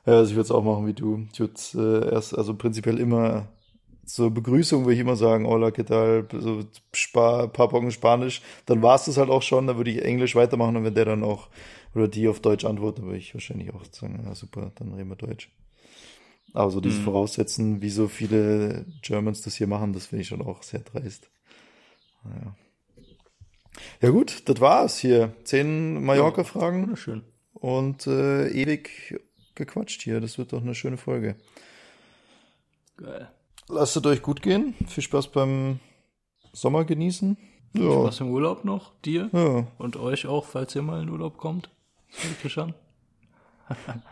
Ja, 0.06 0.14
also 0.14 0.32
ich 0.32 0.36
würde 0.36 0.42
es 0.46 0.52
auch 0.52 0.64
machen 0.64 0.86
wie 0.88 0.94
du. 0.94 1.28
Ich 1.32 1.40
würde 1.40 2.08
äh, 2.08 2.14
erst, 2.14 2.38
also 2.38 2.54
prinzipiell 2.56 3.00
immer 3.00 3.48
zur 4.06 4.32
Begrüßung 4.32 4.84
würde 4.84 4.96
ich 4.96 5.00
immer 5.00 5.16
sagen, 5.16 5.48
hola, 5.48 5.68
¿qué 5.68 5.86
tal? 5.86 6.28
So 6.42 6.66
Spa, 6.94 7.48
paar 7.48 7.70
Brocken 7.70 7.92
Spanisch. 7.92 8.42
Dann 8.66 8.82
war 8.82 8.96
es 8.96 9.06
das 9.06 9.18
halt 9.18 9.30
auch 9.30 9.44
schon, 9.44 9.68
dann 9.68 9.78
würde 9.78 9.92
ich 9.92 10.04
Englisch 10.04 10.36
weitermachen 10.36 10.76
und 10.76 10.84
wenn 10.84 10.96
der 10.96 11.06
dann 11.06 11.24
auch 11.24 11.48
oder 11.96 12.08
die 12.08 12.28
auf 12.28 12.40
Deutsch 12.40 12.66
antwortet, 12.66 13.06
würde 13.06 13.18
ich 13.18 13.34
wahrscheinlich 13.34 13.74
auch 13.74 13.86
sagen, 13.92 14.22
ja 14.26 14.36
super, 14.36 14.72
dann 14.76 14.94
reden 14.94 15.10
wir 15.10 15.16
Deutsch. 15.16 15.50
Aber 16.54 16.72
so 16.72 16.82
dieses 16.82 17.00
Voraussetzen, 17.00 17.82
wie 17.82 17.90
so 17.90 18.08
viele 18.08 18.86
Germans 19.04 19.42
das 19.42 19.56
hier 19.56 19.68
machen, 19.68 19.94
das 19.94 20.08
finde 20.08 20.24
ich 20.24 20.28
schon 20.28 20.42
auch 20.42 20.64
sehr 20.64 20.82
dreist. 20.82 21.30
Naja. 22.30 22.56
Ja 24.02 24.10
gut, 24.10 24.48
das 24.48 24.60
war's 24.62 24.98
hier. 24.98 25.34
Zehn 25.44 26.04
Mallorca-Fragen 26.04 26.84
Wunderschön. 26.84 27.24
und 27.54 28.08
äh, 28.08 28.50
ewig 28.50 29.20
gequatscht 29.56 30.02
hier. 30.02 30.20
Das 30.22 30.38
wird 30.38 30.54
doch 30.54 30.62
eine 30.62 30.76
schöne 30.76 30.98
Folge. 30.98 31.36
Geil. 32.98 33.30
lasst 33.68 33.96
es 33.96 34.06
euch 34.06 34.22
gut 34.22 34.42
gehen. 34.42 34.76
Viel 34.88 35.04
Spaß 35.04 35.32
beim 35.32 35.80
Sommer 36.54 36.86
genießen. 36.86 37.38
Ja. 37.74 38.04
Was 38.04 38.20
im 38.20 38.30
Urlaub 38.30 38.66
noch, 38.66 38.94
dir 39.02 39.30
ja. 39.32 39.68
und 39.78 39.96
euch 39.96 40.26
auch, 40.26 40.46
falls 40.46 40.76
ihr 40.76 40.82
mal 40.82 41.04
in 41.04 41.10
Urlaub 41.10 41.38
kommt. 41.38 41.70
Christian. 42.42 42.74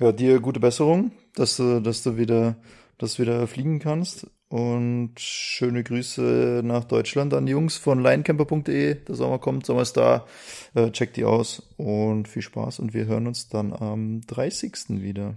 Ja, 0.00 0.12
dir 0.12 0.38
gute 0.38 0.60
Besserung, 0.60 1.10
dass 1.34 1.56
du, 1.56 1.82
dass 1.82 2.04
du 2.04 2.16
wieder, 2.16 2.54
dass 2.98 3.14
du 3.14 3.22
wieder 3.22 3.48
fliegen 3.48 3.80
kannst. 3.80 4.28
Und 4.48 5.20
schöne 5.20 5.84
Grüße 5.84 6.62
nach 6.64 6.84
Deutschland 6.84 7.34
an 7.34 7.44
die 7.44 7.52
Jungs 7.52 7.76
von 7.76 8.02
linecamper.de. 8.02 8.94
Der 8.94 9.14
Sommer 9.14 9.38
kommt, 9.38 9.66
Sommer 9.66 9.82
ist 9.82 9.98
da. 9.98 10.26
Äh, 10.74 10.90
checkt 10.90 11.16
die 11.16 11.24
aus 11.24 11.62
und 11.76 12.28
viel 12.28 12.42
Spaß. 12.42 12.78
Und 12.78 12.94
wir 12.94 13.04
hören 13.04 13.26
uns 13.26 13.48
dann 13.48 13.74
am 13.74 14.22
30. 14.22 15.02
wieder. 15.02 15.34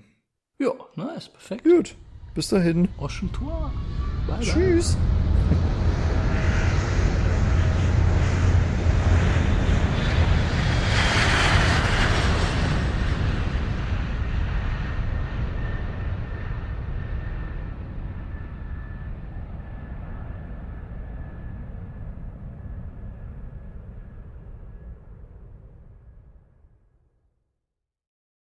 Ja, 0.60 0.72
nice, 0.96 1.30
perfekt. 1.30 1.66
Gut, 1.66 1.96
bis 2.36 2.48
dahin. 2.48 2.88
Ocean 3.00 3.32
Tour. 3.34 3.74
Bye, 4.28 4.38
bye. 4.38 4.46
Tschüss. 4.46 4.96